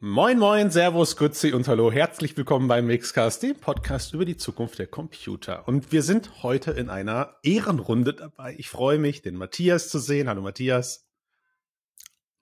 Moin, 0.00 0.38
moin, 0.38 0.70
Servus, 0.70 1.16
Grüezi 1.16 1.52
und 1.52 1.66
Hallo. 1.66 1.90
Herzlich 1.90 2.36
willkommen 2.36 2.68
beim 2.68 2.86
Mixcast, 2.86 3.42
dem 3.42 3.56
Podcast 3.56 4.14
über 4.14 4.24
die 4.24 4.36
Zukunft 4.36 4.78
der 4.78 4.86
Computer. 4.86 5.66
Und 5.66 5.90
wir 5.90 6.04
sind 6.04 6.44
heute 6.44 6.70
in 6.70 6.88
einer 6.88 7.34
Ehrenrunde 7.42 8.14
dabei. 8.14 8.54
Ich 8.58 8.68
freue 8.68 9.00
mich, 9.00 9.22
den 9.22 9.34
Matthias 9.34 9.88
zu 9.88 9.98
sehen. 9.98 10.28
Hallo, 10.28 10.40
Matthias. 10.40 11.08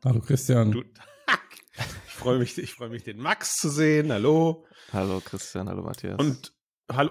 Hallo, 0.04 0.20
Christian. 0.20 0.70
Du, 0.70 0.82
ich 2.06 2.12
freue 2.12 2.38
mich, 2.38 2.58
ich 2.58 2.74
freue 2.74 2.90
mich, 2.90 3.04
den 3.04 3.16
Max 3.16 3.56
zu 3.56 3.70
sehen. 3.70 4.12
Hallo. 4.12 4.66
Hallo, 4.92 5.22
Christian. 5.24 5.70
Hallo, 5.70 5.82
Matthias. 5.82 6.18
Und 6.18 6.52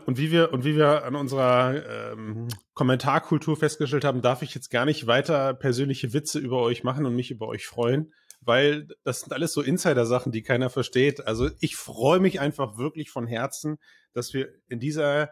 und 0.06 0.18
wie 0.20 0.32
wir 0.32 0.54
und 0.54 0.64
wie 0.64 0.76
wir 0.76 1.06
an 1.06 1.16
unserer 1.16 2.14
ähm, 2.14 2.48
Kommentarkultur 2.76 3.58
festgestellt 3.58 4.06
haben, 4.06 4.22
darf 4.22 4.44
ich 4.44 4.54
jetzt 4.54 4.70
gar 4.70 4.86
nicht 4.86 5.08
weiter 5.08 5.56
persönliche 5.56 6.14
Witze 6.14 6.38
über 6.38 6.62
euch 6.62 6.84
machen 6.84 7.06
und 7.06 7.16
mich 7.16 7.32
über 7.32 7.48
euch 7.48 7.66
freuen, 7.66 8.14
weil 8.46 8.88
das 9.04 9.22
sind 9.22 9.34
alles 9.34 9.54
so 9.54 9.62
Insider-Sachen, 9.62 10.32
die 10.32 10.42
keiner 10.44 10.70
versteht. 10.70 11.26
Also 11.28 11.50
ich 11.60 11.76
freue 11.76 12.20
mich 12.20 12.40
einfach 12.40 12.78
wirklich 12.78 13.10
von 13.10 13.28
Herzen, 13.28 13.78
dass 14.14 14.34
wir 14.34 14.50
in 14.70 14.80
dieser 14.80 15.32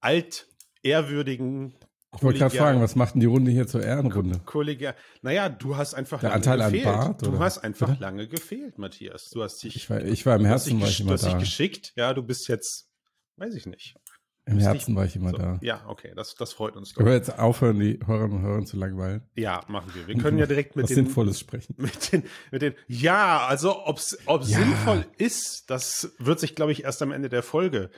altehrwürdigen 0.00 1.74
ich 2.14 2.22
wollte 2.22 2.40
gerade 2.40 2.54
fragen, 2.54 2.82
was 2.82 2.94
macht 2.94 3.14
denn 3.14 3.20
die 3.20 3.26
Runde 3.26 3.50
hier 3.50 3.66
zur 3.66 3.82
Ehrenrunde? 3.82 4.38
Kollegial. 4.44 4.94
Naja, 5.22 5.48
du 5.48 5.76
hast 5.78 5.94
einfach 5.94 6.20
Der 6.20 6.34
Anteil 6.34 6.58
gefehlt. 6.58 6.86
an 6.86 6.94
Bart, 6.94 7.22
Du 7.26 7.38
hast 7.38 7.58
einfach 7.58 7.88
oder? 7.88 8.00
lange 8.00 8.28
gefehlt, 8.28 8.76
Matthias. 8.76 9.30
Du 9.30 9.42
hast 9.42 9.62
dich. 9.62 9.76
Ich 9.76 9.88
war, 9.88 10.02
ich 10.04 10.26
war 10.26 10.36
im 10.36 10.44
Herzen, 10.44 10.78
war 10.78 10.88
ich 10.88 11.00
immer 11.00 11.12
da. 11.12 11.16
Du 11.16 11.22
hast 11.22 11.32
dich 11.32 11.38
geschickt. 11.40 11.92
Ja, 11.96 12.12
du 12.12 12.22
bist 12.22 12.48
jetzt, 12.48 12.90
weiß 13.36 13.54
ich 13.54 13.64
nicht. 13.64 13.96
Im 14.44 14.58
Herzen 14.58 14.96
war 14.96 15.04
ich 15.04 15.14
immer 15.14 15.30
so. 15.30 15.36
da. 15.36 15.58
Ja, 15.62 15.84
okay, 15.86 16.12
das, 16.16 16.34
das 16.34 16.52
freut 16.52 16.76
uns. 16.76 16.94
Können 16.94 17.06
wir 17.06 17.14
jetzt 17.14 17.38
aufhören, 17.38 17.78
die 17.78 18.00
Hörerinnen 18.04 18.38
und 18.38 18.42
Hörer 18.42 18.64
zu 18.64 18.76
langweilen? 18.76 19.22
Ja, 19.36 19.60
machen 19.68 19.92
wir. 19.94 20.08
Wir 20.08 20.16
können 20.16 20.36
ja 20.38 20.46
direkt 20.46 20.74
mit 20.74 20.84
Was 20.84 20.88
den 20.88 21.06
Sinnvolles 21.06 21.38
sprechen. 21.38 21.76
Mit 21.78 22.12
den, 22.12 22.24
mit 22.50 22.62
den. 22.62 22.74
Ja, 22.88 23.46
also 23.46 23.86
ob's, 23.86 24.18
ob 24.26 24.42
ja. 24.42 24.58
sinnvoll 24.58 25.06
ist, 25.16 25.70
das 25.70 26.12
wird 26.18 26.40
sich, 26.40 26.56
glaube 26.56 26.72
ich, 26.72 26.82
erst 26.84 27.02
am 27.02 27.12
Ende 27.12 27.28
der 27.28 27.44
Folge 27.44 27.90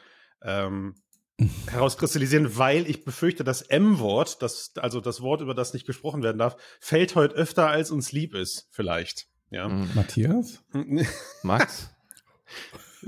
ähm, 0.43 0.97
herauskristallisieren, 1.67 2.59
weil 2.59 2.89
ich 2.89 3.05
befürchte, 3.05 3.43
das 3.43 3.63
M-Wort, 3.63 4.43
das 4.43 4.73
also 4.77 5.01
das 5.01 5.23
Wort, 5.23 5.41
über 5.41 5.55
das 5.55 5.73
nicht 5.73 5.87
gesprochen 5.87 6.23
werden 6.23 6.39
darf, 6.39 6.57
fällt 6.79 7.15
heute 7.15 7.35
öfter, 7.35 7.69
als 7.69 7.91
uns 7.91 8.13
lieb 8.13 8.35
ist, 8.35 8.69
vielleicht. 8.71 9.27
Ja. 9.51 9.69
Matthias? 9.69 10.63
Max? 11.43 11.91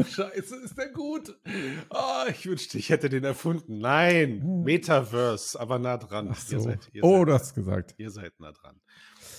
Scheiße, 0.10 0.56
ist 0.56 0.76
der 0.76 0.88
gut. 0.90 1.38
Oh, 1.90 2.24
ich 2.28 2.46
wünschte, 2.46 2.78
ich 2.78 2.90
hätte 2.90 3.08
den 3.08 3.24
erfunden. 3.24 3.78
Nein, 3.78 4.42
hm. 4.42 4.62
Metaverse, 4.62 5.58
aber 5.58 5.78
nah 5.78 5.96
dran. 5.96 6.28
Ach 6.32 6.40
so. 6.40 6.56
Ihr 6.56 6.60
seid, 6.60 6.88
ihr 6.92 7.04
oh, 7.04 7.18
seid, 7.18 7.28
du 7.28 7.32
hast 7.32 7.54
gesagt. 7.54 7.94
Ihr 7.98 8.10
seid 8.10 8.38
nah 8.40 8.52
dran. 8.52 8.80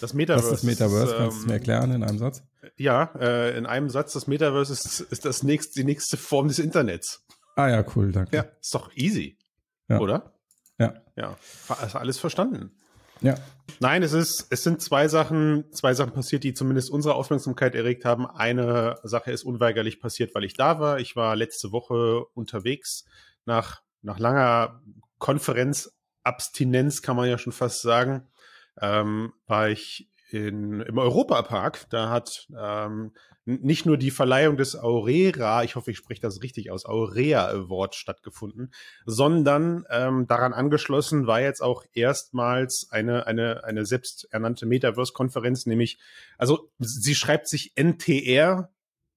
Das 0.02 0.14
Metaverse. 0.14 0.52
Was 0.52 0.54
ist 0.54 0.64
das 0.64 0.80
Metaverse? 0.80 1.12
Ist, 1.12 1.18
Kannst 1.18 1.38
du 1.38 1.40
es 1.42 1.46
mir 1.46 1.54
ähm, 1.54 1.58
erklären 1.58 1.92
in 1.92 2.04
einem 2.04 2.18
Satz? 2.18 2.44
Ja, 2.76 3.12
äh, 3.20 3.58
in 3.58 3.66
einem 3.66 3.90
Satz. 3.90 4.14
Das 4.14 4.28
Metaverse 4.28 4.74
ist, 4.74 5.00
ist 5.00 5.26
das 5.26 5.44
nächste, 5.44 5.80
die 5.80 5.86
nächste 5.86 6.18
Form 6.18 6.48
des 6.48 6.60
Internets. 6.60 7.26
Ah 7.56 7.70
ja, 7.70 7.84
cool, 7.96 8.12
danke. 8.12 8.36
Ja, 8.36 8.46
ist 8.62 8.74
doch 8.74 8.92
easy. 8.96 9.38
Ja. 9.90 10.00
Oder? 10.00 10.34
Ja. 10.80 10.94
Ja. 11.16 11.38
Alles 11.94 12.20
verstanden? 12.20 12.72
Ja. 13.22 13.36
Nein, 13.80 14.02
es 14.02 14.14
ist, 14.14 14.48
es 14.50 14.64
sind 14.64 14.82
zwei 14.82 15.08
Sachen, 15.08 15.72
zwei 15.72 15.94
Sachen 15.94 16.14
passiert, 16.14 16.44
die 16.44 16.54
zumindest 16.54 16.90
unsere 16.90 17.16
Aufmerksamkeit 17.16 17.76
erregt 17.76 18.06
haben. 18.06 18.26
Eine 18.26 19.00
Sache 19.04 19.32
ist 19.32 19.44
unweigerlich 19.44 20.00
passiert, 20.00 20.34
weil 20.34 20.44
ich 20.44 20.54
da 20.54 20.80
war. 20.80 21.00
Ich 21.00 21.16
war 21.16 21.36
letzte 21.36 21.72
Woche 21.72 22.26
unterwegs 22.34 23.06
nach, 23.46 23.82
nach 24.02 24.20
langer 24.20 24.82
Konferenzabstinenz, 25.20 27.02
kann 27.02 27.16
man 27.16 27.30
ja 27.30 27.38
schon 27.38 27.54
fast 27.54 27.82
sagen, 27.82 28.28
ähm, 28.82 29.34
war 29.46 29.70
ich 29.70 30.10
in, 30.30 30.82
im 30.82 30.98
Europapark. 30.98 31.90
Da 31.90 32.10
hat 32.10 32.48
ähm, 32.58 33.12
nicht 33.48 33.86
nur 33.86 33.98
die 33.98 34.12
Verleihung 34.12 34.58
des 34.58 34.76
Aurera, 34.76 35.64
ich 35.64 35.76
hoffe, 35.76 35.92
ich 35.92 35.98
spreche 35.98 36.20
das 36.20 36.42
richtig 36.44 36.70
aus, 36.70 36.86
Aurea 36.86 37.48
Award 37.48 37.96
stattgefunden, 37.96 38.74
sondern 39.06 39.86
ähm, 39.90 40.28
daran 40.28 40.54
angeschlossen 40.54 41.28
war 41.28 41.40
jetzt 41.40 41.62
auch 41.62 41.84
erstmals 41.94 42.88
eine, 42.92 43.26
eine, 43.26 43.64
eine 43.64 43.86
selbsternannte 43.86 44.66
Metaverse-Konferenz, 44.66 45.66
nämlich, 45.66 45.98
also 46.38 46.70
sie 46.80 47.16
schreibt 47.16 47.48
sich 47.48 47.72
NTR, 47.76 48.70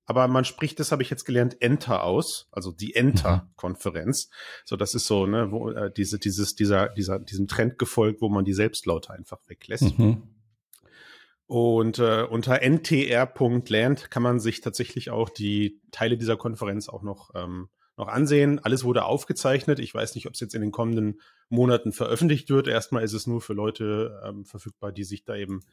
aber 0.07 0.29
man 0.29 0.45
spricht, 0.45 0.79
das 0.79 0.93
habe 0.93 1.03
ich 1.03 1.11
jetzt 1.11 1.25
gelernt, 1.25 1.61
Enter 1.61 2.05
aus, 2.05 2.49
also 2.53 2.71
die 2.73 2.95
Enter-Konferenz. 2.95 4.29
So, 4.65 4.77
das 4.77 4.95
ist 4.95 5.07
so, 5.07 5.27
ne, 5.27 5.51
wo 5.51 5.71
äh, 5.71 5.93
diese, 5.93 6.19
dieses, 6.19 6.55
dieser, 6.55 6.89
dieser, 6.89 7.19
diesem 7.19 7.49
Trend 7.49 7.79
gefolgt, 7.79 8.21
wo 8.21 8.29
man 8.29 8.45
die 8.45 8.53
Selbstlaute 8.53 9.13
einfach 9.13 9.39
weglässt. 9.49 9.99
Mhm. 9.99 10.23
Und 11.51 11.99
äh, 11.99 12.23
unter 12.23 12.63
ntr.land 12.63 14.09
kann 14.13 14.23
man 14.23 14.39
sich 14.39 14.61
tatsächlich 14.61 15.11
auch 15.11 15.29
die 15.29 15.81
Teile 15.91 16.17
dieser 16.17 16.37
Konferenz 16.37 16.89
auch 16.89 17.03
noch, 17.03 17.33
ähm, 17.35 17.69
noch 17.97 18.07
ansehen. 18.07 18.61
Alles 18.61 18.85
wurde 18.85 19.05
aufgezeichnet. 19.05 19.81
Ich 19.81 19.93
weiß 19.93 20.15
nicht, 20.15 20.29
ob 20.29 20.35
es 20.35 20.41
jetzt 20.41 20.55
in 20.55 20.61
den 20.61 20.71
kommenden 20.71 21.21
Monaten 21.49 21.91
veröffentlicht 21.91 22.51
wird. 22.51 22.69
Erstmal 22.69 23.03
ist 23.03 23.15
es 23.15 23.27
nur 23.27 23.41
für 23.41 23.53
Leute 23.53 24.23
ähm, 24.25 24.45
verfügbar, 24.45 24.93
die 24.93 25.03
sich 25.03 25.25
da 25.25 25.35
eben 25.35 25.65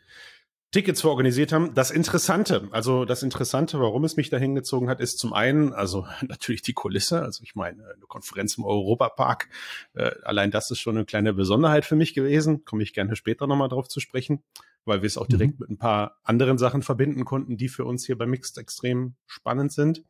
Tickets 0.72 1.02
vororganisiert 1.02 1.54
haben. 1.54 1.74
Das 1.74 1.92
Interessante, 1.92 2.68
also 2.72 3.06
das 3.06 3.24
Interessante, 3.24 3.80
warum 3.80 4.04
es 4.04 4.18
mich 4.18 4.30
da 4.30 4.38
hingezogen 4.38 4.90
hat, 4.90 5.00
ist 5.00 5.18
zum 5.18 5.34
einen, 5.34 5.74
also 5.74 6.06
natürlich 6.28 6.62
die 6.62 6.74
Kulisse. 6.74 7.22
Also 7.22 7.44
ich 7.44 7.56
meine, 7.56 7.84
eine 7.84 8.06
Konferenz 8.08 8.58
im 8.58 8.66
Europapark, 8.66 9.50
äh, 9.94 10.12
allein 10.24 10.52
das 10.52 10.70
ist 10.70 10.80
schon 10.80 10.98
eine 10.98 11.06
kleine 11.06 11.34
Besonderheit 11.34 11.86
für 11.86 11.96
mich 11.96 12.14
gewesen. 12.14 12.66
Komme 12.66 12.84
ich 12.84 12.94
gerne 12.94 13.16
später 13.16 13.48
nochmal 13.48 13.70
drauf 13.70 13.88
zu 13.88 14.00
sprechen, 14.02 14.44
weil 14.84 15.02
wir 15.02 15.08
es 15.08 15.18
auch 15.18 15.28
direkt 15.28 15.60
mhm. 15.60 15.64
mit 15.64 15.70
ein 15.70 15.78
paar 15.78 16.18
anderen 16.24 16.58
Sachen 16.58 16.84
verbinden 16.84 17.24
konnten, 17.24 17.56
die 17.56 17.70
für 17.70 17.86
uns 17.86 18.06
hier 18.06 18.18
bei 18.18 18.26
Mixed 18.26 18.58
extrem 18.58 19.16
spannend 19.26 19.72
sind. 19.72 20.04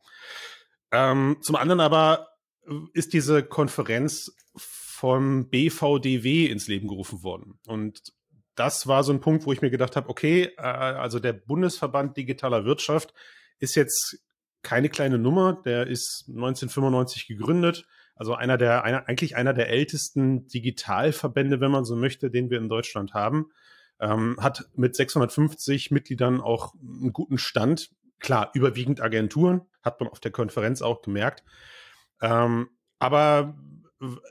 Ähm, 0.90 1.36
zum 1.40 1.54
anderen 1.54 1.80
aber 1.80 2.30
ist 2.92 3.12
diese 3.12 3.42
Konferenz 3.42 4.34
vom 4.56 5.48
BVDW 5.48 6.46
ins 6.46 6.66
Leben 6.66 6.88
gerufen 6.88 7.22
worden. 7.22 7.60
Und 7.66 8.12
das 8.58 8.86
war 8.86 9.04
so 9.04 9.12
ein 9.12 9.20
Punkt, 9.20 9.46
wo 9.46 9.52
ich 9.52 9.62
mir 9.62 9.70
gedacht 9.70 9.96
habe, 9.96 10.08
okay, 10.08 10.50
äh, 10.56 10.62
also 10.62 11.18
der 11.18 11.32
Bundesverband 11.32 12.16
digitaler 12.16 12.64
Wirtschaft 12.64 13.14
ist 13.58 13.74
jetzt 13.74 14.18
keine 14.62 14.88
kleine 14.88 15.18
Nummer, 15.18 15.60
der 15.64 15.86
ist 15.86 16.24
1995 16.28 17.28
gegründet, 17.28 17.86
also 18.16 18.34
einer 18.34 18.58
der, 18.58 18.82
einer, 18.82 19.08
eigentlich 19.08 19.36
einer 19.36 19.54
der 19.54 19.68
ältesten 19.68 20.48
Digitalverbände, 20.48 21.60
wenn 21.60 21.70
man 21.70 21.84
so 21.84 21.94
möchte, 21.94 22.30
den 22.30 22.50
wir 22.50 22.58
in 22.58 22.68
Deutschland 22.68 23.14
haben, 23.14 23.50
ähm, 24.00 24.36
hat 24.40 24.68
mit 24.74 24.96
650 24.96 25.92
Mitgliedern 25.92 26.40
auch 26.40 26.74
einen 26.74 27.12
guten 27.12 27.38
Stand. 27.38 27.90
Klar, 28.18 28.50
überwiegend 28.54 29.00
Agenturen, 29.00 29.62
hat 29.82 30.00
man 30.00 30.08
auf 30.08 30.18
der 30.18 30.32
Konferenz 30.32 30.82
auch 30.82 31.02
gemerkt. 31.02 31.44
Ähm, 32.20 32.68
aber 32.98 33.56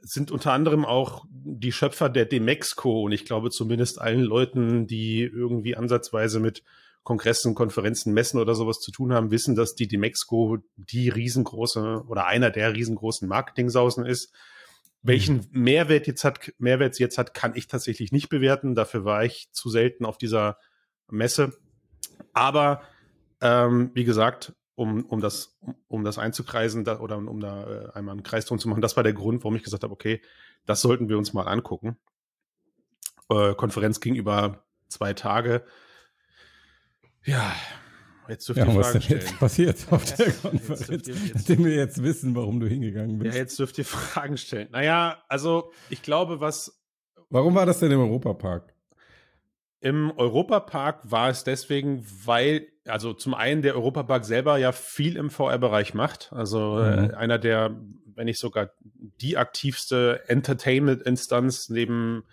sind 0.02 0.32
unter 0.32 0.54
anderem 0.54 0.86
auch 0.86 1.26
die 1.30 1.72
Schöpfer 1.72 2.10
der 2.10 2.26
Demexco 2.26 3.04
und 3.04 3.12
ich 3.12 3.26
glaube 3.26 3.50
zumindest 3.50 4.00
allen 4.00 4.22
Leuten, 4.22 4.88
die 4.88 5.22
irgendwie 5.22 5.76
ansatzweise 5.76 6.40
mit 6.40 6.64
Kongressen, 7.04 7.56
Konferenzen, 7.56 8.14
Messen 8.14 8.40
oder 8.40 8.54
sowas 8.54 8.80
zu 8.80 8.92
tun 8.92 9.14
haben, 9.14 9.32
wissen, 9.32 9.56
dass 9.56 9.76
die 9.76 9.88
Demexco 9.88 10.58
die 10.76 11.10
riesengroße 11.10 12.04
oder 12.08 12.28
einer 12.28 12.50
der 12.50 12.74
riesengroßen 12.74 13.28
Marketingsausen 13.28 14.06
ist. 14.06 14.34
Welchen 15.04 15.38
mhm. 15.38 15.62
Mehrwert 15.64 16.08
jetzt 16.08 16.26
hat, 16.26 16.54
Mehrwert 16.58 17.00
jetzt 17.00 17.18
hat, 17.18 17.34
kann 17.34 17.56
ich 17.56 17.68
tatsächlich 17.68 18.12
nicht 18.12 18.28
bewerten. 18.28 18.76
Dafür 18.76 19.06
war 19.06 19.24
ich 19.24 19.50
zu 19.54 19.70
selten 19.70 20.06
auf 20.06 20.18
dieser 20.18 20.58
Messe. 21.10 21.54
Aber 22.34 22.82
ähm, 23.40 23.92
wie 23.94 24.04
gesagt, 24.04 24.54
um, 24.78 25.04
um 25.06 25.20
das, 25.20 25.58
um 25.88 26.04
das 26.04 26.20
einzukreisen 26.20 26.84
da, 26.84 27.00
oder 27.00 27.18
um 27.18 27.40
da 27.40 27.64
äh, 27.64 27.92
einmal 27.94 28.14
einen 28.14 28.22
Kreis 28.22 28.46
drum 28.46 28.60
zu 28.60 28.70
machen. 28.70 28.82
Das 28.82 28.96
war 28.96 29.04
der 29.04 29.14
Grund, 29.14 29.44
warum 29.44 29.56
ich 29.56 29.64
gesagt 29.64 29.82
habe, 29.82 29.92
okay, 29.92 30.22
das 30.68 30.82
sollten 30.82 31.10
wir 31.10 31.18
uns 31.18 31.34
mal 31.34 31.48
angucken. 31.48 31.98
Äh, 33.28 33.56
Konferenz 33.56 34.00
ging 34.00 34.14
über 34.14 34.64
zwei 34.88 35.14
Tage. 35.14 35.66
Ja, 37.26 37.56
jetzt 38.30 38.48
dürft 38.48 38.60
ja, 38.60 38.66
ihr 38.66 38.72
Fragen 38.72 38.80
was 38.80 38.92
denn 38.92 39.02
stellen. 39.02 39.22
jetzt 39.22 39.40
passiert 39.40 39.88
auf 39.90 40.16
der 40.16 40.32
Konferenz, 40.32 41.08
jetzt, 41.08 41.34
nachdem 41.34 41.66
wir 41.66 41.74
jetzt 41.74 42.04
wissen, 42.04 42.36
warum 42.36 42.60
du 42.60 42.68
hingegangen 42.68 43.18
bist. 43.18 43.34
Ja, 43.34 43.42
jetzt 43.42 43.58
dürft 43.58 43.80
ihr 43.80 43.86
Fragen 43.86 44.38
stellen. 44.38 44.70
Naja, 44.72 45.24
also 45.28 45.72
ich 45.90 46.04
glaube, 46.04 46.40
was. 46.40 46.80
Warum 47.32 47.56
war 47.56 47.66
das 47.66 47.80
denn 47.80 47.92
im 47.92 48.00
Europapark? 48.00 48.77
Im 49.80 50.12
Europapark 50.18 51.02
war 51.04 51.30
es 51.30 51.44
deswegen, 51.44 52.06
weil, 52.26 52.68
also 52.86 53.14
zum 53.14 53.36
einen 53.36 53.62
der 53.62 53.76
Europapark 53.76 54.26
selber 54.26 54.58
ja 54.58 54.72
viel 54.72 55.16
im 55.18 55.30
VR-Bereich 55.30 55.94
macht. 55.94 56.34
Also 56.34 56.80
äh, 56.80 57.02
mhm. 57.02 57.10
äh, 57.12 57.14
einer 57.14 57.38
der, 57.38 57.76
wenn 58.16 58.26
nicht 58.26 58.40
sogar 58.40 58.72
die 59.22 59.38
aktivste 59.38 60.24
Entertainment-Instanz 60.28 61.70
neben, 61.70 62.24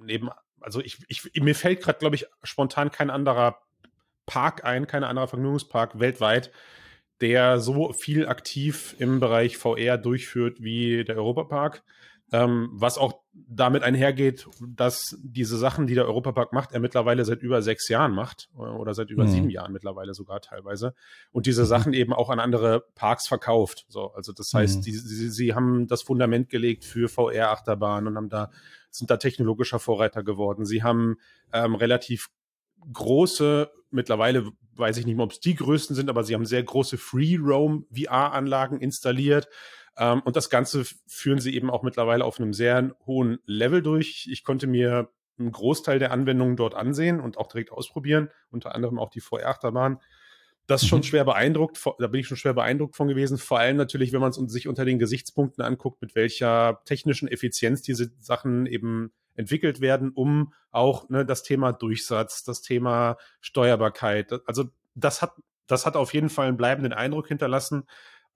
neben, 0.00 0.30
also 0.60 0.80
ich, 0.80 0.98
ich 1.08 1.30
mir 1.42 1.54
fällt 1.54 1.82
gerade, 1.82 1.98
glaube 1.98 2.16
ich, 2.16 2.26
spontan 2.42 2.90
kein 2.90 3.10
anderer 3.10 3.58
Park 4.24 4.64
ein, 4.64 4.86
kein 4.86 5.04
anderer 5.04 5.28
Vergnügungspark 5.28 5.98
weltweit, 6.00 6.50
der 7.20 7.60
so 7.60 7.92
viel 7.92 8.28
aktiv 8.28 8.94
im 8.98 9.20
Bereich 9.20 9.56
VR 9.56 9.98
durchführt 9.98 10.62
wie 10.62 11.04
der 11.04 11.16
Europapark. 11.16 11.82
Ähm, 12.30 12.68
was 12.72 12.98
auch 12.98 13.22
damit 13.32 13.82
einhergeht, 13.82 14.46
dass 14.60 15.16
diese 15.22 15.56
Sachen, 15.56 15.86
die 15.86 15.94
der 15.94 16.06
Europapark 16.06 16.52
macht, 16.52 16.72
er 16.72 16.80
mittlerweile 16.80 17.24
seit 17.24 17.42
über 17.42 17.62
sechs 17.62 17.88
Jahren 17.88 18.12
macht 18.12 18.50
oder 18.54 18.92
seit 18.92 19.08
über 19.08 19.24
mhm. 19.24 19.28
sieben 19.28 19.50
Jahren 19.50 19.72
mittlerweile 19.72 20.12
sogar 20.12 20.40
teilweise 20.40 20.94
und 21.32 21.46
diese 21.46 21.62
mhm. 21.62 21.66
Sachen 21.66 21.92
eben 21.94 22.12
auch 22.12 22.28
an 22.28 22.38
andere 22.38 22.84
Parks 22.94 23.26
verkauft. 23.26 23.86
So, 23.88 24.12
also 24.12 24.32
das 24.32 24.52
heißt, 24.52 24.78
mhm. 24.78 24.82
die, 24.82 24.92
sie, 24.92 25.30
sie 25.30 25.54
haben 25.54 25.86
das 25.86 26.02
Fundament 26.02 26.50
gelegt 26.50 26.84
für 26.84 27.08
VR-Achterbahnen 27.08 28.08
und 28.08 28.16
haben 28.16 28.28
da 28.28 28.50
sind 28.90 29.10
da 29.10 29.16
technologischer 29.16 29.78
Vorreiter 29.78 30.22
geworden. 30.22 30.64
Sie 30.64 30.82
haben 30.82 31.16
ähm, 31.52 31.74
relativ 31.74 32.28
große, 32.92 33.70
mittlerweile 33.90 34.50
weiß 34.76 34.96
ich 34.98 35.06
nicht 35.06 35.16
mehr, 35.16 35.24
ob 35.24 35.32
es 35.32 35.40
die 35.40 35.54
größten 35.54 35.96
sind, 35.96 36.08
aber 36.08 36.24
sie 36.24 36.34
haben 36.34 36.46
sehr 36.46 36.62
große 36.62 36.98
Free 36.98 37.36
Roam 37.36 37.86
VR-Anlagen 37.92 38.80
installiert 38.80 39.48
ähm, 39.98 40.22
und 40.24 40.36
das 40.36 40.48
Ganze 40.48 40.84
führen 41.06 41.40
sie 41.40 41.54
eben 41.54 41.70
auch 41.70 41.82
mittlerweile 41.82 42.24
auf 42.24 42.38
einem 42.38 42.54
sehr 42.54 42.94
hohen 43.06 43.40
Level 43.44 43.82
durch. 43.82 44.28
Ich 44.30 44.44
konnte 44.44 44.66
mir 44.66 45.10
einen 45.38 45.52
Großteil 45.52 45.98
der 45.98 46.12
Anwendungen 46.12 46.56
dort 46.56 46.74
ansehen 46.74 47.20
und 47.20 47.36
auch 47.36 47.48
direkt 47.48 47.72
ausprobieren, 47.72 48.30
unter 48.50 48.74
anderem 48.74 48.98
auch 48.98 49.10
die 49.10 49.20
VR-Achterbahn. 49.20 50.00
Das 50.66 50.82
ist 50.82 50.88
schon 50.88 51.00
mhm. 51.00 51.04
schwer 51.04 51.24
beeindruckt, 51.24 51.82
da 51.98 52.06
bin 52.08 52.20
ich 52.20 52.26
schon 52.26 52.36
schwer 52.36 52.54
beeindruckt 52.54 52.94
von 52.94 53.08
gewesen. 53.08 53.38
Vor 53.38 53.58
allem 53.58 53.76
natürlich, 53.76 54.12
wenn 54.12 54.20
man 54.20 54.30
es 54.30 54.36
sich 54.36 54.68
unter 54.68 54.84
den 54.84 54.98
Gesichtspunkten 54.98 55.64
anguckt, 55.64 56.02
mit 56.02 56.14
welcher 56.14 56.82
technischen 56.84 57.26
Effizienz 57.26 57.82
diese 57.82 58.12
Sachen 58.18 58.66
eben 58.66 59.12
entwickelt 59.34 59.80
werden, 59.80 60.10
um 60.10 60.52
auch 60.70 61.08
ne, 61.08 61.24
das 61.24 61.42
Thema 61.42 61.72
Durchsatz, 61.72 62.44
das 62.44 62.60
Thema 62.60 63.16
Steuerbarkeit, 63.40 64.40
also 64.46 64.64
das 64.94 65.22
hat, 65.22 65.32
das 65.66 65.86
hat 65.86 65.96
auf 65.96 66.12
jeden 66.12 66.28
Fall 66.28 66.48
einen 66.48 66.56
bleibenden 66.56 66.92
Eindruck 66.92 67.28
hinterlassen 67.28 67.84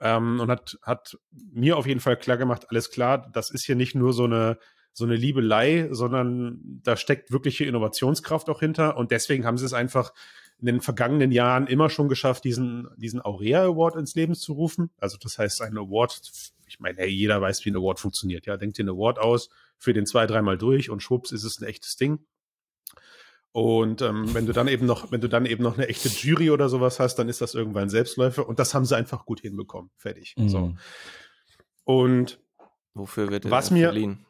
ähm, 0.03 0.41
und 0.41 0.51
hat, 0.51 0.79
hat 0.83 1.17
mir 1.31 1.77
auf 1.79 1.87
jeden 1.87 2.01
Fall 2.01 2.17
klar 2.17 2.37
gemacht, 2.37 2.67
alles 2.69 2.91
klar, 2.91 3.31
das 3.33 3.51
ist 3.51 3.65
hier 3.65 3.77
nicht 3.77 3.95
nur 3.95 4.13
so 4.13 4.25
eine, 4.25 4.59
so 4.93 5.05
eine 5.05 5.15
Liebelei, 5.17 5.89
sondern 5.91 6.61
da 6.83 6.97
steckt 6.97 7.31
wirkliche 7.31 7.65
Innovationskraft 7.65 8.51
auch 8.51 8.61
hinter. 8.61 8.97
Und 8.97 9.11
deswegen 9.13 9.47
haben 9.47 9.57
sie 9.57 9.65
es 9.65 9.73
einfach 9.73 10.13
in 10.59 10.67
den 10.67 10.81
vergangenen 10.81 11.33
Jahren 11.33 11.67
immer 11.67 11.89
schon 11.89 12.09
geschafft, 12.09 12.45
diesen, 12.45 12.89
diesen 12.97 13.21
Aurea 13.21 13.63
Award 13.63 13.97
ins 13.97 14.15
Leben 14.15 14.35
zu 14.35 14.53
rufen. 14.53 14.91
Also 14.99 15.17
das 15.21 15.39
heißt, 15.39 15.63
ein 15.63 15.79
Award, 15.79 16.21
ich 16.67 16.79
meine, 16.79 16.99
hey, 16.99 17.09
jeder 17.09 17.41
weiß, 17.41 17.65
wie 17.65 17.71
ein 17.71 17.77
Award 17.77 18.01
funktioniert. 18.01 18.47
Ja, 18.47 18.57
denkt 18.57 18.79
dir 18.79 18.85
ein 18.85 18.91
Award 18.91 19.19
aus, 19.19 19.49
für 19.79 19.93
den 19.93 20.07
zwei, 20.07 20.27
dreimal 20.27 20.59
durch 20.59 20.91
und 20.91 21.03
schwupps 21.03 21.33
ist 21.33 21.45
es 21.45 21.61
ein 21.61 21.67
echtes 21.67 21.97
Ding. 21.97 22.21
Und 23.53 24.01
ähm, 24.01 24.33
wenn 24.33 24.47
du 24.47 24.53
dann 24.55 24.67
eben 24.67 24.87
noch, 24.87 25.13
wenn 25.13 25.21
du 25.21 25.29
dann 25.29 25.45
eben 25.45 25.63
noch 25.63 25.77
eine 25.77 25.87
echte 25.89 26.09
Jury 26.09 26.51
oder 26.51 26.71
sowas 26.71 26.99
hast, 26.99 27.17
dann 27.17 27.29
ist 27.29 27.43
das 27.43 27.55
irgendwann 27.55 27.91
Selbstläufer. 27.91 28.49
Und 28.49 28.59
das 28.59 28.73
haben 28.73 28.87
sie 28.87 28.97
einfach 28.97 29.27
gut 29.27 29.41
hinbekommen. 29.41 29.91
Fertig. 29.97 30.35
Mhm. 30.39 30.49
So. 30.49 30.75
Und 31.85 32.41
wofür 32.95 33.31
wird 33.31 33.51
was 33.51 33.71
mir, 33.71 33.89
verliehen? 33.89 34.25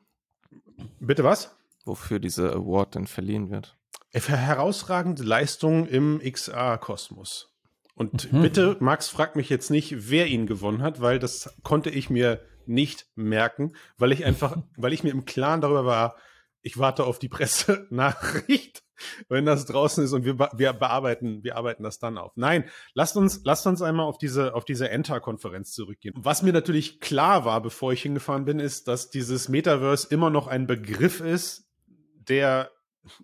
Bitte 0.98 1.22
was? 1.22 1.56
Wofür 1.84 2.18
dieser 2.18 2.52
Award 2.52 2.96
denn 2.96 3.06
verliehen 3.06 3.50
wird? 3.50 3.76
Für 4.10 4.36
herausragende 4.36 5.22
Leistung 5.22 5.86
im 5.86 6.20
XA-Kosmos. 6.20 7.52
Und 7.94 8.32
mhm. 8.32 8.42
bitte, 8.42 8.76
Max, 8.80 9.08
frag 9.08 9.36
mich 9.36 9.48
jetzt 9.48 9.70
nicht, 9.70 10.10
wer 10.10 10.26
ihn 10.26 10.46
gewonnen 10.46 10.82
hat, 10.82 11.00
weil 11.00 11.18
das 11.18 11.54
konnte 11.62 11.90
ich 11.90 12.10
mir 12.10 12.40
nicht 12.66 13.06
merken, 13.14 13.74
weil 13.98 14.12
ich 14.12 14.24
einfach, 14.24 14.56
weil 14.76 14.92
ich 14.92 15.04
mir 15.04 15.10
im 15.10 15.24
Klaren 15.24 15.60
darüber 15.60 15.84
war, 15.84 16.16
ich 16.60 16.78
warte 16.78 17.04
auf 17.04 17.18
die 17.18 17.28
Pressenachricht 17.28 18.81
wenn 19.28 19.46
das 19.46 19.66
draußen 19.66 20.04
ist 20.04 20.12
und 20.12 20.24
wir, 20.24 20.38
wir 20.38 20.72
bearbeiten, 20.72 21.42
wir 21.42 21.56
arbeiten 21.56 21.82
das 21.82 21.98
dann 21.98 22.18
auf. 22.18 22.32
Nein, 22.36 22.68
lasst 22.94 23.16
uns, 23.16 23.42
lasst 23.44 23.66
uns 23.66 23.82
einmal 23.82 24.06
auf 24.06 24.18
diese, 24.18 24.54
auf 24.54 24.64
diese 24.64 24.88
Enter-Konferenz 24.90 25.72
zurückgehen. 25.72 26.14
Was 26.16 26.42
mir 26.42 26.52
natürlich 26.52 27.00
klar 27.00 27.44
war, 27.44 27.60
bevor 27.60 27.92
ich 27.92 28.02
hingefahren 28.02 28.44
bin, 28.44 28.58
ist, 28.58 28.88
dass 28.88 29.10
dieses 29.10 29.48
Metaverse 29.48 30.08
immer 30.10 30.30
noch 30.30 30.46
ein 30.46 30.66
Begriff 30.66 31.20
ist, 31.20 31.68
der 32.14 32.70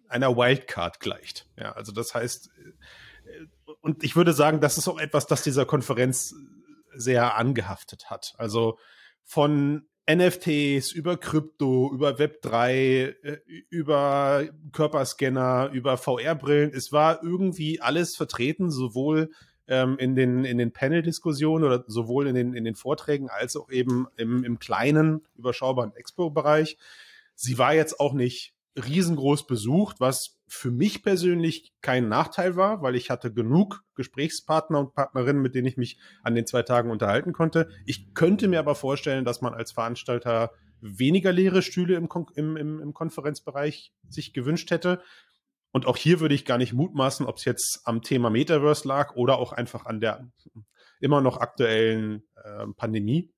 einer 0.09 0.37
Wildcard 0.37 1.01
gleicht. 1.01 1.47
Ja, 1.57 1.73
also 1.73 1.93
das 1.93 2.15
heißt, 2.15 2.51
äh, 2.57 3.47
und 3.81 4.03
ich 4.03 4.17
würde 4.17 4.33
sagen, 4.33 4.61
das 4.61 4.79
ist 4.79 4.89
auch 4.89 4.99
etwas, 4.99 5.27
das 5.27 5.43
dieser 5.43 5.67
Konferenz 5.67 6.35
sehr 6.95 7.37
angehaftet 7.37 8.11
hat. 8.11 8.35
Also 8.39 8.79
von 9.25 9.87
NFTs, 10.11 10.93
über 10.93 11.19
Krypto, 11.19 11.93
über 11.93 12.13
Web3, 12.13 13.15
äh, 13.23 13.39
über 13.69 14.49
Körperscanner, 14.73 15.71
über 15.73 15.99
VR-Brillen. 15.99 16.73
Es 16.73 16.93
war 16.93 17.23
irgendwie 17.23 17.81
alles 17.81 18.17
vertreten, 18.17 18.71
sowohl 18.71 19.31
ähm, 19.67 19.99
in 19.99 20.15
den, 20.15 20.45
in 20.45 20.57
den 20.57 20.73
Panel-Diskussionen 20.73 21.65
oder 21.65 21.85
sowohl 21.87 22.27
in 22.27 22.35
den, 22.35 22.55
in 22.55 22.65
den 22.65 22.75
Vorträgen 22.75 23.29
als 23.29 23.55
auch 23.55 23.71
eben 23.71 24.07
im, 24.17 24.45
im 24.45 24.59
kleinen, 24.59 25.27
überschaubaren 25.37 25.95
Expo-Bereich. 25.95 26.79
Sie 27.35 27.59
war 27.59 27.75
jetzt 27.75 28.01
auch 28.01 28.15
nicht 28.15 28.55
riesengroß 28.77 29.47
besucht, 29.47 30.01
was 30.01 30.38
für 30.49 30.71
mich 30.71 31.03
persönlich 31.03 31.73
kein 31.83 32.09
Nachteil 32.09 32.57
war, 32.57 32.83
weil 32.83 32.97
ich 32.97 33.11
hatte 33.11 33.33
genug 33.33 33.85
Gesprächspartner 33.95 34.81
und 34.81 34.95
Partnerinnen, 34.95 35.43
mit 35.43 35.55
denen 35.55 35.67
ich 35.67 35.77
mich 35.77 35.99
an 36.23 36.35
den 36.35 36.47
zwei 36.47 36.63
Tagen 36.63 36.91
unterhalten 36.91 37.33
konnte. 37.33 37.69
Ich 37.85 38.15
könnte 38.15 38.49
mir 38.49 38.59
aber 38.59 38.75
vorstellen, 38.75 39.25
dass 39.25 39.43
man 39.43 39.55
als 39.55 39.73
Veranstalter 39.73 40.53
weniger 40.81 41.33
leere 41.33 41.63
Stühle 41.63 41.97
im, 41.97 42.09
Kon 42.09 42.27
im, 42.35 42.57
im, 42.57 42.81
im 42.81 42.95
Konferenzbereich 42.95 43.93
sich 44.09 44.33
gewünscht 44.33 44.71
hätte. 44.71 45.03
Und 45.71 45.87
auch 45.87 45.97
hier 45.97 46.21
würde 46.21 46.35
ich 46.35 46.47
gar 46.47 46.59
nicht 46.59 46.73
mutmaßen, 46.73 47.27
ob 47.27 47.37
es 47.37 47.45
jetzt 47.45 47.83
am 47.85 48.03
Thema 48.03 48.31
Metaverse 48.31 48.89
lag 48.89 49.15
oder 49.17 49.39
auch 49.39 49.53
einfach 49.53 49.85
an 49.87 50.01
der 50.01 50.31
immer 51.01 51.21
noch 51.21 51.39
aktuellen 51.39 52.23
äh, 52.43 52.67
Pandemie. 52.77 53.31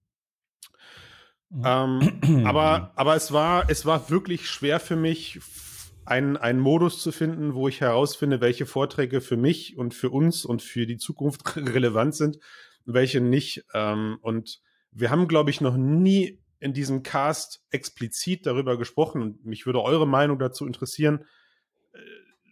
Ähm, 1.64 2.44
aber, 2.46 2.92
aber 2.94 3.16
es 3.16 3.32
war, 3.32 3.68
es 3.68 3.84
war 3.84 4.10
wirklich 4.10 4.48
schwer 4.48 4.78
für 4.78 4.96
mich, 4.96 5.40
einen, 6.04 6.36
einen 6.36 6.60
Modus 6.60 7.02
zu 7.02 7.12
finden, 7.12 7.54
wo 7.54 7.68
ich 7.68 7.80
herausfinde, 7.80 8.40
welche 8.40 8.66
Vorträge 8.66 9.20
für 9.20 9.36
mich 9.36 9.76
und 9.76 9.94
für 9.94 10.10
uns 10.10 10.44
und 10.44 10.62
für 10.62 10.86
die 10.86 10.96
Zukunft 10.96 11.56
relevant 11.56 12.14
sind, 12.14 12.38
welche 12.84 13.20
nicht. 13.20 13.64
Ähm, 13.74 14.18
und 14.22 14.60
wir 14.92 15.10
haben, 15.10 15.28
glaube 15.28 15.50
ich, 15.50 15.60
noch 15.60 15.76
nie 15.76 16.40
in 16.58 16.74
diesem 16.74 17.02
Cast 17.02 17.62
explizit 17.70 18.46
darüber 18.46 18.76
gesprochen 18.76 19.22
und 19.22 19.44
mich 19.44 19.66
würde 19.66 19.82
eure 19.82 20.06
Meinung 20.06 20.38
dazu 20.38 20.66
interessieren. 20.66 21.24
Äh, 21.92 21.98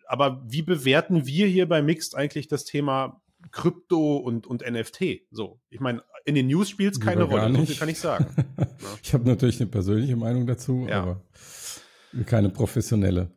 aber 0.06 0.42
wie 0.46 0.62
bewerten 0.62 1.26
wir 1.26 1.46
hier 1.46 1.68
bei 1.68 1.82
Mixed 1.82 2.14
eigentlich 2.14 2.48
das 2.48 2.64
Thema 2.64 3.20
Krypto 3.50 4.16
und, 4.16 4.46
und 4.46 4.68
NFT? 4.68 5.26
So, 5.30 5.60
ich 5.68 5.80
meine, 5.80 6.02
in 6.24 6.34
den 6.34 6.46
News 6.46 6.70
spielt 6.70 6.94
es 6.94 7.00
keine 7.00 7.24
Rolle, 7.24 7.54
so 7.54 7.66
viel 7.66 7.76
kann 7.76 7.88
ich 7.88 7.98
sagen. 7.98 8.26
ich 9.02 9.12
habe 9.12 9.28
natürlich 9.28 9.60
eine 9.60 9.68
persönliche 9.68 10.16
Meinung 10.16 10.46
dazu, 10.46 10.86
ja. 10.88 11.02
aber 11.02 11.22
keine 12.24 12.50
professionelle. 12.50 13.30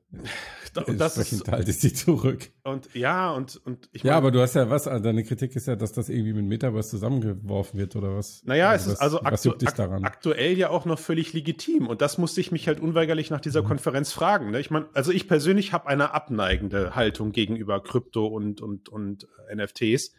das 0.98 1.18
ist, 1.18 1.52
halte 1.52 1.72
ich 1.72 1.80
sie 1.80 1.94
zurück. 1.94 2.50
Und 2.64 2.94
ja, 2.94 3.32
und, 3.32 3.60
und 3.66 3.90
ich 3.92 4.04
Ja, 4.04 4.16
aber 4.16 4.32
du 4.32 4.40
hast 4.40 4.56
ja 4.56 4.70
was, 4.70 4.88
also 4.88 5.04
deine 5.04 5.24
Kritik 5.24 5.56
ist 5.56 5.68
ja, 5.68 5.76
dass 5.76 5.92
das 5.92 6.10
irgendwie 6.10 6.34
mit 6.34 6.46
Metaverse 6.46 6.92
zusammengeworfen 6.92 7.80
wird 7.80 7.96
oder 7.96 8.16
was? 8.16 8.44
Naja, 8.46 8.70
also 8.70 8.88
es 8.88 8.94
ist 8.94 9.02
also 9.02 9.22
aktu 9.22 9.52
ak 9.52 9.80
aktuell 10.04 10.58
ja 10.58 10.70
auch 10.70 10.86
noch 10.86 11.00
völlig 11.00 11.34
legitim. 11.34 11.88
Und 11.88 12.02
das 12.02 12.18
musste 12.18 12.40
ich 12.42 12.52
mich 12.52 12.68
halt 12.68 12.80
unweigerlich 12.80 13.30
nach 13.30 13.42
dieser 13.42 13.64
mhm. 13.64 13.68
Konferenz 13.68 14.12
fragen. 14.12 14.52
Ne? 14.52 14.60
Ich 14.60 14.72
meine, 14.72 14.88
also 14.94 15.12
ich 15.12 15.28
persönlich 15.28 15.74
habe 15.74 15.88
eine 15.88 16.14
abneigende 16.14 16.96
Haltung 16.96 17.32
gegenüber 17.32 17.82
Krypto 17.84 18.28
und, 18.28 18.62
und, 18.62 18.90
und 18.90 19.28
NFTs. 19.54 20.14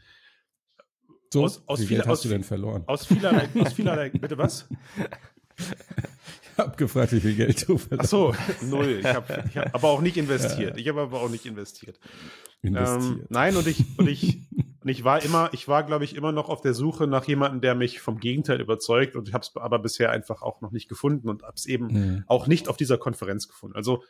So, 1.32 1.44
aus, 1.44 1.62
aus 1.66 1.80
wie 1.80 1.86
viel, 1.86 2.00
hast 2.00 2.08
aus, 2.08 2.22
du 2.22 2.28
denn 2.28 2.44
verloren? 2.44 2.82
Aus 2.86 3.06
vielerlei, 3.06 3.48
aus 3.58 3.72
vielerlei, 3.74 4.10
bitte 4.10 4.36
was? 4.36 4.68
Habe 6.62 6.76
gefragt, 6.76 7.12
wie 7.12 7.20
viel 7.20 7.34
Geld 7.34 7.68
du 7.68 7.78
verloren 7.78 8.00
Ach 8.02 8.08
so, 8.08 8.34
null. 8.62 9.00
Ich 9.00 9.06
habe 9.06 9.44
ich 9.48 9.56
hab 9.56 9.74
aber 9.74 9.88
auch 9.88 10.00
nicht 10.00 10.16
investiert. 10.16 10.78
Ich 10.78 10.88
habe 10.88 11.02
aber 11.02 11.20
auch 11.20 11.28
nicht 11.28 11.46
investiert. 11.46 11.98
investiert. 12.62 13.02
Ähm, 13.02 13.26
nein, 13.28 13.56
und 13.56 13.66
ich, 13.66 13.84
und 13.98 14.08
ich, 14.08 14.48
und 14.80 14.88
ich 14.88 15.04
war 15.04 15.22
immer, 15.22 15.50
ich 15.52 15.68
war, 15.68 15.84
glaube 15.84 16.04
ich, 16.04 16.14
immer 16.14 16.32
noch 16.32 16.48
auf 16.48 16.60
der 16.60 16.74
Suche 16.74 17.06
nach 17.06 17.24
jemandem, 17.26 17.60
der 17.60 17.74
mich 17.74 18.00
vom 18.00 18.18
Gegenteil 18.20 18.60
überzeugt. 18.60 19.16
Und 19.16 19.28
ich 19.28 19.34
habe 19.34 19.42
es 19.42 19.54
aber 19.56 19.78
bisher 19.78 20.10
einfach 20.10 20.42
auch 20.42 20.60
noch 20.60 20.72
nicht 20.72 20.88
gefunden 20.88 21.28
und 21.28 21.42
habe 21.42 21.54
es 21.56 21.66
eben 21.66 21.86
mhm. 21.86 22.24
auch 22.26 22.46
nicht 22.46 22.68
auf 22.68 22.76
dieser 22.76 22.98
Konferenz 22.98 23.48
gefunden. 23.48 23.76
Also 23.76 24.02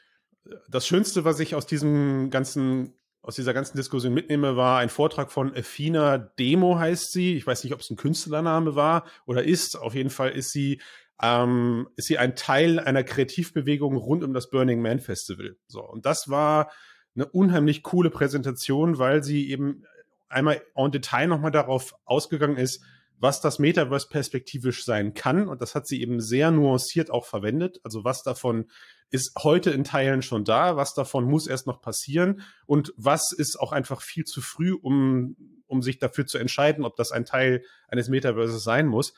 das 0.68 0.86
Schönste, 0.86 1.24
was 1.24 1.40
ich 1.40 1.54
aus 1.54 1.66
diesem 1.66 2.30
ganzen 2.30 2.94
aus 3.24 3.36
dieser 3.36 3.54
ganzen 3.54 3.76
Diskussion 3.76 4.12
mitnehme, 4.12 4.56
war 4.56 4.80
ein 4.80 4.88
Vortrag 4.88 5.30
von 5.30 5.54
Athena 5.54 6.18
Demo 6.18 6.78
heißt 6.78 7.12
sie. 7.12 7.36
Ich 7.36 7.46
weiß 7.46 7.62
nicht, 7.62 7.72
ob 7.72 7.78
es 7.78 7.88
ein 7.88 7.96
Künstlername 7.96 8.74
war 8.74 9.04
oder 9.26 9.44
ist. 9.44 9.76
Auf 9.76 9.94
jeden 9.94 10.10
Fall 10.10 10.30
ist 10.30 10.50
sie 10.50 10.80
ähm, 11.22 11.88
ist 11.96 12.08
sie 12.08 12.18
ein 12.18 12.36
Teil 12.36 12.78
einer 12.78 13.04
Kreativbewegung 13.04 13.96
rund 13.96 14.24
um 14.24 14.34
das 14.34 14.50
Burning 14.50 14.82
Man 14.82 15.00
Festival. 15.00 15.56
So 15.66 15.82
und 15.82 16.04
das 16.04 16.28
war 16.28 16.70
eine 17.14 17.26
unheimlich 17.26 17.82
coole 17.82 18.10
Präsentation, 18.10 18.98
weil 18.98 19.22
sie 19.22 19.50
eben 19.50 19.84
einmal 20.28 20.62
en 20.74 20.90
Detail 20.90 21.28
nochmal 21.28 21.50
darauf 21.50 21.94
ausgegangen 22.04 22.56
ist, 22.56 22.82
was 23.18 23.40
das 23.40 23.60
Metaverse 23.60 24.08
perspektivisch 24.08 24.84
sein 24.84 25.14
kann. 25.14 25.46
Und 25.46 25.62
das 25.62 25.76
hat 25.76 25.86
sie 25.86 26.00
eben 26.00 26.20
sehr 26.20 26.50
nuanciert 26.50 27.10
auch 27.10 27.24
verwendet. 27.24 27.80
Also 27.84 28.02
was 28.02 28.24
davon 28.24 28.68
ist 29.10 29.32
heute 29.38 29.70
in 29.70 29.84
Teilen 29.84 30.22
schon 30.22 30.44
da, 30.44 30.76
was 30.76 30.94
davon 30.94 31.24
muss 31.24 31.46
erst 31.46 31.68
noch 31.68 31.80
passieren 31.80 32.40
und 32.66 32.92
was 32.96 33.30
ist 33.30 33.60
auch 33.60 33.70
einfach 33.70 34.00
viel 34.00 34.24
zu 34.24 34.40
früh, 34.40 34.72
um, 34.72 35.36
um 35.66 35.82
sich 35.82 35.98
dafür 35.98 36.26
zu 36.26 36.38
entscheiden, 36.38 36.84
ob 36.84 36.96
das 36.96 37.12
ein 37.12 37.24
Teil 37.24 37.62
eines 37.86 38.08
Metaverses 38.08 38.64
sein 38.64 38.88
muss. 38.88 39.12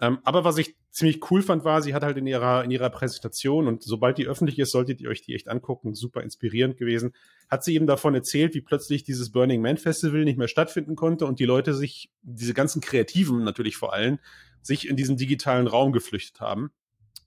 Ähm, 0.00 0.18
aber 0.24 0.44
was 0.44 0.58
ich 0.58 0.76
ziemlich 0.90 1.30
cool 1.30 1.42
fand, 1.42 1.64
war, 1.64 1.80
sie 1.80 1.94
hat 1.94 2.02
halt 2.02 2.16
in 2.18 2.26
ihrer, 2.26 2.64
in 2.64 2.70
ihrer 2.70 2.90
Präsentation, 2.90 3.66
und 3.66 3.82
sobald 3.82 4.18
die 4.18 4.26
öffentlich 4.26 4.58
ist, 4.58 4.70
solltet 4.70 5.00
ihr 5.00 5.08
euch 5.08 5.22
die 5.22 5.34
echt 5.34 5.48
angucken, 5.48 5.94
super 5.94 6.22
inspirierend 6.22 6.76
gewesen, 6.76 7.14
hat 7.48 7.64
sie 7.64 7.74
eben 7.74 7.86
davon 7.86 8.14
erzählt, 8.14 8.54
wie 8.54 8.60
plötzlich 8.60 9.04
dieses 9.04 9.32
Burning 9.32 9.62
Man 9.62 9.78
Festival 9.78 10.24
nicht 10.24 10.38
mehr 10.38 10.48
stattfinden 10.48 10.96
konnte 10.96 11.26
und 11.26 11.38
die 11.38 11.46
Leute 11.46 11.74
sich, 11.74 12.10
diese 12.22 12.54
ganzen 12.54 12.80
Kreativen 12.80 13.44
natürlich 13.44 13.76
vor 13.76 13.94
allem, 13.94 14.18
sich 14.60 14.88
in 14.88 14.96
diesen 14.96 15.16
digitalen 15.16 15.66
Raum 15.66 15.92
geflüchtet 15.92 16.40
haben 16.40 16.70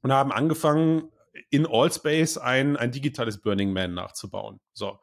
und 0.02 0.12
haben 0.12 0.32
angefangen, 0.32 1.10
in 1.50 1.66
Allspace 1.66 2.38
ein, 2.38 2.76
ein 2.78 2.92
digitales 2.92 3.40
Burning 3.40 3.72
Man 3.72 3.94
nachzubauen. 3.94 4.60
So. 4.74 5.00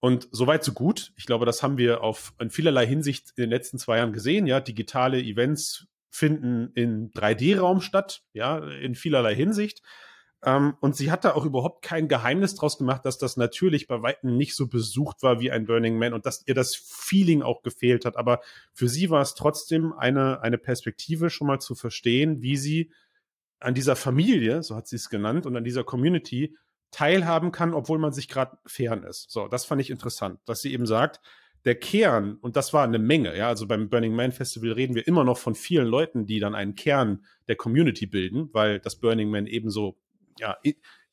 Und 0.00 0.28
soweit 0.30 0.64
so 0.64 0.72
gut. 0.72 1.12
Ich 1.16 1.26
glaube, 1.26 1.44
das 1.44 1.62
haben 1.62 1.76
wir 1.76 2.02
auf 2.02 2.32
in 2.38 2.50
vielerlei 2.50 2.86
Hinsicht 2.86 3.32
in 3.36 3.42
den 3.42 3.50
letzten 3.50 3.78
zwei 3.78 3.98
Jahren 3.98 4.12
gesehen. 4.12 4.46
Ja, 4.46 4.60
digitale 4.60 5.20
Events 5.20 5.86
finden 6.10 6.70
in 6.74 7.10
3D-Raum 7.12 7.80
statt, 7.80 8.22
ja, 8.32 8.58
in 8.58 8.94
vielerlei 8.94 9.34
Hinsicht. 9.34 9.82
Ähm, 10.44 10.74
und 10.80 10.94
sie 10.94 11.10
hat 11.10 11.24
da 11.24 11.34
auch 11.34 11.44
überhaupt 11.44 11.82
kein 11.82 12.06
Geheimnis 12.06 12.54
draus 12.54 12.78
gemacht, 12.78 13.04
dass 13.04 13.18
das 13.18 13.36
natürlich 13.36 13.88
bei 13.88 14.02
Weitem 14.02 14.36
nicht 14.36 14.54
so 14.54 14.68
besucht 14.68 15.22
war 15.22 15.40
wie 15.40 15.50
ein 15.50 15.66
Burning 15.66 15.98
Man 15.98 16.14
und 16.14 16.26
dass 16.26 16.46
ihr 16.46 16.54
das 16.54 16.76
Feeling 16.76 17.42
auch 17.42 17.62
gefehlt 17.62 18.04
hat. 18.04 18.16
Aber 18.16 18.40
für 18.72 18.88
sie 18.88 19.10
war 19.10 19.20
es 19.20 19.34
trotzdem 19.34 19.92
eine, 19.92 20.40
eine 20.42 20.58
Perspektive, 20.58 21.30
schon 21.30 21.48
mal 21.48 21.60
zu 21.60 21.74
verstehen, 21.74 22.40
wie 22.40 22.56
sie 22.56 22.92
an 23.60 23.74
dieser 23.74 23.96
Familie, 23.96 24.62
so 24.62 24.76
hat 24.76 24.86
sie 24.86 24.96
es 24.96 25.10
genannt, 25.10 25.44
und 25.44 25.56
an 25.56 25.64
dieser 25.64 25.82
Community 25.82 26.56
teilhaben 26.92 27.50
kann, 27.50 27.74
obwohl 27.74 27.98
man 27.98 28.12
sich 28.12 28.28
gerade 28.28 28.58
fern 28.64 29.02
ist. 29.02 29.30
So, 29.30 29.48
das 29.48 29.64
fand 29.64 29.80
ich 29.80 29.90
interessant, 29.90 30.40
dass 30.46 30.62
sie 30.62 30.72
eben 30.72 30.86
sagt, 30.86 31.20
der 31.68 31.78
Kern, 31.78 32.38
und 32.40 32.56
das 32.56 32.72
war 32.72 32.82
eine 32.82 32.98
Menge, 32.98 33.36
ja, 33.36 33.48
also 33.48 33.66
beim 33.66 33.90
Burning 33.90 34.16
Man 34.16 34.32
Festival 34.32 34.72
reden 34.72 34.94
wir 34.94 35.06
immer 35.06 35.22
noch 35.22 35.36
von 35.36 35.54
vielen 35.54 35.86
Leuten, 35.86 36.24
die 36.24 36.40
dann 36.40 36.54
einen 36.54 36.74
Kern 36.74 37.26
der 37.46 37.56
Community 37.56 38.06
bilden, 38.06 38.48
weil 38.54 38.80
das 38.80 38.96
Burning 38.96 39.30
Man 39.30 39.46
ebenso, 39.46 39.98
ja, 40.38 40.56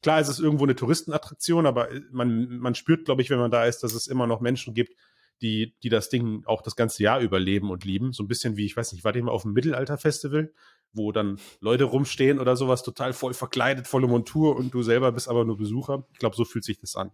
klar 0.01 0.21
ist 0.21 0.29
es 0.29 0.39
irgendwo 0.39 0.63
eine 0.63 0.77
Touristenattraktion, 0.77 1.65
aber 1.65 1.89
man, 2.09 2.57
man 2.57 2.73
spürt, 2.73 3.03
glaube 3.03 3.21
ich, 3.21 3.29
wenn 3.29 3.37
man 3.37 3.51
da 3.51 3.65
ist, 3.65 3.83
dass 3.83 3.93
es 3.93 4.07
immer 4.07 4.27
noch 4.27 4.39
Menschen 4.39 4.73
gibt, 4.73 4.93
die, 5.41 5.75
die 5.83 5.89
das 5.89 6.07
Ding 6.07 6.43
auch 6.45 6.61
das 6.61 6.77
ganze 6.77 7.03
Jahr 7.03 7.19
überleben 7.19 7.69
und 7.69 7.83
lieben. 7.83 8.13
So 8.13 8.23
ein 8.23 8.29
bisschen 8.29 8.55
wie, 8.55 8.65
ich 8.65 8.77
weiß 8.77 8.93
nicht, 8.93 9.03
war 9.03 9.13
ich 9.13 9.21
mal 9.21 9.31
auf 9.31 9.41
dem 9.41 9.51
Mittelalter-Festival, 9.51 10.53
wo 10.93 11.11
dann 11.11 11.37
Leute 11.59 11.83
rumstehen 11.83 12.39
oder 12.39 12.55
sowas, 12.55 12.81
total 12.81 13.11
voll 13.11 13.33
verkleidet, 13.33 13.87
volle 13.87 14.07
Montur 14.07 14.55
und 14.55 14.73
du 14.73 14.81
selber 14.83 15.11
bist 15.11 15.27
aber 15.27 15.43
nur 15.43 15.57
Besucher. 15.57 16.07
Ich 16.13 16.19
glaube, 16.19 16.37
so 16.37 16.45
fühlt 16.45 16.63
sich 16.63 16.79
das 16.79 16.95
an. 16.95 17.11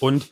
Und 0.00 0.30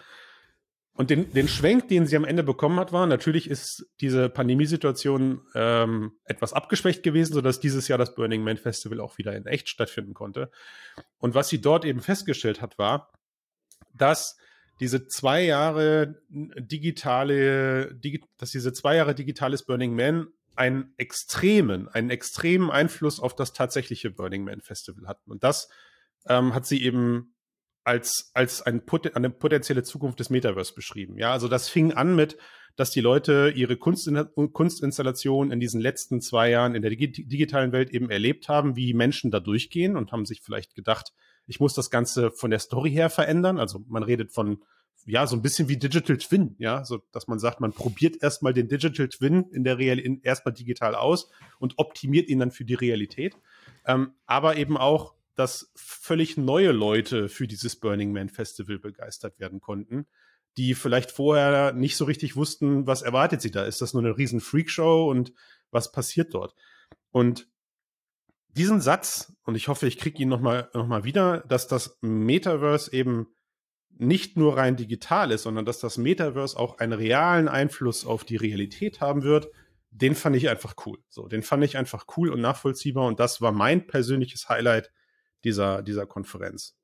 und 0.95 1.09
den, 1.09 1.33
den 1.33 1.49
Schwenk, 1.49 1.89
den 1.89 2.07
sie 2.07 2.17
am 2.17 2.25
Ende 2.25 2.43
bekommen 2.43 2.79
hat, 2.79 2.93
war, 2.93 3.07
natürlich 3.07 3.49
ist 3.49 3.87
diese 4.01 4.29
Pandemiesituation 4.29 5.41
ähm, 5.55 6.13
etwas 6.25 6.53
abgeschwächt 6.53 7.03
gewesen, 7.03 7.33
sodass 7.33 7.61
dieses 7.61 7.89
Jahr 7.89 7.99
das 7.99 8.15
Burning 8.15 8.45
Man 8.45 8.59
Festival 8.59 9.01
auch 9.01 9.17
wieder 9.17 9.35
in 9.35 9.47
echt 9.47 9.71
stattfinden 9.71 10.13
konnte. 10.13 10.51
Und 11.19 11.35
was 11.35 11.49
sie 11.49 11.63
dort 11.63 11.87
eben 11.87 12.01
festgestellt 12.01 12.61
hat, 12.61 12.77
war, 12.79 13.11
dass 13.95 14.37
diese 14.81 15.07
zwei 15.07 15.43
Jahre 15.43 16.21
digitale, 16.29 17.95
digi 17.95 18.23
dass 18.37 18.51
diese 18.51 18.75
zwei 18.75 18.97
Jahre 18.97 19.15
digitales 19.15 19.65
Burning 19.65 19.95
Man 19.95 20.29
einen 20.57 20.93
extremen, 20.99 21.89
einen 21.89 22.11
extremen 22.11 22.71
Einfluss 22.71 23.19
auf 23.19 23.35
das 23.35 23.55
tatsächliche 23.55 24.11
Burning 24.11 24.45
Man 24.45 24.61
Festival 24.61 25.07
hatten. 25.07 25.31
Und 25.31 25.43
das 25.43 25.71
ähm, 26.29 26.55
hat 26.55 26.67
sie 26.67 26.83
eben 26.85 27.35
als, 27.85 28.31
als 28.35 28.63
ein, 28.63 28.83
eine 29.15 29.31
potenzielle 29.31 29.83
Zukunft 29.83 30.21
des 30.21 30.31
Metaverse 30.31 30.75
beschrieben. 30.75 31.19
Ja, 31.19 31.33
also 31.33 31.49
das 31.49 31.69
fing 31.69 31.93
an 31.93 32.15
mit, 32.15 32.37
dass 32.77 32.91
die 32.91 33.01
Leute 33.01 33.53
ihre 33.55 33.77
Kunstin 33.77 34.25
Kunstinstallationen 34.53 35.53
in 35.53 35.61
diesen 35.61 35.81
letzten 35.81 36.21
zwei 36.21 36.51
Jahren 36.51 36.75
in 36.75 36.83
der 36.83 36.91
digitalen 36.91 37.73
Welt 37.73 37.91
eben 37.91 38.11
erlebt 38.11 38.49
haben, 38.49 38.77
wie 38.77 38.95
Menschen 38.95 39.31
da 39.31 39.41
durchgehen 39.41 39.97
und 39.97 40.13
haben 40.13 40.25
sich 40.25 40.41
vielleicht 40.43 40.75
gedacht, 40.75 41.13
ich 41.47 41.61
muss 41.61 41.75
das 41.75 41.91
Ganze 41.91 42.31
von 42.31 42.51
der 42.51 42.61
Story 42.61 42.91
her 42.91 43.11
verändern. 43.11 43.59
Also 43.59 43.85
man 43.89 44.03
redet 44.03 44.33
von, 44.33 44.63
ja, 45.05 45.27
so 45.27 45.37
ein 45.37 45.43
bisschen 45.43 45.69
wie 45.69 45.77
Digital 45.77 46.17
Twin, 46.17 46.55
ja, 46.59 46.85
so 46.85 47.03
dass 47.13 47.27
man 47.27 47.39
sagt, 47.39 47.61
man 47.61 47.73
probiert 47.73 48.23
erstmal 48.23 48.55
den 48.55 48.69
Digital 48.69 49.09
Twin 49.09 49.45
in 49.53 49.65
der 49.65 49.79
Realität 49.79 50.25
erstmal 50.25 50.55
digital 50.55 50.95
aus 50.95 51.31
und 51.59 51.75
optimiert 51.77 52.29
ihn 52.29 52.39
dann 52.39 52.53
für 52.53 52.65
die 52.65 52.75
Realität. 52.75 53.35
Ähm, 53.87 54.13
aber 54.27 54.57
eben 54.57 54.77
auch 54.77 55.15
dass 55.35 55.73
völlig 55.75 56.37
neue 56.37 56.73
Leute 56.73 57.29
für 57.29 57.47
dieses 57.47 57.77
Burning 57.77 58.13
Man 58.13 58.29
Festival 58.29 58.79
begeistert 58.79 59.39
werden 59.39 59.61
konnten, 59.61 60.07
die 60.57 60.75
vielleicht 60.75 61.11
vorher 61.11 61.73
nicht 61.73 61.97
so 61.97 62.05
richtig 62.05 62.37
wussten, 62.37 62.87
was 62.87 63.03
erwartet 63.03 63.41
sie 63.41 63.51
da. 63.51 63.65
Ist 63.65 63.81
das 63.81 63.95
nur 63.95 64.03
eine 64.03 64.17
riesen 64.17 64.41
Freakshow 64.41 65.11
und 65.11 65.33
was 65.71 65.93
passiert 65.93 66.35
dort? 66.35 66.55
Und 67.11 67.49
diesen 68.49 68.81
Satz, 68.83 69.33
und 69.45 69.55
ich 69.55 69.69
hoffe, 69.69 69.87
ich 69.87 69.99
kriege 69.99 70.23
ihn 70.23 70.29
nochmal 70.29 70.69
noch 70.75 70.87
mal 70.87 71.05
wieder, 71.05 71.41
dass 71.49 71.69
das 71.69 71.99
Metaverse 72.03 72.93
eben 72.93 73.29
nicht 73.91 74.37
nur 74.37 74.57
rein 74.57 74.77
digital 74.77 75.31
ist, 75.31 75.43
sondern 75.43 75.65
dass 75.65 75.79
das 75.79 75.97
Metaverse 75.97 76.59
auch 76.59 76.79
einen 76.79 76.93
realen 76.93 77.49
Einfluss 77.49 78.05
auf 78.05 78.25
die 78.25 78.37
Realität 78.37 79.01
haben 79.01 79.23
wird, 79.23 79.49
den 79.91 80.15
fand 80.15 80.37
ich 80.37 80.49
einfach 80.49 80.75
cool. 80.87 80.99
So, 81.09 81.29
den 81.29 81.43
fand 81.43 81.65
ich 81.65 81.77
einfach 81.77 82.07
cool 82.17 82.31
und 82.31 82.41
nachvollziehbar 82.41 83.07
und 83.07 83.21
das 83.21 83.41
war 83.41 83.53
mein 83.53 83.87
persönliches 83.87 84.49
Highlight 84.49 84.91
dieser, 85.45 85.83
dieser 85.83 86.07
Konferenz. 86.07 86.75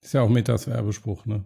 Ist 0.00 0.14
ja 0.14 0.22
auch 0.22 0.28
Metas 0.28 0.66
Werbespruch, 0.66 1.26
ne? 1.26 1.44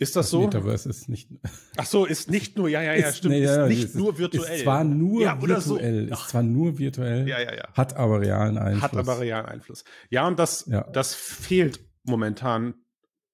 Ist 0.00 0.14
das, 0.14 0.26
das 0.26 0.30
so? 0.30 0.42
Metaverse 0.42 0.88
ist 0.88 1.08
nicht. 1.08 1.28
Ach 1.76 1.84
so, 1.84 2.06
ist 2.06 2.30
nicht 2.30 2.56
nur, 2.56 2.68
ja, 2.68 2.82
ja, 2.82 2.94
ja, 2.94 3.12
stimmt. 3.12 3.34
Nee, 3.34 3.42
ja, 3.42 3.64
ist 3.64 3.68
nicht 3.68 3.84
ist, 3.84 3.94
nur 3.96 4.16
virtuell. 4.16 4.54
Ist 4.54 4.62
zwar 4.62 4.84
nur 4.84 5.22
ja, 5.22 5.42
virtuell, 5.42 6.06
so. 6.06 6.14
ist 6.14 6.28
zwar 6.28 6.44
nur 6.44 6.78
virtuell, 6.78 7.28
ja, 7.28 7.40
ja, 7.40 7.52
ja. 7.52 7.68
hat 7.74 7.96
aber 7.96 8.20
realen 8.20 8.58
Einfluss. 8.58 8.82
Hat 8.82 8.96
aber 8.96 9.18
realen 9.18 9.46
Einfluss. 9.46 9.82
Ja, 10.08 10.28
und 10.28 10.38
das, 10.38 10.66
ja. 10.66 10.82
das 10.92 11.14
fehlt 11.14 11.80
momentan 12.04 12.74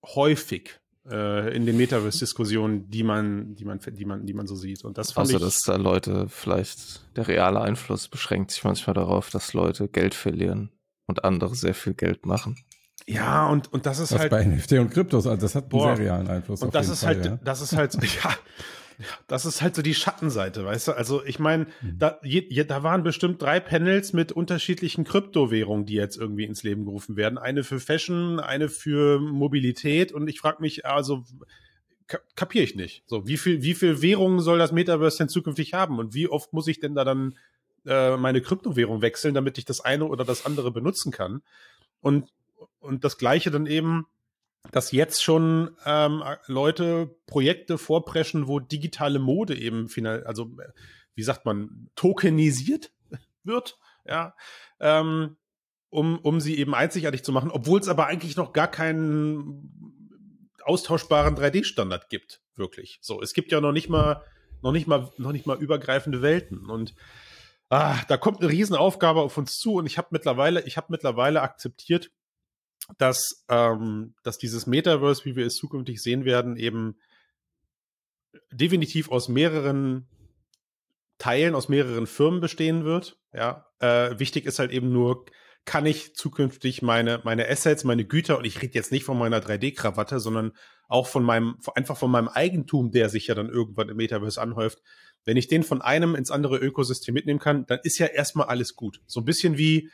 häufig 0.03 0.81
äh, 1.07 1.55
in 1.55 1.67
den 1.67 1.77
Metaverse-Diskussionen, 1.77 2.89
die 2.89 3.03
man, 3.03 3.55
die 3.57 3.67
man, 3.67 3.79
die 3.79 4.05
man, 4.07 4.25
die 4.25 4.33
man 4.33 4.47
so 4.47 4.57
sieht. 4.57 4.85
Und 4.85 4.97
das 4.97 5.13
fand 5.13 5.27
also, 5.27 5.37
ich, 5.37 5.43
dass 5.43 5.61
da 5.65 5.77
Leute 5.77 6.31
vielleicht 6.31 7.15
der 7.15 7.29
reale 7.29 7.61
Einfluss 7.61 8.09
beschränkt 8.09 8.53
sich 8.53 8.65
manchmal 8.65 8.95
darauf, 8.95 9.29
dass 9.29 9.53
Leute 9.53 9.87
Geld 9.87 10.15
verlieren 10.15 10.71
und 11.07 11.25
andere 11.25 11.55
sehr 11.55 11.75
viel 11.75 11.95
Geld 11.95 12.27
machen. 12.27 12.57
Ja, 13.07 13.49
und, 13.49 13.73
und 13.73 13.87
das 13.87 13.99
ist 13.99 14.13
das 14.13 14.21
halt. 14.21 14.31
Bei 14.31 14.45
NFT 14.45 14.73
und 14.73 14.91
Kryptos, 14.91 15.27
also 15.27 15.41
das 15.41 15.55
hat 15.55 15.65
einen 15.65 15.71
boah, 15.71 15.97
sehr 15.97 16.07
realen 16.07 16.29
Einfluss. 16.29 16.63
Und 16.63 16.75
das 16.75 16.89
ist 16.89 17.01
Fall, 17.01 17.17
halt, 17.17 17.27
ja. 17.27 17.39
das 17.45 17.61
ist 17.61 17.77
halt, 17.77 17.95
ja, 18.03 18.35
das 19.27 19.45
ist 19.45 19.61
halt 19.61 19.75
so 19.75 19.83
die 19.83 19.95
Schattenseite, 19.95 20.65
weißt 20.65 20.89
du? 20.89 20.93
Also 20.93 21.23
ich 21.25 21.39
meine, 21.39 21.67
mhm. 21.83 21.99
da, 21.99 22.19
da 22.67 22.83
waren 22.83 23.03
bestimmt 23.03 23.43
drei 23.43 23.61
Panels 23.61 24.13
mit 24.13 24.33
unterschiedlichen 24.33 25.05
Kryptowährungen, 25.05 25.85
die 25.85 25.95
jetzt 25.95 26.17
irgendwie 26.17 26.45
ins 26.45 26.63
Leben 26.63 26.87
gerufen 26.87 27.17
werden. 27.17 27.37
Eine 27.37 27.63
für 27.63 27.81
Fashion, 27.81 28.41
eine 28.41 28.69
für 28.69 29.21
Mobilität 29.21 30.13
und 30.13 30.29
ich 30.29 30.41
frage 30.41 30.63
mich, 30.63 30.87
also 30.87 31.25
kapiere 32.37 32.65
ich 32.65 32.75
nicht. 32.75 33.03
So, 33.07 33.27
wie 33.27 33.37
viel, 33.37 33.63
wie 33.63 33.75
viel 33.75 34.03
Währungen 34.03 34.41
soll 34.41 34.59
das 34.59 34.73
Metaverse 34.73 35.19
denn 35.19 35.29
zukünftig 35.29 35.75
haben 35.75 35.99
und 35.99 36.15
wie 36.15 36.29
oft 36.29 36.53
muss 36.53 36.69
ich 36.69 36.81
denn 36.81 36.95
da 36.95 37.05
dann 37.05 37.35
äh, 37.87 38.17
meine 38.17 38.41
Kryptowährung 38.41 39.03
wechseln, 39.03 39.35
damit 39.35 39.59
ich 39.59 39.65
das 39.65 39.81
eine 39.81 40.07
oder 40.07 40.25
das 40.25 40.47
andere 40.47 40.71
benutzen 40.71 41.13
kann. 41.13 41.43
Und, 42.01 42.33
und 42.81 43.05
das 43.05 43.19
Gleiche 43.19 43.51
dann 43.51 43.67
eben, 43.67 44.07
dass 44.73 44.93
jetzt 44.93 45.23
schon 45.23 45.77
ähm, 45.85 46.23
Leute 46.47 47.15
Projekte 47.27 47.79
vorpreschen, 47.79 48.49
wo 48.49 48.61
digitale 48.61 49.19
Mode 49.19 49.57
eben 49.57 49.89
final, 49.89 50.25
also 50.25 50.51
wie 51.15 51.23
sagt 51.23 51.45
man, 51.45 51.91
tokenisiert 51.95 52.93
wird, 53.45 53.79
ja, 54.07 54.35
ähm, 54.81 55.37
um, 55.91 56.19
um 56.19 56.41
sie 56.41 56.59
eben 56.59 56.75
einzigartig 56.75 57.23
zu 57.23 57.33
machen, 57.33 57.51
obwohl 57.51 57.79
es 57.79 57.89
aber 57.89 58.07
eigentlich 58.07 58.37
noch 58.37 58.53
gar 58.53 58.69
keinen 58.69 60.05
austauschbaren 60.65 61.37
3D-Standard 61.37 62.09
gibt, 62.09 62.41
wirklich. 62.57 62.99
So, 63.01 63.23
es 63.23 63.33
gibt 63.33 63.53
ja 63.53 63.61
noch 63.61 63.73
nicht 63.73 63.89
mal, 63.89 64.23
noch 64.63 64.73
nicht 64.73 64.87
mal, 64.87 65.11
noch 65.19 65.33
nicht 65.33 65.47
mal 65.47 65.59
übergreifende 65.59 66.23
Welten 66.23 66.69
und 66.69 66.95
ah, 67.69 68.01
da 68.09 68.17
kommt 68.17 68.41
eine 68.41 68.51
Riesenaufgabe 68.51 69.21
auf 69.21 69.37
uns 69.37 69.57
zu 69.57 69.75
und 69.75 69.87
ich 69.87 69.99
habe 69.99 70.09
mittlerweile, 70.11 70.63
ich 70.67 70.77
habe 70.77 70.89
mittlerweile 70.91 71.43
akzeptiert, 71.43 72.11
dass, 72.99 73.45
ähm, 73.49 74.15
dass 74.23 74.39
dieses 74.39 74.67
Metaverse, 74.67 75.25
wie 75.25 75.37
wir 75.37 75.47
es 75.47 75.57
zukünftig 75.57 76.03
sehen 76.03 76.25
werden, 76.25 76.57
eben 76.57 76.99
definitiv 78.53 79.11
aus 79.11 79.29
mehreren 79.29 80.09
Teilen, 81.19 81.55
aus 81.55 81.69
mehreren 81.69 82.07
Firmen 82.07 82.41
bestehen 82.41 82.85
wird. 82.85 83.19
Ja, 83.33 83.67
äh, 83.79 84.19
wichtig 84.19 84.47
ist 84.47 84.59
halt 84.59 84.73
eben 84.73 84.93
nur, 84.93 85.25
kann 85.65 85.87
ich 85.87 86.15
zukünftig 86.15 86.83
meine, 86.83 87.21
meine 87.25 87.49
Assets, 87.49 87.85
meine 87.85 88.05
Güter, 88.05 88.39
und 88.39 88.45
ich 88.45 88.61
rede 88.61 88.75
jetzt 88.75 88.93
nicht 88.93 89.05
von 89.05 89.19
meiner 89.19 89.41
3D-Krawatte, 89.41 90.21
sondern 90.21 90.53
auch 90.89 91.07
von 91.07 91.23
meinem, 91.23 91.57
einfach 91.75 91.97
von 91.97 92.11
meinem 92.11 92.29
Eigentum, 92.29 92.91
der 92.91 93.09
sich 93.09 93.29
ja 93.29 93.35
dann 93.35 93.49
irgendwann 93.49 93.89
im 93.89 93.97
Metaverse 93.97 94.41
anhäuft, 94.41 94.83
wenn 95.25 95.37
ich 95.37 95.49
den 95.49 95.63
von 95.63 95.83
einem 95.83 96.15
ins 96.15 96.31
andere 96.31 96.59
Ökosystem 96.59 97.15
mitnehmen 97.15 97.41
kann, 97.41 97.67
dann 97.67 97.81
ist 97.83 97.99
ja 97.99 98.07
erstmal 98.07 98.47
alles 98.47 98.77
gut. 98.77 99.01
So 99.07 99.21
ein 99.21 99.25
bisschen 99.25 99.57
wie, 99.59 99.91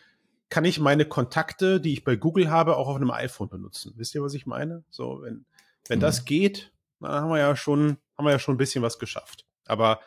kann 0.51 0.65
ich 0.65 0.81
meine 0.81 1.05
Kontakte, 1.05 1.81
die 1.81 1.93
ich 1.93 2.05
bei 2.05 2.17
Google 2.17 2.51
habe, 2.51 2.77
auch 2.77 2.89
auf 2.89 2.97
einem 2.97 3.13
iPhone 3.13 3.49
benutzen. 3.49 3.93
Wisst 3.97 4.15
ihr, 4.15 4.23
was 4.23 4.35
ich 4.35 4.47
meine? 4.47 4.83
So, 4.91 5.21
wenn, 5.23 5.47
wenn 5.89 6.01
mhm. 6.01 6.03
das 6.03 6.25
geht, 6.25 6.73
dann 6.99 7.13
haben 7.13 7.31
wir 7.31 7.39
ja 7.39 7.57
schon, 7.57 7.97
haben 8.19 8.27
wir 8.27 8.33
ja 8.33 8.39
schon 8.39 8.57
ein 8.57 8.59
bisschen 8.59 8.83
was 8.83 8.99
geschafft. 8.99 9.47
Aber 9.67 10.01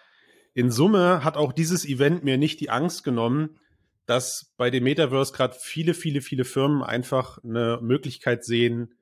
in 0.54 0.70
Summe 0.70 1.24
hat 1.24 1.38
auch 1.38 1.54
dieses 1.54 1.86
Event 1.86 2.24
mir 2.24 2.38
nicht 2.38 2.60
die 2.60 2.70
Angst 2.70 3.04
genommen, 3.04 3.58
dass 4.06 4.54
bei 4.58 4.70
dem 4.70 4.84
Metaverse 4.84 5.34
gerade 5.34 5.56
viele, 5.58 5.94
viele, 5.94 6.22
viele 6.22 6.44
Firmen 6.44 6.84
einfach 6.84 7.42
eine 7.42 7.80
Möglichkeit 7.82 8.44
sehen, 8.44 8.96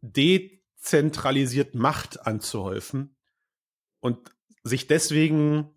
dezentralisiert 0.00 1.74
Macht 1.74 2.26
anzuhäufen 2.26 3.14
und 4.00 4.30
sich 4.64 4.86
deswegen 4.86 5.70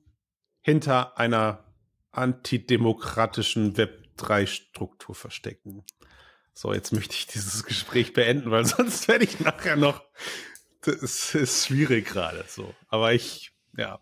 hinter 0.62 1.18
einer 1.18 1.64
antidemokratischen 2.12 3.76
Web3-Struktur 3.76 5.16
verstecken. 5.16 5.84
So, 6.54 6.74
jetzt 6.74 6.94
möchte 6.94 7.14
ich 7.14 7.28
dieses 7.28 7.66
Gespräch 7.66 8.14
beenden, 8.14 8.50
weil 8.50 8.66
sonst 8.66 9.08
werde 9.08 9.26
ich 9.26 9.40
nachher 9.40 9.76
noch. 9.76 10.02
Das 10.82 11.36
ist 11.36 11.68
schwierig 11.68 12.06
gerade 12.06 12.46
so. 12.48 12.74
Aber 12.88 13.14
ich, 13.14 13.52
ja. 13.76 14.00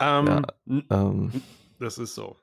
Ähm, 0.00 0.26
ja 0.26 0.42
ähm, 0.90 1.42
das 1.78 1.98
ist 1.98 2.14
so. 2.14 2.36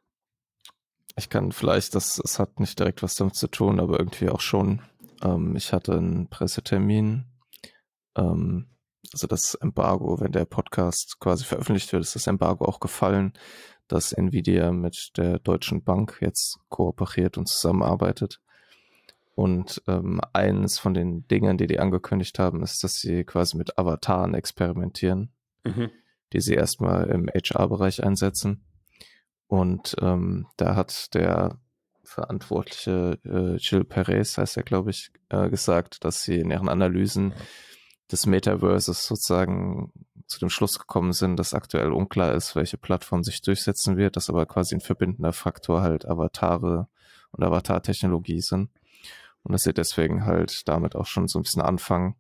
Ich 1.18 1.30
kann 1.30 1.52
vielleicht, 1.52 1.96
das, 1.96 2.20
es 2.20 2.38
hat 2.38 2.60
nicht 2.60 2.78
direkt 2.80 3.02
was 3.02 3.16
damit 3.16 3.36
zu 3.36 3.48
tun, 3.48 3.80
aber 3.80 4.00
irgendwie 4.00 4.30
auch 4.30 4.42
schon. 4.42 4.82
Ähm, 5.24 5.56
ich 5.56 5.74
hatte 5.74 5.94
einen 5.94 6.30
Pressetermin. 6.30 7.26
Ähm, 8.16 8.77
also 9.14 9.28
das 9.28 9.56
Embargo, 9.56 10.20
wenn 10.20 10.32
der 10.32 10.46
Podcast 10.46 11.20
quasi 11.20 11.44
veröffentlicht 11.44 11.92
wird, 11.94 12.04
ist 12.04 12.16
das 12.16 12.28
Embargo 12.28 12.66
auch 12.66 12.80
gefallen, 12.80 13.34
dass 13.88 14.12
Nvidia 14.12 14.72
mit 14.72 15.18
der 15.18 15.40
Deutschen 15.40 15.84
Bank 15.84 16.18
jetzt 16.22 16.60
kooperiert 16.70 17.38
und 17.38 17.48
zusammenarbeitet. 17.48 18.42
Und 19.36 19.84
ähm, 19.88 20.20
eines 20.34 20.80
von 20.80 20.94
den 20.94 21.28
Dingen, 21.28 21.58
die 21.58 21.68
die 21.68 21.80
angekündigt 21.80 22.40
haben, 22.40 22.64
ist, 22.64 22.84
dass 22.84 22.96
sie 22.96 23.24
quasi 23.24 23.56
mit 23.56 23.78
Avataren 23.78 24.34
experimentieren, 24.34 25.32
mhm. 25.64 25.92
die 26.34 26.42
sie 26.42 26.56
erstmal 26.56 27.08
im 27.10 27.28
HR-Bereich 27.28 28.04
einsetzen. 28.04 28.64
Und 29.48 29.96
ähm, 30.02 30.48
da 30.58 30.76
hat 30.76 31.14
der 31.14 31.60
Verantwortliche 32.04 33.20
äh, 33.26 33.58
Jill 33.58 33.84
Perez, 33.84 34.38
heißt 34.38 34.58
er, 34.58 34.64
glaube 34.64 34.90
ich, 34.90 35.12
äh, 35.30 35.50
gesagt, 35.50 36.04
dass 36.04 36.24
sie 36.24 36.40
in 36.40 36.52
ihren 36.52 36.70
Analysen 36.70 37.34
des 38.12 38.26
Metaverses 38.26 39.06
sozusagen 39.06 39.92
zu 40.28 40.40
dem 40.40 40.50
Schluss 40.50 40.80
gekommen 40.80 41.14
sind, 41.14 41.38
dass 41.38 41.54
aktuell 41.54 41.92
unklar 41.92 42.34
ist, 42.34 42.56
welche 42.56 42.78
Plattform 42.78 43.24
sich 43.24 43.42
durchsetzen 43.42 43.98
wird, 43.98 44.16
dass 44.16 44.30
aber 44.30 44.46
quasi 44.46 44.76
ein 44.76 44.82
verbindender 44.82 45.34
Faktor 45.34 45.82
halt 45.82 46.06
Avatare 46.06 46.88
und 47.32 47.44
Avatar-Technologie 47.44 48.42
sind. 48.42 48.70
Und 49.44 49.54
dass 49.54 49.64
sie 49.64 49.74
deswegen 49.74 50.26
halt 50.26 50.68
damit 50.68 50.96
auch 50.96 51.06
schon 51.06 51.28
so 51.28 51.40
ein 51.40 51.44
bisschen 51.44 51.62
anfangen 51.62 52.16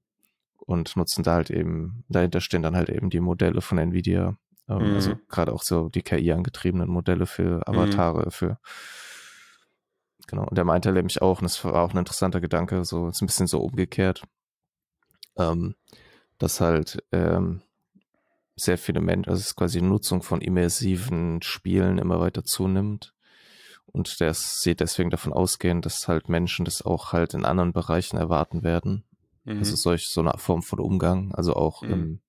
und 0.60 0.96
nutzen 0.96 1.24
da 1.24 1.34
halt 1.34 1.50
eben, 1.50 2.06
dahinter 2.08 2.40
stehen 2.40 2.62
dann 2.62 2.76
halt 2.76 2.90
eben 2.90 3.10
die 3.10 3.20
Modelle 3.20 3.62
von 3.62 3.78
Nvidia, 3.78 4.38
ähm, 4.70 4.90
mhm. 4.90 4.96
also 4.96 5.16
gerade 5.28 5.52
auch 5.52 5.64
so 5.64 5.90
die 5.90 6.02
KI-angetriebenen 6.02 6.90
Modelle 6.90 7.26
für 7.26 7.68
Avatare, 7.68 8.26
mhm. 8.26 8.32
für 8.32 8.60
genau. 10.28 10.46
Und 10.46 10.58
der 10.58 10.66
meinte 10.66 10.92
nämlich 10.92 11.22
auch, 11.22 11.40
und 11.40 11.46
das 11.46 11.64
war 11.66 11.76
auch 11.76 11.92
ein 11.92 11.98
interessanter 11.98 12.40
Gedanke, 12.40 12.86
so 12.86 13.10
ist 13.10 13.22
ein 13.22 13.28
bisschen 13.28 13.48
so 13.48 13.60
umgekehrt, 13.60 14.24
ähm, 15.38 15.76
dass 16.38 16.62
halt 16.62 17.04
ähm, 17.12 17.62
sehr 18.56 18.78
viele 18.78 19.02
Menschen, 19.02 19.30
also 19.30 19.40
es 19.40 19.48
ist 19.48 19.56
quasi 19.56 19.80
die 19.80 19.86
Nutzung 19.86 20.24
von 20.24 20.42
immersiven 20.42 21.42
Spielen 21.42 21.98
immer 22.00 22.20
weiter 22.20 22.44
zunimmt. 22.44 23.14
Und 23.86 24.20
das 24.20 24.62
sieht 24.62 24.80
deswegen 24.80 25.10
davon 25.10 25.32
ausgehen, 25.32 25.82
dass 25.82 26.08
halt 26.08 26.28
Menschen 26.28 26.66
das 26.66 26.82
auch 26.82 27.14
halt 27.14 27.34
in 27.34 27.46
anderen 27.46 27.72
Bereichen 27.72 28.18
erwarten 28.18 28.64
werden. 28.64 29.04
Mhm. 29.46 29.60
Also 29.60 29.76
solch 29.76 30.08
so 30.08 30.22
eine 30.22 30.34
Form 30.38 30.62
von 30.62 30.80
Umgang, 30.80 31.34
also 31.34 31.56
auch 31.56 31.84
mhm. 31.84 31.94
im, 31.94 32.20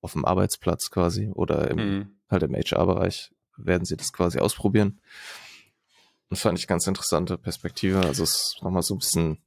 auf 0.00 0.12
dem 0.12 0.24
Arbeitsplatz 0.24 0.90
quasi 0.90 1.30
oder 1.34 1.70
im, 1.70 1.76
mhm. 1.76 2.16
halt 2.30 2.44
im 2.44 2.54
HR-Bereich 2.54 3.32
werden 3.56 3.84
sie 3.84 3.96
das 3.96 4.12
quasi 4.12 4.38
ausprobieren. 4.38 5.00
Das 6.30 6.42
fand 6.42 6.58
ich 6.58 6.66
ganz 6.66 6.86
interessante 6.86 7.38
Perspektive. 7.38 8.00
Also 8.00 8.22
es 8.22 8.34
ist 8.34 8.62
nochmal 8.62 8.82
so 8.82 8.94
ein 8.94 8.98
bisschen. 8.98 9.38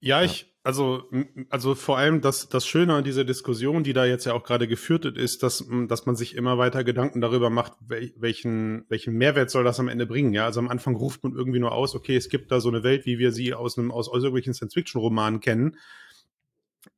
Ja, 0.00 0.22
ich, 0.22 0.51
also, 0.64 1.10
also 1.50 1.74
vor 1.74 1.98
allem 1.98 2.20
das, 2.20 2.48
das 2.48 2.64
Schöne 2.66 2.94
an 2.94 3.02
dieser 3.02 3.24
Diskussion, 3.24 3.82
die 3.82 3.92
da 3.92 4.04
jetzt 4.04 4.26
ja 4.26 4.32
auch 4.32 4.44
gerade 4.44 4.68
geführt 4.68 5.02
wird, 5.04 5.18
ist, 5.18 5.42
dass, 5.42 5.64
dass 5.88 6.06
man 6.06 6.14
sich 6.14 6.36
immer 6.36 6.56
weiter 6.56 6.84
Gedanken 6.84 7.20
darüber 7.20 7.50
macht, 7.50 7.72
welchen, 7.88 8.84
welchen 8.88 9.14
Mehrwert 9.14 9.50
soll 9.50 9.64
das 9.64 9.80
am 9.80 9.88
Ende 9.88 10.06
bringen. 10.06 10.32
Ja, 10.32 10.44
also 10.44 10.60
am 10.60 10.68
Anfang 10.68 10.94
ruft 10.94 11.24
man 11.24 11.34
irgendwie 11.34 11.58
nur 11.58 11.72
aus, 11.72 11.96
okay, 11.96 12.16
es 12.16 12.28
gibt 12.28 12.52
da 12.52 12.60
so 12.60 12.68
eine 12.68 12.84
Welt, 12.84 13.06
wie 13.06 13.18
wir 13.18 13.32
sie 13.32 13.54
aus 13.54 13.76
einem, 13.76 13.90
aus, 13.90 14.06
irgendwelchen 14.06 14.54
Science-Fiction-Romanen 14.54 15.40
kennen. 15.40 15.76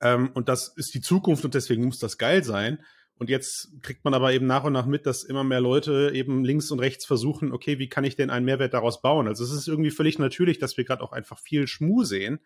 Ähm, 0.02 0.30
und 0.34 0.50
das 0.50 0.68
ist 0.76 0.94
die 0.94 1.00
Zukunft 1.00 1.44
und 1.46 1.54
deswegen 1.54 1.86
muss 1.86 1.98
das 1.98 2.18
geil 2.18 2.44
sein. 2.44 2.84
Und 3.16 3.30
jetzt 3.30 3.70
kriegt 3.80 4.04
man 4.04 4.12
aber 4.12 4.32
eben 4.32 4.46
nach 4.46 4.64
und 4.64 4.74
nach 4.74 4.86
mit, 4.86 5.06
dass 5.06 5.24
immer 5.24 5.44
mehr 5.44 5.60
Leute 5.60 6.10
eben 6.12 6.44
links 6.44 6.70
und 6.70 6.80
rechts 6.80 7.06
versuchen, 7.06 7.52
okay, 7.52 7.78
wie 7.78 7.88
kann 7.88 8.04
ich 8.04 8.16
denn 8.16 8.28
einen 8.28 8.44
Mehrwert 8.44 8.74
daraus 8.74 9.00
bauen? 9.00 9.26
Also 9.26 9.42
es 9.44 9.52
ist 9.52 9.68
irgendwie 9.68 9.92
völlig 9.92 10.18
natürlich, 10.18 10.58
dass 10.58 10.76
wir 10.76 10.84
gerade 10.84 11.02
auch 11.02 11.12
einfach 11.12 11.38
viel 11.38 11.66
Schmu 11.66 12.04
sehen. 12.04 12.40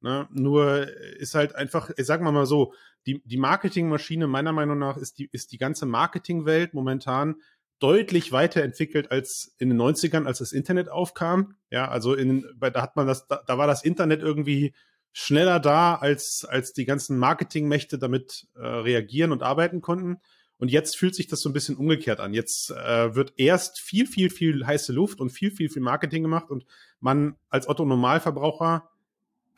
Ne? 0.00 0.28
Nur 0.32 0.88
ist 1.18 1.34
halt 1.34 1.54
einfach, 1.54 1.90
sagen 1.98 2.24
wir 2.24 2.32
mal 2.32 2.46
so, 2.46 2.74
die, 3.06 3.22
die 3.24 3.36
Marketingmaschine 3.36 4.26
meiner 4.26 4.52
Meinung 4.52 4.78
nach 4.78 4.96
ist 4.96 5.18
die, 5.18 5.28
ist 5.32 5.52
die 5.52 5.58
ganze 5.58 5.86
Marketingwelt 5.86 6.74
momentan 6.74 7.36
deutlich 7.78 8.30
weiterentwickelt 8.30 9.10
als 9.10 9.54
in 9.58 9.70
den 9.70 9.80
90ern, 9.80 10.26
als 10.26 10.38
das 10.38 10.52
Internet 10.52 10.90
aufkam. 10.90 11.56
Ja, 11.70 11.88
also 11.88 12.14
in, 12.14 12.44
da 12.60 12.82
hat 12.82 12.96
man 12.96 13.06
das, 13.06 13.26
da, 13.26 13.42
da 13.46 13.58
war 13.58 13.66
das 13.66 13.82
Internet 13.82 14.20
irgendwie 14.20 14.74
schneller 15.12 15.60
da, 15.60 15.96
als, 15.96 16.44
als 16.48 16.72
die 16.72 16.84
ganzen 16.84 17.18
Marketingmächte 17.18 17.98
damit 17.98 18.46
äh, 18.54 18.60
reagieren 18.66 19.32
und 19.32 19.42
arbeiten 19.42 19.80
konnten. 19.80 20.18
Und 20.58 20.70
jetzt 20.70 20.98
fühlt 20.98 21.14
sich 21.14 21.26
das 21.26 21.40
so 21.40 21.48
ein 21.48 21.54
bisschen 21.54 21.76
umgekehrt 21.76 22.20
an. 22.20 22.34
Jetzt 22.34 22.70
äh, 22.70 23.14
wird 23.14 23.32
erst 23.38 23.80
viel, 23.80 24.06
viel, 24.06 24.28
viel 24.28 24.66
heiße 24.66 24.92
Luft 24.92 25.18
und 25.18 25.30
viel, 25.30 25.50
viel, 25.50 25.70
viel 25.70 25.82
Marketing 25.82 26.22
gemacht 26.22 26.50
und 26.50 26.66
man 27.00 27.36
als 27.48 27.66
Otto 27.66 27.86
Normalverbraucher 27.86 28.89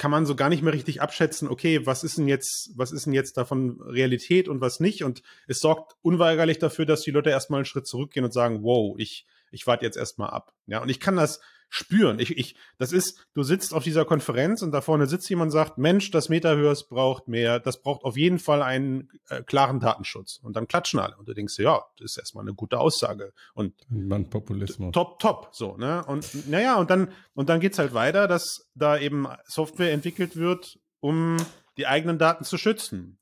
kann 0.02 0.10
man 0.10 0.26
so 0.26 0.34
gar 0.34 0.48
nicht 0.48 0.64
mehr 0.64 0.72
richtig 0.72 1.00
abschätzen, 1.00 1.46
okay, 1.46 1.86
was 1.86 2.02
ist 2.02 2.18
denn 2.18 2.26
jetzt, 2.26 2.72
was 2.74 2.90
ist 2.90 3.06
denn 3.06 3.12
jetzt 3.12 3.36
davon 3.36 3.80
Realität 3.82 4.48
und 4.48 4.60
was 4.60 4.80
nicht? 4.80 5.04
Und 5.04 5.22
es 5.46 5.60
sorgt 5.60 5.94
unweigerlich 6.02 6.58
dafür, 6.58 6.86
dass 6.86 7.02
die 7.02 7.12
Leute 7.12 7.30
erstmal 7.30 7.58
einen 7.58 7.66
Schritt 7.66 7.86
zurückgehen 7.86 8.24
und 8.24 8.32
sagen, 8.32 8.64
wow, 8.64 8.96
ich, 8.98 9.28
ich 9.52 9.64
warte 9.68 9.84
jetzt 9.84 9.96
erstmal 9.96 10.30
ab. 10.30 10.54
Ja, 10.66 10.82
und 10.82 10.88
ich 10.88 10.98
kann 10.98 11.14
das 11.14 11.40
spüren. 11.72 12.18
Ich, 12.18 12.36
ich, 12.36 12.54
das 12.76 12.92
ist, 12.92 13.26
du 13.32 13.42
sitzt 13.42 13.72
auf 13.72 13.82
dieser 13.82 14.04
Konferenz 14.04 14.60
und 14.60 14.72
da 14.72 14.82
vorne 14.82 15.06
sitzt 15.06 15.30
jemand 15.30 15.48
und 15.48 15.52
sagt, 15.52 15.78
Mensch, 15.78 16.10
das 16.10 16.28
Metaverse 16.28 16.84
braucht 16.86 17.28
mehr, 17.28 17.60
das 17.60 17.80
braucht 17.80 18.04
auf 18.04 18.18
jeden 18.18 18.38
Fall 18.38 18.62
einen 18.62 19.08
äh, 19.30 19.42
klaren 19.42 19.80
Datenschutz. 19.80 20.38
Und 20.42 20.54
dann 20.54 20.68
klatschen 20.68 21.00
alle. 21.00 21.16
Und 21.16 21.28
du 21.28 21.32
denkst, 21.32 21.58
ja, 21.58 21.82
das 21.96 22.12
ist 22.12 22.18
erstmal 22.18 22.44
eine 22.44 22.52
gute 22.52 22.78
Aussage. 22.78 23.32
Und 23.54 23.74
Man 23.88 24.28
Populismus. 24.28 24.92
Top, 24.92 25.18
top, 25.18 25.48
so, 25.52 25.78
ne? 25.78 26.04
Und 26.04 26.46
naja, 26.46 26.76
und 26.76 26.90
dann, 26.90 27.08
und 27.32 27.48
dann 27.48 27.58
geht's 27.58 27.78
halt 27.78 27.94
weiter, 27.94 28.28
dass 28.28 28.70
da 28.74 28.98
eben 28.98 29.26
Software 29.46 29.92
entwickelt 29.92 30.36
wird, 30.36 30.78
um 31.00 31.38
die 31.78 31.86
eigenen 31.86 32.18
Daten 32.18 32.44
zu 32.44 32.58
schützen 32.58 33.18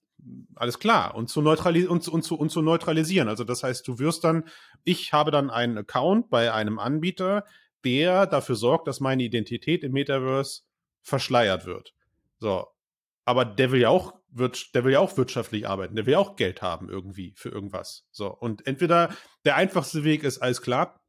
alles 0.54 0.78
klar 0.78 1.14
und 1.14 1.30
zu, 1.30 1.40
neutralis 1.40 1.86
und, 1.86 2.06
und, 2.06 2.22
zu, 2.22 2.36
und 2.36 2.50
zu 2.50 2.60
neutralisieren. 2.60 3.28
Also 3.28 3.42
das 3.44 3.62
heißt, 3.62 3.88
du 3.88 3.98
wirst 3.98 4.22
dann, 4.22 4.44
ich 4.84 5.14
habe 5.14 5.30
dann 5.30 5.48
einen 5.48 5.78
Account 5.78 6.28
bei 6.28 6.52
einem 6.52 6.78
Anbieter, 6.78 7.44
der 7.84 8.26
dafür 8.26 8.56
sorgt, 8.56 8.88
dass 8.88 9.00
meine 9.00 9.22
Identität 9.22 9.84
im 9.84 9.92
Metaverse 9.92 10.62
verschleiert 11.02 11.66
wird. 11.66 11.94
So. 12.38 12.66
Aber 13.24 13.44
der 13.44 13.70
will 13.70 13.80
ja 13.80 13.88
auch, 13.90 14.14
wird, 14.30 14.74
der 14.74 14.84
will 14.84 14.92
ja 14.92 15.00
auch 15.00 15.16
wirtschaftlich 15.16 15.68
arbeiten, 15.68 15.94
der 15.94 16.06
will 16.06 16.14
ja 16.14 16.18
auch 16.18 16.36
Geld 16.36 16.62
haben 16.62 16.88
irgendwie 16.88 17.34
für 17.36 17.50
irgendwas. 17.50 18.06
So. 18.10 18.28
Und 18.28 18.66
entweder 18.66 19.14
der 19.44 19.56
einfachste 19.56 20.04
Weg 20.04 20.24
ist, 20.24 20.38
alles 20.38 20.62
klar, 20.62 21.00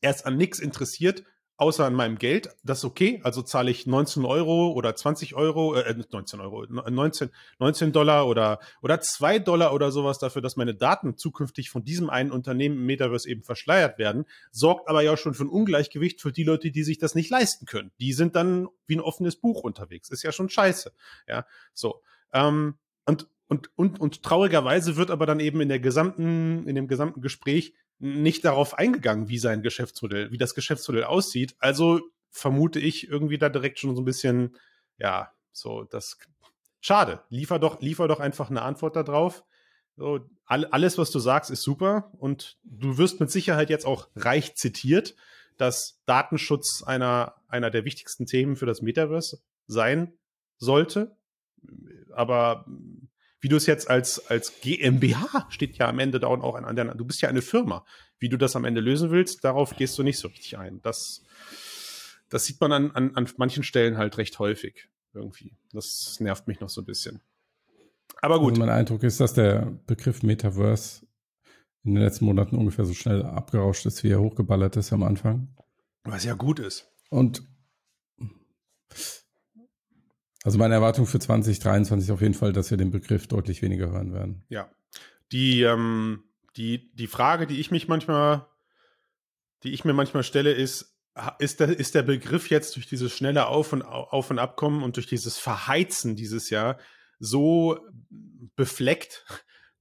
er 0.00 0.10
ist 0.10 0.24
an 0.24 0.36
nichts 0.36 0.58
interessiert, 0.58 1.24
außer 1.58 1.84
an 1.84 1.92
meinem 1.92 2.18
Geld. 2.18 2.48
Das 2.62 2.78
ist 2.78 2.84
okay. 2.84 3.20
Also 3.24 3.42
zahle 3.42 3.70
ich 3.70 3.86
19 3.86 4.24
Euro 4.24 4.72
oder 4.72 4.94
20 4.94 5.34
Euro, 5.34 5.74
äh, 5.74 5.92
19 5.92 6.40
Euro, 6.40 6.64
19, 6.64 7.30
19 7.58 7.92
Dollar 7.92 8.26
oder, 8.28 8.60
oder 8.80 9.00
2 9.00 9.40
Dollar 9.40 9.74
oder 9.74 9.90
sowas 9.90 10.18
dafür, 10.18 10.40
dass 10.40 10.56
meine 10.56 10.74
Daten 10.74 11.16
zukünftig 11.16 11.68
von 11.68 11.84
diesem 11.84 12.08
einen 12.10 12.30
Unternehmen 12.30 12.76
im 12.76 12.86
Metaverse 12.86 13.28
eben 13.28 13.42
verschleiert 13.42 13.98
werden. 13.98 14.24
Sorgt 14.52 14.88
aber 14.88 15.02
ja 15.02 15.16
schon 15.16 15.34
für 15.34 15.44
ein 15.44 15.50
Ungleichgewicht 15.50 16.22
für 16.22 16.32
die 16.32 16.44
Leute, 16.44 16.70
die 16.70 16.84
sich 16.84 16.98
das 16.98 17.16
nicht 17.16 17.28
leisten 17.28 17.66
können. 17.66 17.90
Die 17.98 18.12
sind 18.12 18.36
dann 18.36 18.68
wie 18.86 18.96
ein 18.96 19.00
offenes 19.00 19.36
Buch 19.36 19.62
unterwegs. 19.62 20.10
Ist 20.10 20.22
ja 20.22 20.32
schon 20.32 20.48
scheiße. 20.48 20.92
Ja, 21.26 21.44
so. 21.74 22.02
Ähm, 22.32 22.78
und, 23.04 23.26
und, 23.48 23.70
und, 23.76 23.98
und 23.98 24.22
traurigerweise 24.22 24.96
wird 24.96 25.10
aber 25.10 25.26
dann 25.26 25.40
eben 25.40 25.60
in 25.60 25.68
der 25.68 25.80
gesamten, 25.80 26.68
in 26.68 26.76
dem 26.76 26.86
gesamten 26.86 27.20
Gespräch 27.20 27.74
nicht 27.98 28.44
darauf 28.44 28.78
eingegangen, 28.78 29.28
wie 29.28 29.38
sein 29.38 29.62
Geschäftsmodell, 29.62 30.30
wie 30.30 30.38
das 30.38 30.54
Geschäftsmodell 30.54 31.04
aussieht. 31.04 31.56
Also 31.58 32.00
vermute 32.30 32.78
ich 32.78 33.08
irgendwie 33.08 33.38
da 33.38 33.48
direkt 33.48 33.78
schon 33.78 33.94
so 33.96 34.02
ein 34.02 34.04
bisschen, 34.04 34.56
ja, 34.98 35.32
so 35.52 35.84
das 35.84 36.18
schade. 36.80 37.22
Liefer 37.28 37.58
doch, 37.58 37.80
liefer 37.80 38.08
doch 38.08 38.20
einfach 38.20 38.50
eine 38.50 38.62
Antwort 38.62 38.96
darauf. 38.96 39.44
So, 39.96 40.20
all, 40.44 40.64
alles, 40.66 40.96
was 40.96 41.10
du 41.10 41.18
sagst, 41.18 41.50
ist 41.50 41.62
super 41.62 42.12
und 42.18 42.56
du 42.62 42.98
wirst 42.98 43.18
mit 43.18 43.30
Sicherheit 43.30 43.68
jetzt 43.68 43.84
auch 43.86 44.08
reich 44.14 44.54
zitiert, 44.54 45.16
dass 45.56 46.00
Datenschutz 46.06 46.84
einer, 46.86 47.34
einer 47.48 47.70
der 47.70 47.84
wichtigsten 47.84 48.26
Themen 48.26 48.54
für 48.54 48.66
das 48.66 48.80
Metaverse 48.80 49.42
sein 49.66 50.16
sollte. 50.56 51.16
Aber 52.14 52.64
wie 53.48 53.50
du 53.50 53.56
es 53.56 53.64
jetzt 53.64 53.88
als, 53.88 54.26
als 54.28 54.60
GmbH 54.60 55.46
steht 55.48 55.78
ja 55.78 55.88
am 55.88 55.98
Ende 55.98 56.20
da 56.20 56.26
auch 56.26 56.54
an 56.54 56.76
der, 56.76 56.94
du 56.94 57.06
bist 57.06 57.22
ja 57.22 57.30
eine 57.30 57.40
Firma. 57.40 57.86
Wie 58.18 58.28
du 58.28 58.36
das 58.36 58.54
am 58.56 58.66
Ende 58.66 58.82
lösen 58.82 59.10
willst, 59.10 59.42
darauf 59.42 59.74
gehst 59.74 59.96
du 59.98 60.02
nicht 60.02 60.18
so 60.18 60.28
richtig 60.28 60.58
ein. 60.58 60.82
Das, 60.82 61.22
das 62.28 62.44
sieht 62.44 62.60
man 62.60 62.72
an, 62.72 62.90
an, 62.90 63.16
an 63.16 63.26
manchen 63.38 63.62
Stellen 63.62 63.96
halt 63.96 64.18
recht 64.18 64.38
häufig 64.38 64.90
irgendwie. 65.14 65.56
Das 65.72 66.20
nervt 66.20 66.46
mich 66.46 66.60
noch 66.60 66.68
so 66.68 66.82
ein 66.82 66.84
bisschen. 66.84 67.22
Aber 68.20 68.38
gut. 68.38 68.50
Also 68.50 68.60
mein 68.60 68.68
Eindruck 68.68 69.02
ist, 69.02 69.18
dass 69.18 69.32
der 69.32 69.78
Begriff 69.86 70.22
Metaverse 70.22 71.06
in 71.84 71.94
den 71.94 72.04
letzten 72.04 72.26
Monaten 72.26 72.54
ungefähr 72.54 72.84
so 72.84 72.92
schnell 72.92 73.22
abgerauscht 73.22 73.86
ist, 73.86 74.04
wie 74.04 74.10
er 74.10 74.20
hochgeballert 74.20 74.76
ist 74.76 74.92
am 74.92 75.02
Anfang. 75.02 75.56
Was 76.04 76.24
ja 76.24 76.34
gut 76.34 76.58
ist. 76.58 76.86
Und 77.08 77.42
also 80.48 80.56
meine 80.56 80.72
Erwartung 80.72 81.04
für 81.04 81.18
2023 81.18 82.08
ist 82.08 82.10
auf 82.10 82.22
jeden 82.22 82.32
Fall, 82.32 82.54
dass 82.54 82.70
wir 82.70 82.78
den 82.78 82.90
Begriff 82.90 83.26
deutlich 83.26 83.60
weniger 83.60 83.90
hören 83.90 84.14
werden. 84.14 84.46
Ja. 84.48 84.70
Die, 85.30 85.60
ähm, 85.60 86.24
die, 86.56 86.90
die 86.94 87.06
Frage, 87.06 87.46
die 87.46 87.60
ich 87.60 87.70
mich 87.70 87.86
manchmal, 87.86 88.46
die 89.62 89.74
ich 89.74 89.84
mir 89.84 89.92
manchmal 89.92 90.22
stelle, 90.22 90.52
ist, 90.52 90.96
ist 91.38 91.60
der, 91.60 91.78
ist 91.78 91.94
der 91.94 92.02
Begriff 92.02 92.48
jetzt 92.48 92.76
durch 92.76 92.86
dieses 92.86 93.12
schnelle 93.12 93.48
Auf- 93.48 93.74
und 93.74 93.82
Auf- 93.82 94.30
und 94.30 94.38
Abkommen 94.38 94.82
und 94.82 94.96
durch 94.96 95.06
dieses 95.06 95.36
Verheizen 95.36 96.16
dieses 96.16 96.48
Jahr 96.48 96.78
so 97.18 97.78
befleckt, 98.56 99.26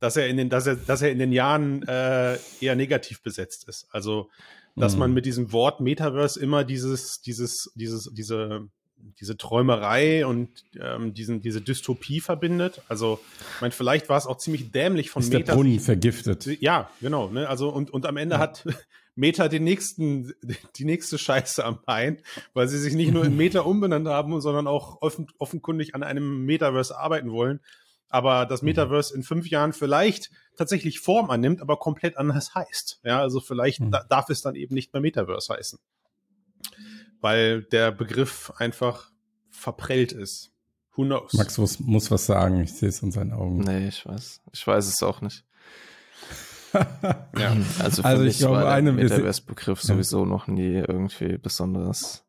dass 0.02 0.18
er 0.18 0.28
in 0.28 0.36
den, 0.36 0.50
dass 0.50 0.68
er, 0.68 0.76
dass 0.76 1.02
er 1.02 1.14
in 1.14 1.20
den 1.20 1.32
Jahren 1.32 1.88
äh, 1.88 2.38
eher 2.60 2.76
negativ 2.76 3.24
besetzt 3.24 3.70
ist. 3.70 3.88
Also, 3.92 4.30
dass 4.76 4.96
mhm. 4.96 5.00
man 5.00 5.14
mit 5.14 5.26
diesem 5.26 5.54
Wort 5.54 5.80
Metaverse 5.80 6.38
immer 6.38 6.66
dieses, 6.66 7.22
dieses, 7.22 7.72
dieses, 7.74 8.12
diese 8.14 8.68
diese 9.20 9.38
Träumerei 9.38 10.26
und 10.26 10.50
ähm, 10.80 11.14
diesen, 11.14 11.42
diese 11.42 11.62
Dystopie 11.62 12.20
verbindet. 12.20 12.82
Also, 12.88 13.20
ich 13.56 13.62
meine, 13.62 13.72
vielleicht 13.72 14.10
war 14.10 14.18
es 14.18 14.28
auch 14.28 14.38
ziemlich 14.38 14.72
dämlich 14.72 15.10
von 15.10 15.22
ist 15.22 15.34
Meta. 15.34 15.46
Der 15.46 15.54
Brunnen 15.54 15.80
vergiftet. 15.80 16.46
Ja, 16.62 16.90
genau. 17.02 17.30
Ne? 17.30 17.48
Also, 17.48 17.70
und, 17.70 17.92
und 17.92 18.06
am 18.06 18.18
Ende 18.18 18.36
ja. 18.36 18.40
hat 18.40 18.66
Meta 19.16 19.48
den 19.48 19.64
nächsten, 19.64 20.34
die 20.76 20.86
nächste 20.86 21.18
Scheiße 21.18 21.64
am 21.64 21.80
Bein, 21.86 22.22
weil 22.54 22.68
sie 22.68 22.78
sich 22.78 22.94
nicht 22.94 23.12
nur 23.12 23.26
in 23.26 23.36
Meta 23.38 23.62
umbenannt 23.62 24.08
haben, 24.08 24.40
sondern 24.42 24.68
auch 24.68 25.02
offen, 25.02 25.28
offenkundig 25.38 25.96
an 25.96 26.04
einem 26.04 26.46
Metaverse 26.46 26.98
arbeiten 26.98 27.32
wollen. 27.32 27.60
Aber 28.10 28.46
das 28.46 28.62
mhm. 28.62 28.68
Metaverse 28.68 29.16
in 29.16 29.24
fünf 29.24 29.50
Jahren 29.50 29.74
vielleicht 29.74 30.30
tatsächlich 30.56 31.00
Form 31.00 31.30
annimmt, 31.30 31.62
aber 31.62 31.78
komplett 31.78 32.18
anders 32.18 32.56
heißt. 32.56 33.02
Ja, 33.04 33.20
also 33.20 33.40
vielleicht 33.40 33.82
mhm. 33.82 33.92
da, 33.92 34.04
darf 34.04 34.30
es 34.30 34.42
dann 34.42 34.56
eben 34.56 34.74
nicht 34.74 34.94
mehr 34.94 35.02
Metaverse 35.02 35.54
heißen 35.54 35.80
weil 37.22 37.64
der 37.64 37.92
Begriff 37.92 38.52
einfach 38.58 39.12
verprellt 39.50 40.12
ist. 40.12 40.52
Who 40.96 41.04
knows? 41.04 41.34
Max 41.34 41.58
muss, 41.58 41.80
muss 41.80 42.10
was 42.10 42.26
sagen, 42.26 42.62
ich 42.62 42.74
sehe 42.74 42.90
es 42.90 43.02
in 43.02 43.12
seinen 43.12 43.32
Augen. 43.32 43.60
Nee, 43.60 43.88
ich 43.88 44.06
weiß. 44.06 44.42
Ich 44.52 44.66
weiß 44.66 44.88
es 44.88 45.04
auch 45.04 45.22
nicht. 45.22 45.46
ja. 46.74 47.56
Also, 47.80 48.02
für 48.02 48.08
also 48.08 48.24
mich 48.24 48.34
ich 48.34 48.40
glaube, 48.40 48.64
war 48.64 48.82
der 48.82 48.94
Metaverse-Begriff 48.94 49.84
ja. 49.84 49.94
sowieso 49.94 50.26
noch 50.26 50.48
nie 50.48 50.76
irgendwie 50.76 51.38
besonders. 51.38 52.26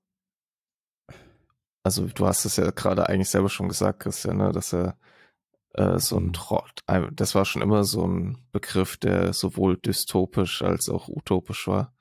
Also 1.82 2.06
du 2.06 2.26
hast 2.26 2.44
es 2.44 2.56
ja 2.56 2.70
gerade 2.70 3.08
eigentlich 3.08 3.30
selber 3.30 3.48
schon 3.48 3.68
gesagt, 3.68 4.00
Christian, 4.00 4.36
ne, 4.36 4.52
dass 4.52 4.74
er 4.74 4.98
äh, 5.74 5.98
so 5.98 6.18
ein 6.18 6.26
mhm. 6.26 6.32
Trott, 6.34 6.82
das 7.12 7.34
war 7.34 7.44
schon 7.44 7.62
immer 7.62 7.84
so 7.84 8.06
ein 8.06 8.38
Begriff, 8.52 8.96
der 8.98 9.32
sowohl 9.32 9.78
dystopisch 9.78 10.62
als 10.62 10.88
auch 10.88 11.08
utopisch 11.08 11.66
war. 11.66 11.94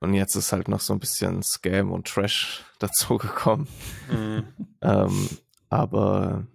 Und 0.00 0.14
jetzt 0.14 0.34
ist 0.36 0.52
halt 0.52 0.68
noch 0.68 0.80
so 0.80 0.92
ein 0.92 1.00
bisschen 1.00 1.42
Scam 1.42 1.90
und 1.90 2.06
Trash 2.06 2.64
dazugekommen. 2.78 3.66
Mhm. 4.10 4.44
ähm, 4.82 5.28
aber 5.68 6.46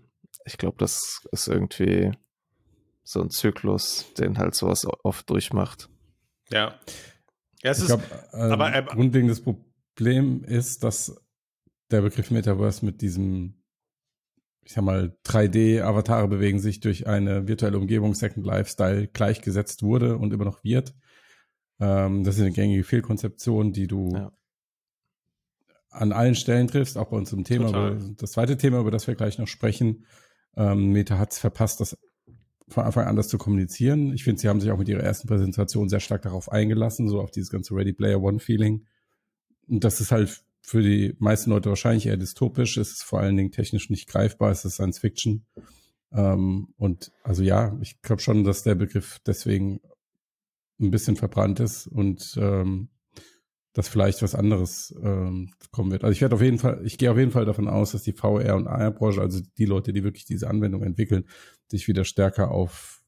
ich 0.45 0.57
glaube, 0.57 0.77
das 0.77 1.25
ist 1.31 1.47
irgendwie 1.47 2.11
so 3.03 3.21
ein 3.21 3.29
Zyklus, 3.29 4.05
den 4.17 4.37
halt 4.37 4.55
sowas 4.55 4.85
oft 5.03 5.29
durchmacht. 5.29 5.89
Ja. 6.49 6.79
ja 7.61 7.71
es 7.71 7.81
ich 7.81 7.87
glaube, 7.87 8.03
äh, 8.31 8.37
aber 8.37 8.73
äh, 8.73 8.83
grundlegendes 8.83 9.41
Problem 9.41 10.43
ist, 10.43 10.83
dass 10.83 11.15
der 11.89 12.01
Begriff 12.01 12.31
Metaverse 12.31 12.85
mit 12.85 13.01
diesem, 13.01 13.61
ich 14.63 14.73
sag 14.73 14.83
mal, 14.83 15.17
3D-Avatare 15.25 16.27
bewegen 16.27 16.59
sich 16.59 16.79
durch 16.79 17.07
eine 17.07 17.47
virtuelle 17.47 17.77
Umgebung, 17.77 18.13
Second 18.13 18.45
Lifestyle 18.45 19.07
gleichgesetzt 19.07 19.83
wurde 19.83 20.17
und 20.17 20.33
immer 20.33 20.45
noch 20.45 20.63
wird. 20.63 20.93
Ähm, 21.81 22.23
das 22.23 22.35
ist 22.35 22.41
eine 22.41 22.51
gängige 22.51 22.83
Fehlkonzeption, 22.83 23.73
die 23.73 23.87
du 23.87 24.13
ja. 24.13 24.31
an 25.89 26.13
allen 26.13 26.35
Stellen 26.35 26.67
triffst, 26.67 26.97
auch 26.97 27.09
bei 27.09 27.17
uns 27.17 27.33
im 27.33 27.43
Thema. 27.43 27.69
Über, 27.69 27.99
das 28.17 28.33
zweite 28.33 28.55
Thema, 28.55 28.79
über 28.79 28.91
das 28.91 29.07
wir 29.07 29.15
gleich 29.15 29.39
noch 29.39 29.47
sprechen. 29.47 30.05
Ähm, 30.55 30.91
Meta 30.91 31.17
hat 31.17 31.31
es 31.31 31.39
verpasst, 31.39 31.81
das 31.81 31.97
von 32.69 32.85
Anfang 32.85 33.07
an 33.07 33.15
das 33.15 33.27
zu 33.27 33.37
kommunizieren. 33.37 34.13
Ich 34.13 34.23
finde, 34.23 34.39
sie 34.39 34.47
haben 34.47 34.61
sich 34.61 34.71
auch 34.71 34.77
mit 34.77 34.87
ihrer 34.87 35.01
ersten 35.01 35.27
Präsentation 35.27 35.89
sehr 35.89 35.99
stark 35.99 36.21
darauf 36.21 36.51
eingelassen, 36.51 37.09
so 37.09 37.19
auf 37.19 37.31
dieses 37.31 37.49
ganze 37.49 37.73
Ready 37.73 37.93
Player 37.93 38.21
One 38.21 38.39
Feeling. 38.39 38.85
Und 39.67 39.83
das 39.83 39.99
ist 39.99 40.11
halt 40.11 40.43
für 40.61 40.83
die 40.83 41.15
meisten 41.17 41.49
Leute 41.49 41.69
wahrscheinlich 41.69 42.05
eher 42.05 42.15
dystopisch. 42.15 42.77
Es 42.77 42.91
ist 42.91 43.03
vor 43.03 43.19
allen 43.19 43.35
Dingen 43.35 43.51
technisch 43.51 43.89
nicht 43.89 44.07
greifbar. 44.07 44.51
Es 44.51 44.63
ist 44.63 44.75
Science 44.75 44.99
Fiction. 44.99 45.45
Ähm, 46.13 46.69
und 46.77 47.11
also 47.23 47.41
ja, 47.41 47.75
ich 47.81 48.01
glaube 48.01 48.21
schon, 48.21 48.43
dass 48.43 48.63
der 48.63 48.75
Begriff 48.75 49.19
deswegen 49.25 49.81
ein 50.81 50.91
bisschen 50.91 51.15
verbrannt 51.15 51.59
ist 51.59 51.87
und 51.87 52.37
ähm, 52.39 52.89
dass 53.73 53.87
vielleicht 53.87 54.21
was 54.21 54.35
anderes 54.35 54.93
ähm, 55.01 55.53
kommen 55.71 55.91
wird. 55.91 56.03
Also 56.03 56.11
ich 56.11 56.21
werde 56.21 56.35
auf 56.35 56.41
jeden 56.41 56.59
Fall, 56.59 56.81
ich 56.83 56.97
gehe 56.97 57.11
auf 57.11 57.17
jeden 57.17 57.31
Fall 57.31 57.45
davon 57.45 57.67
aus, 57.67 57.93
dass 57.93 58.03
die 58.03 58.11
VR 58.11 58.55
und 58.55 58.67
AR-Branche, 58.67 59.21
also 59.21 59.39
die 59.57 59.65
Leute, 59.65 59.93
die 59.93 60.03
wirklich 60.03 60.25
diese 60.25 60.49
Anwendung 60.49 60.83
entwickeln, 60.83 61.25
sich 61.67 61.87
wieder 61.87 62.03
stärker 62.03 62.51
auf 62.51 63.00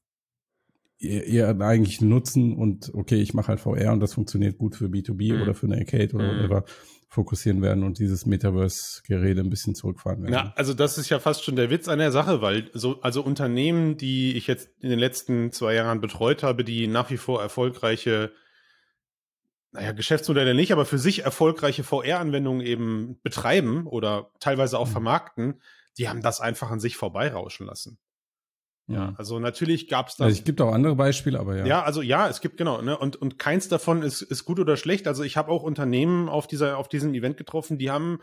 ihr, 1.03 1.25
ihr 1.25 1.61
eigentlichen 1.61 2.09
Nutzen 2.09 2.55
und 2.55 2.91
okay, 2.93 3.21
ich 3.21 3.33
mache 3.33 3.49
halt 3.49 3.59
VR 3.59 3.91
und 3.91 3.99
das 3.99 4.13
funktioniert 4.13 4.57
gut 4.57 4.75
für 4.75 4.85
B2B 4.85 5.35
mhm. 5.35 5.41
oder 5.41 5.53
für 5.53 5.67
eine 5.67 5.77
Arcade 5.77 6.13
oder 6.15 6.31
mhm. 6.31 6.37
whatever, 6.37 6.65
fokussieren 7.07 7.61
werden 7.61 7.83
und 7.83 7.99
dieses 7.99 8.25
Metaverse-Gerede 8.25 9.41
ein 9.41 9.49
bisschen 9.49 9.75
zurückfahren 9.75 10.23
werden. 10.23 10.33
Ja, 10.33 10.53
also 10.55 10.73
das 10.73 10.97
ist 10.97 11.09
ja 11.09 11.19
fast 11.19 11.43
schon 11.43 11.55
der 11.55 11.69
Witz 11.69 11.87
an 11.87 11.99
der 11.99 12.11
Sache, 12.11 12.41
weil 12.41 12.71
so, 12.73 13.01
also 13.01 13.21
Unternehmen, 13.21 13.97
die 13.97 14.35
ich 14.35 14.47
jetzt 14.47 14.69
in 14.79 14.89
den 14.89 14.97
letzten 14.97 15.51
zwei 15.51 15.75
Jahren 15.75 16.01
betreut 16.01 16.41
habe, 16.41 16.63
die 16.63 16.87
nach 16.87 17.11
wie 17.11 17.17
vor 17.17 17.41
erfolgreiche, 17.41 18.31
naja, 19.71 19.91
Geschäftsmodelle 19.91 20.55
nicht, 20.55 20.71
aber 20.71 20.85
für 20.85 20.97
sich 20.97 21.23
erfolgreiche 21.23 21.83
VR-Anwendungen 21.83 22.65
eben 22.65 23.19
betreiben 23.21 23.85
oder 23.85 24.31
teilweise 24.39 24.79
auch 24.79 24.87
mhm. 24.87 24.93
vermarkten, 24.93 25.61
die 25.99 26.09
haben 26.09 26.21
das 26.23 26.41
einfach 26.41 26.71
an 26.71 26.79
sich 26.79 26.97
vorbeirauschen 26.97 27.67
lassen. 27.67 27.99
Ja, 28.87 29.13
also 29.17 29.39
natürlich 29.39 29.87
gab 29.87 30.09
es 30.09 30.17
da. 30.17 30.25
Also 30.25 30.37
es 30.37 30.43
gibt 30.43 30.59
auch 30.59 30.73
andere 30.73 30.95
Beispiele, 30.95 31.39
aber 31.39 31.57
ja. 31.57 31.65
Ja, 31.65 31.83
also 31.83 32.01
ja, 32.01 32.27
es 32.27 32.41
gibt 32.41 32.57
genau, 32.57 32.81
ne? 32.81 32.97
Und, 32.97 33.15
und 33.15 33.39
keins 33.39 33.69
davon 33.69 34.03
ist, 34.03 34.21
ist 34.21 34.43
gut 34.43 34.59
oder 34.59 34.75
schlecht. 34.75 35.07
Also 35.07 35.23
ich 35.23 35.37
habe 35.37 35.51
auch 35.51 35.63
Unternehmen 35.63 36.27
auf 36.27 36.47
dieser, 36.47 36.77
auf 36.77 36.89
diesem 36.89 37.13
Event 37.13 37.37
getroffen, 37.37 37.77
die 37.77 37.89
haben, 37.89 38.19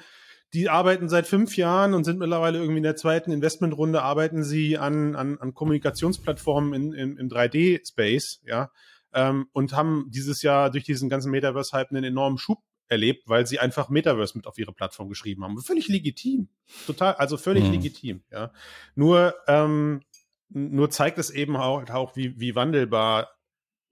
die 0.53 0.69
arbeiten 0.69 1.09
seit 1.09 1.27
fünf 1.27 1.57
Jahren 1.57 1.95
und 1.95 2.05
sind 2.05 2.19
mittlerweile 2.19 2.59
irgendwie 2.59 2.79
in 2.79 2.83
der 2.83 2.97
zweiten 2.97 3.33
Investmentrunde, 3.33 4.03
arbeiten 4.03 4.45
sie 4.45 4.77
an, 4.77 5.17
an, 5.17 5.39
an 5.39 5.55
Kommunikationsplattformen 5.55 6.75
in, 6.75 6.93
in, 6.93 7.17
im 7.17 7.29
3D-Space, 7.29 8.43
ja. 8.45 8.71
Ähm, 9.13 9.47
und 9.53 9.73
haben 9.73 10.07
dieses 10.11 10.43
Jahr 10.43 10.71
durch 10.71 10.85
diesen 10.85 11.09
ganzen 11.09 11.31
Metaverse-Hype 11.31 11.91
einen 11.91 12.05
enormen 12.05 12.39
Schub 12.39 12.59
erlebt, 12.91 13.29
weil 13.29 13.47
sie 13.47 13.59
einfach 13.59 13.89
Metaverse 13.89 14.37
mit 14.37 14.47
auf 14.47 14.59
ihre 14.59 14.73
Plattform 14.73 15.09
geschrieben 15.09 15.45
haben. 15.45 15.59
Völlig 15.61 15.89
legitim. 15.89 16.49
Total, 16.87 17.15
also 17.15 17.37
völlig 17.37 17.65
mhm. 17.65 17.73
legitim, 17.73 18.23
ja. 18.31 18.53
Nur, 18.95 19.35
ähm, 19.47 20.03
nur 20.51 20.91
zeigt 20.91 21.19
es 21.19 21.31
eben 21.31 21.57
auch, 21.57 21.89
auch 21.91 22.17
wie, 22.17 22.39
wie 22.39 22.55
wandelbar 22.55 23.31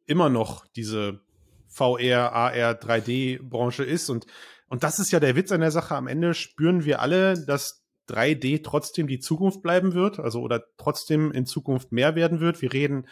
immer 0.07 0.29
noch 0.29 0.67
diese 0.67 1.21
VR, 1.69 2.33
AR, 2.33 2.75
3D-Branche 2.75 3.85
ist. 3.85 4.11
Und, 4.11 4.27
und 4.69 4.83
das 4.83 4.99
ist 4.99 5.11
ja 5.11 5.21
der 5.21 5.37
Witz 5.37 5.53
an 5.53 5.61
der 5.61 5.71
Sache. 5.71 5.95
Am 5.95 6.07
Ende 6.07 6.35
spüren 6.35 6.85
wir 6.85 7.01
alle, 7.01 7.45
dass 7.45 7.85
3D 8.09 8.63
trotzdem 8.65 9.07
die 9.07 9.21
Zukunft 9.21 9.63
bleiben 9.63 9.93
wird, 9.95 10.19
also 10.19 10.41
oder 10.41 10.65
trotzdem 10.79 11.31
in 11.31 11.47
Zukunft 11.47 11.93
mehr 11.93 12.15
werden 12.15 12.41
wird. 12.41 12.63
Wir 12.63 12.73
reden 12.73 13.07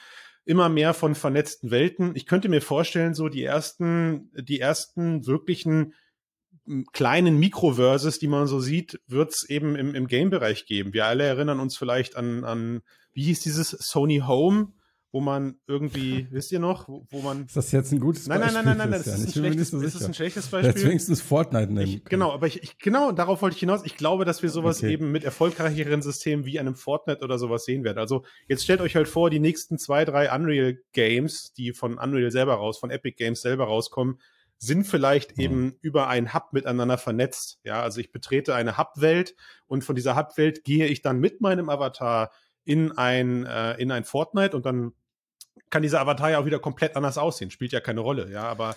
immer 0.45 0.69
mehr 0.69 0.95
von 0.95 1.15
vernetzten 1.15 1.71
Welten. 1.71 2.13
Ich 2.15 2.27
könnte 2.27 2.49
mir 2.49 2.63
vorstellen, 2.63 3.15
so 3.15 3.29
die 3.29 3.45
ersten, 3.45 4.31
die 4.35 4.61
ersten 4.61 5.27
wirklichen 5.27 5.95
kleinen 6.93 7.39
Mikroverses, 7.39 8.19
die 8.19 8.29
man 8.29 8.47
so 8.47 8.61
sieht, 8.61 9.01
wird 9.07 9.31
es 9.31 9.49
eben 9.49 9.77
im, 9.77 9.95
im 9.95 10.07
Game-Bereich 10.07 10.67
geben. 10.67 10.93
Wir 10.93 11.07
alle 11.07 11.25
erinnern 11.25 11.61
uns 11.61 11.77
vielleicht 11.77 12.17
an, 12.17 12.45
an 12.45 12.83
wie 13.13 13.25
hieß 13.25 13.41
dieses 13.41 13.71
Sony 13.71 14.23
Home, 14.27 14.73
wo 15.13 15.21
man 15.21 15.59
irgendwie, 15.67 16.27
wisst 16.31 16.53
ihr 16.53 16.59
noch, 16.59 16.89
wo, 16.89 17.07
wo 17.11 17.23
man. 17.23 17.47
Ist 17.47 17.57
das 17.57 17.73
jetzt 17.73 17.93
ein 17.93 18.01
gutes 18.01 18.29
Beispiel? 18.29 18.45
Nein, 18.45 18.55
nein, 18.55 18.65
nein, 18.65 18.79
nein, 18.79 18.91
nein, 18.91 19.03
das 19.03 19.19
ist, 19.19 19.27
ein 19.29 19.33
schlechtes, 19.33 19.71
so 19.71 19.81
das 19.81 19.95
ist 19.95 20.05
ein 20.05 20.15
schlechtes 20.15 20.47
Beispiel. 20.49 20.75
Jetzt 20.75 20.85
wenigstens 20.85 21.23
Fortnite 21.23 21.73
nehmen. 21.73 21.87
Ich, 21.87 22.05
genau, 22.05 22.33
aber 22.33 22.47
ich, 22.47 22.63
ich, 22.63 22.79
genau, 22.79 23.13
darauf 23.13 23.41
wollte 23.41 23.55
ich 23.55 23.61
hinaus. 23.61 23.81
Ich 23.85 23.97
glaube, 23.97 24.25
dass 24.25 24.43
wir 24.43 24.51
sowas 24.51 24.83
okay. 24.83 24.93
eben 24.93 25.13
mit 25.13 25.25
erfolgreicheren 25.25 26.03
Systemen 26.03 26.45
wie 26.45 26.59
einem 26.59 26.75
Fortnite 26.75 27.25
oder 27.25 27.39
sowas 27.39 27.65
sehen 27.65 27.85
werden. 27.85 27.99
Also 27.99 28.25
jetzt 28.49 28.65
stellt 28.65 28.81
euch 28.81 28.97
halt 28.97 29.09
vor, 29.09 29.31
die 29.31 29.41
nächsten 29.41 29.79
zwei, 29.79 30.05
drei 30.05 30.35
Unreal 30.35 30.77
Games, 30.93 31.53
die 31.57 31.73
von 31.73 31.97
Unreal 31.97 32.31
selber 32.31 32.55
raus, 32.55 32.79
von 32.79 32.91
Epic 32.91 33.17
Games 33.17 33.41
selber 33.41 33.65
rauskommen, 33.65 34.19
sind 34.59 34.85
vielleicht 34.85 35.37
mhm. 35.37 35.43
eben 35.43 35.77
über 35.81 36.09
einen 36.09 36.35
Hub 36.35 36.53
miteinander 36.53 36.99
vernetzt. 36.99 37.59
Ja, 37.63 37.83
also 37.83 38.01
ich 38.01 38.13
betrete 38.13 38.55
eine 38.55 38.79
Hub-Welt 38.79 39.35
und 39.67 39.85
von 39.85 39.95
dieser 39.95 40.17
Hub-Welt 40.17 40.65
gehe 40.65 40.87
ich 40.87 41.03
dann 41.03 41.21
mit 41.21 41.41
meinem 41.41 41.69
Avatar 41.69 42.31
in 42.65 42.93
ein, 42.93 43.47
äh, 43.47 43.75
in 43.75 43.91
ein 43.91 44.05
Fortnite 44.05 44.57
und 44.57 44.67
dann 44.67 44.93
kann 45.71 45.83
dieser 45.83 46.01
Avatar 46.01 46.31
ja 46.31 46.39
auch 46.39 46.47
wieder 46.47 46.59
komplett 46.59 46.97
anders 46.97 47.19
aussehen. 47.19 47.51
Spielt 47.51 47.73
ja 47.73 47.81
keine 47.81 48.01
Rolle, 48.01 48.31
ja, 48.31 48.45
aber 48.45 48.77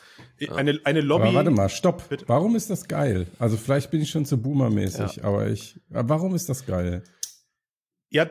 eine, 0.56 0.80
eine 0.84 1.02
Lobby. 1.02 1.28
Aber 1.28 1.36
warte 1.36 1.52
mal, 1.52 1.70
stopp. 1.70 2.08
Bitte? 2.10 2.26
Warum 2.28 2.56
ist 2.56 2.70
das 2.70 2.88
geil? 2.88 3.28
Also 3.38 3.58
vielleicht 3.58 3.92
bin 3.92 4.02
ich 4.02 4.10
schon 4.10 4.26
zu 4.26 4.42
boomermäßig, 4.42 5.18
ja. 5.18 5.24
aber 5.24 5.48
ich, 5.48 5.80
aber 5.92 6.10
warum 6.10 6.36
ist 6.36 6.50
das 6.50 6.66
geil? 6.66 7.04
Ja, 8.10 8.30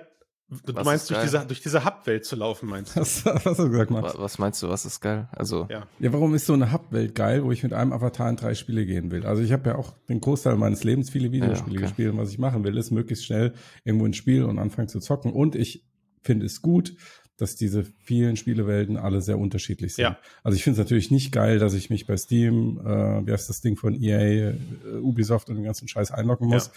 du 0.49 0.75
was 0.75 0.85
meinst 0.85 1.11
durch 1.11 1.21
diese, 1.21 1.45
durch 1.47 1.61
diese 1.61 1.85
Hub-Welt 1.85 2.25
zu 2.25 2.37
laufen, 2.37 2.69
meinst 2.69 2.97
du? 2.97 3.01
Was, 3.01 3.25
was 3.25 3.45
hast 3.45 3.59
du 3.59 3.71
gesagt, 3.71 3.91
Max? 3.91 4.19
Was 4.19 4.39
meinst 4.39 4.63
du, 4.63 4.69
was 4.69 4.85
ist 4.85 5.01
geil? 5.01 5.29
Also. 5.33 5.67
Ja. 5.71 5.87
ja, 5.99 6.13
warum 6.13 6.35
ist 6.35 6.47
so 6.47 6.55
eine 6.55 6.73
Hub-Welt 6.73 7.15
geil, 7.15 7.45
wo 7.45 7.53
ich 7.53 7.63
mit 7.63 7.73
einem 7.73 7.93
Avatar 7.93 8.31
in 8.31 8.37
drei 8.37 8.55
Spiele 8.55 8.87
gehen 8.87 9.11
will? 9.11 9.27
Also 9.27 9.43
ich 9.43 9.53
habe 9.53 9.71
ja 9.71 9.77
auch 9.77 9.95
den 10.09 10.21
Großteil 10.21 10.57
meines 10.57 10.85
Lebens 10.85 11.11
viele 11.11 11.33
Videospiele 11.33 11.75
ja, 11.75 11.81
okay. 11.81 11.89
gespielt 11.89 12.13
und 12.13 12.19
was 12.19 12.31
ich 12.31 12.39
machen 12.39 12.65
will, 12.65 12.77
ist 12.77 12.91
möglichst 12.91 13.25
schnell 13.25 13.55
irgendwo 13.85 14.07
ein 14.07 14.15
Spiel 14.15 14.45
und 14.45 14.59
anfangen 14.59 14.89
zu 14.89 15.01
zocken 15.01 15.33
und 15.33 15.55
ich 15.55 15.85
finde 16.23 16.47
es 16.47 16.63
gut, 16.63 16.95
dass 17.39 17.55
diese 17.55 17.85
vielen 17.85 18.37
Spielewelten 18.37 18.97
alle 18.97 19.23
sehr 19.23 19.39
unterschiedlich 19.39 19.95
sind. 19.95 20.03
Ja. 20.03 20.19
Also 20.43 20.57
ich 20.57 20.65
finde 20.65 20.81
es 20.81 20.85
natürlich 20.85 21.11
nicht 21.11 21.31
geil, 21.31 21.59
dass 21.61 21.73
ich 21.73 21.89
mich 21.89 22.07
bei 22.07 22.17
Steam, 22.17 22.81
äh, 22.85 23.27
wie 23.27 23.33
heißt 23.33 23.49
das 23.49 23.61
Ding 23.61 23.77
von 23.77 23.95
EA, 23.95 24.51
äh, 24.51 24.55
Ubisoft 25.01 25.49
und 25.49 25.55
den 25.55 25.65
ganzen 25.65 25.87
Scheiß 25.87 26.11
einloggen 26.11 26.49
muss. 26.49 26.67
Ja. 26.67 26.73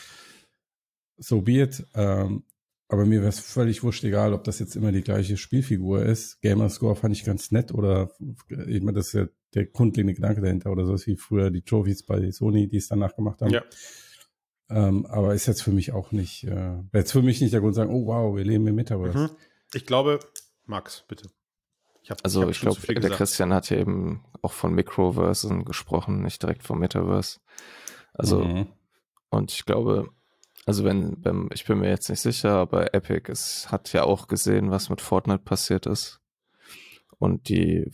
So 1.18 1.42
be 1.42 1.64
it. 1.64 1.84
Ähm, 1.96 2.44
aber 2.92 3.06
mir 3.06 3.22
wäre 3.22 3.30
es 3.30 3.40
völlig 3.40 3.84
wurscht 3.84 4.04
egal, 4.04 4.34
ob 4.34 4.44
das 4.44 4.60
jetzt 4.60 4.76
immer 4.76 4.92
die 4.92 5.02
gleiche 5.02 5.38
Spielfigur 5.38 6.04
ist. 6.04 6.42
Gamerscore 6.42 6.98
fand 6.98 7.16
ich 7.16 7.24
ganz 7.24 7.50
nett 7.50 7.74
oder 7.74 8.12
ich 8.50 8.82
meine, 8.82 8.98
das 8.98 9.08
ist 9.08 9.14
ja 9.14 9.28
der 9.54 9.68
grundlegende 9.68 10.14
Gedanke 10.14 10.42
dahinter 10.42 10.72
oder 10.72 10.86
so 10.86 10.98
wie 11.06 11.16
früher 11.16 11.52
die 11.52 11.62
Trophies 11.62 12.04
bei 12.04 12.30
Sony, 12.32 12.68
die 12.68 12.76
es 12.76 12.90
danach 12.90 13.16
gemacht 13.16 13.40
haben. 13.42 13.54
Ja. 13.54 13.64
Ähm, 14.70 15.06
aber 15.06 15.34
ist 15.34 15.46
jetzt 15.46 15.64
für 15.64 15.72
mich 15.72 15.94
auch 15.94 16.12
nicht, 16.12 16.44
äh, 16.44 16.80
jetzt 16.94 17.14
für 17.14 17.22
mich 17.22 17.40
nicht 17.40 17.54
der 17.54 17.62
Grund 17.62 17.76
zu 17.76 17.80
sagen, 17.80 17.94
oh 17.94 18.08
wow, 18.08 18.36
wir 18.36 18.44
leben 18.44 18.68
im 18.68 18.76
Metaverse. 18.76 19.18
Mhm. 19.18 19.30
Ich 19.74 19.86
glaube, 19.86 20.20
Max, 20.66 21.06
bitte. 21.08 21.30
Ich 22.04 22.12
hab, 22.12 22.20
also 22.26 22.44
ich, 22.44 22.58
ich 22.58 22.60
glaube, 22.60 22.82
der 22.82 22.96
gesagt. 22.96 23.16
Christian 23.16 23.54
hat 23.54 23.70
ja 23.70 23.78
eben 23.78 24.26
auch 24.42 24.52
von 24.52 24.74
Microversen 24.74 25.64
gesprochen, 25.64 26.24
nicht 26.24 26.44
direkt 26.44 26.64
vom 26.64 26.80
Metaverse. 26.80 27.40
Also 28.14 28.44
mhm. 28.44 28.68
und 29.30 29.54
ich 29.54 29.64
glaube, 29.64 30.10
also 30.66 30.84
wenn, 30.84 31.24
wenn, 31.24 31.50
ich 31.54 31.66
bin 31.66 31.80
mir 31.80 31.90
jetzt 31.90 32.10
nicht 32.10 32.22
sicher, 32.22 32.52
aber 32.52 32.94
Epic 32.94 33.32
es 33.32 33.72
hat 33.72 33.94
ja 33.94 34.04
auch 34.04 34.28
gesehen, 34.28 34.72
was 34.72 34.90
mit 34.90 35.02
Fortnite 35.02 35.44
passiert 35.44 35.86
ist. 35.86 36.20
Und 37.18 37.50
die, 37.50 37.90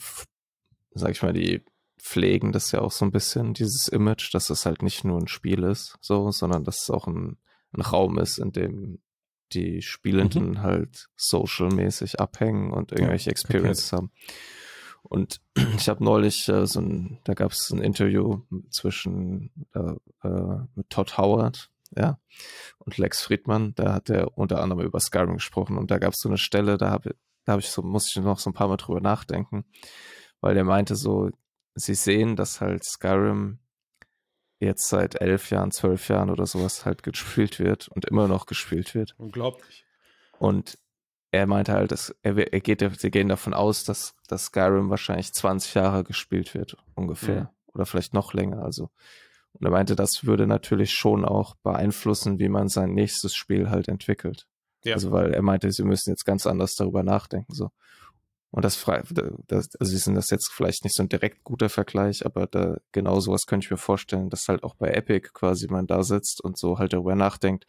sag 0.91 1.11
ich 1.11 1.21
mal, 1.21 1.33
die 1.33 1.63
pflegen 1.99 2.51
das 2.51 2.71
ja 2.71 2.81
auch 2.81 2.91
so 2.91 3.05
ein 3.05 3.11
bisschen, 3.11 3.53
dieses 3.53 3.87
Image, 3.87 4.33
dass 4.33 4.49
es 4.49 4.65
halt 4.65 4.81
nicht 4.81 5.03
nur 5.03 5.19
ein 5.19 5.27
Spiel 5.27 5.63
ist, 5.63 5.97
so, 6.01 6.31
sondern 6.31 6.63
dass 6.63 6.83
es 6.83 6.89
auch 6.89 7.07
ein, 7.07 7.37
ein 7.73 7.81
Raum 7.81 8.17
ist, 8.19 8.37
in 8.37 8.51
dem 8.51 8.99
die 9.53 9.81
Spielenden 9.81 10.51
mhm. 10.51 10.61
halt 10.61 11.07
social-mäßig 11.15 12.19
abhängen 12.19 12.71
und 12.71 12.91
irgendwelche 12.91 13.29
ja, 13.29 13.31
Experiences 13.31 13.93
okay. 13.93 13.97
haben. 13.97 14.11
Und 15.03 15.41
ich 15.77 15.89
habe 15.89 16.03
neulich 16.03 16.47
äh, 16.49 16.65
so 16.65 16.81
ein, 16.81 17.19
da 17.23 17.33
gab 17.33 17.51
es 17.51 17.69
ein 17.71 17.81
Interview 17.81 18.41
zwischen 18.69 19.51
äh, 19.73 20.27
äh, 20.27 20.59
mit 20.75 20.89
Todd 20.89 21.17
Howard, 21.17 21.69
ja, 21.95 22.19
und 22.79 22.97
Lex 22.97 23.21
Friedman, 23.21 23.73
da 23.75 23.93
hat 23.93 24.09
er 24.09 24.37
unter 24.37 24.61
anderem 24.61 24.85
über 24.85 24.99
Skyrim 24.99 25.35
gesprochen 25.35 25.77
und 25.77 25.91
da 25.91 25.97
gab 25.97 26.13
es 26.13 26.19
so 26.19 26.29
eine 26.29 26.37
Stelle, 26.37 26.77
da 26.77 26.91
habe 26.91 27.15
da 27.45 27.53
hab 27.53 27.59
ich 27.59 27.69
so, 27.69 27.81
muss 27.81 28.09
ich 28.09 28.21
noch 28.21 28.39
so 28.39 28.49
ein 28.49 28.53
paar 28.53 28.67
Mal 28.67 28.77
drüber 28.77 28.99
nachdenken, 28.99 29.65
weil 30.41 30.53
der 30.53 30.65
meinte 30.65 30.95
so, 30.95 31.29
sie 31.75 31.95
sehen, 31.95 32.35
dass 32.35 32.59
halt 32.59 32.83
Skyrim 32.83 33.59
jetzt 34.59 34.89
seit 34.89 35.21
elf 35.21 35.49
Jahren, 35.49 35.71
zwölf 35.71 36.09
Jahren 36.09 36.29
oder 36.29 36.45
sowas 36.45 36.85
halt 36.85 37.03
gespielt 37.03 37.59
wird 37.59 37.87
und 37.87 38.05
immer 38.05 38.27
noch 38.27 38.47
gespielt 38.47 38.95
wird. 38.95 39.15
Unglaublich. 39.17 39.85
Und 40.39 40.77
er 41.31 41.45
meinte 41.45 41.73
halt, 41.73 41.91
dass 41.91 42.15
er, 42.21 42.37
er 42.37 42.59
geht, 42.59 42.83
sie 42.99 43.11
gehen 43.11 43.29
davon 43.29 43.53
aus, 43.53 43.83
dass, 43.83 44.15
dass 44.27 44.45
Skyrim 44.45 44.89
wahrscheinlich 44.89 45.33
20 45.33 45.73
Jahre 45.75 46.03
gespielt 46.03 46.53
wird, 46.53 46.77
ungefähr. 46.95 47.41
Mhm. 47.41 47.49
Oder 47.73 47.85
vielleicht 47.85 48.13
noch 48.13 48.33
länger. 48.33 48.63
Also. 48.63 48.89
Und 49.59 49.65
er 49.65 49.71
meinte, 49.71 49.95
das 49.95 50.25
würde 50.25 50.47
natürlich 50.47 50.91
schon 50.91 51.25
auch 51.25 51.55
beeinflussen, 51.63 52.39
wie 52.39 52.49
man 52.49 52.67
sein 52.67 52.93
nächstes 52.93 53.35
Spiel 53.35 53.69
halt 53.69 53.87
entwickelt. 53.87 54.47
Ja. 54.83 54.93
Also, 54.93 55.11
weil 55.11 55.33
er 55.33 55.41
meinte, 55.41 55.71
sie 55.71 55.83
müssen 55.83 56.11
jetzt 56.11 56.25
ganz 56.25 56.45
anders 56.45 56.75
darüber 56.75 57.03
nachdenken, 57.03 57.53
so. 57.53 57.69
Und 58.49 58.63
das 58.63 58.83
das, 59.47 59.75
also 59.75 59.91
sie 59.91 59.97
sind 59.97 60.15
das 60.15 60.29
jetzt 60.29 60.51
vielleicht 60.51 60.83
nicht 60.85 60.95
so 60.95 61.03
ein 61.03 61.09
direkt 61.09 61.43
guter 61.43 61.67
Vergleich, 61.67 62.25
aber 62.25 62.47
da 62.47 62.77
genau 62.93 63.19
sowas 63.19 63.45
könnte 63.45 63.65
ich 63.65 63.71
mir 63.71 63.77
vorstellen, 63.77 64.29
dass 64.29 64.47
halt 64.47 64.63
auch 64.63 64.75
bei 64.75 64.89
Epic 64.89 65.29
quasi 65.33 65.67
man 65.67 65.85
da 65.85 66.01
sitzt 66.03 66.41
und 66.41 66.57
so 66.57 66.79
halt 66.79 66.93
darüber 66.93 67.15
nachdenkt, 67.15 67.65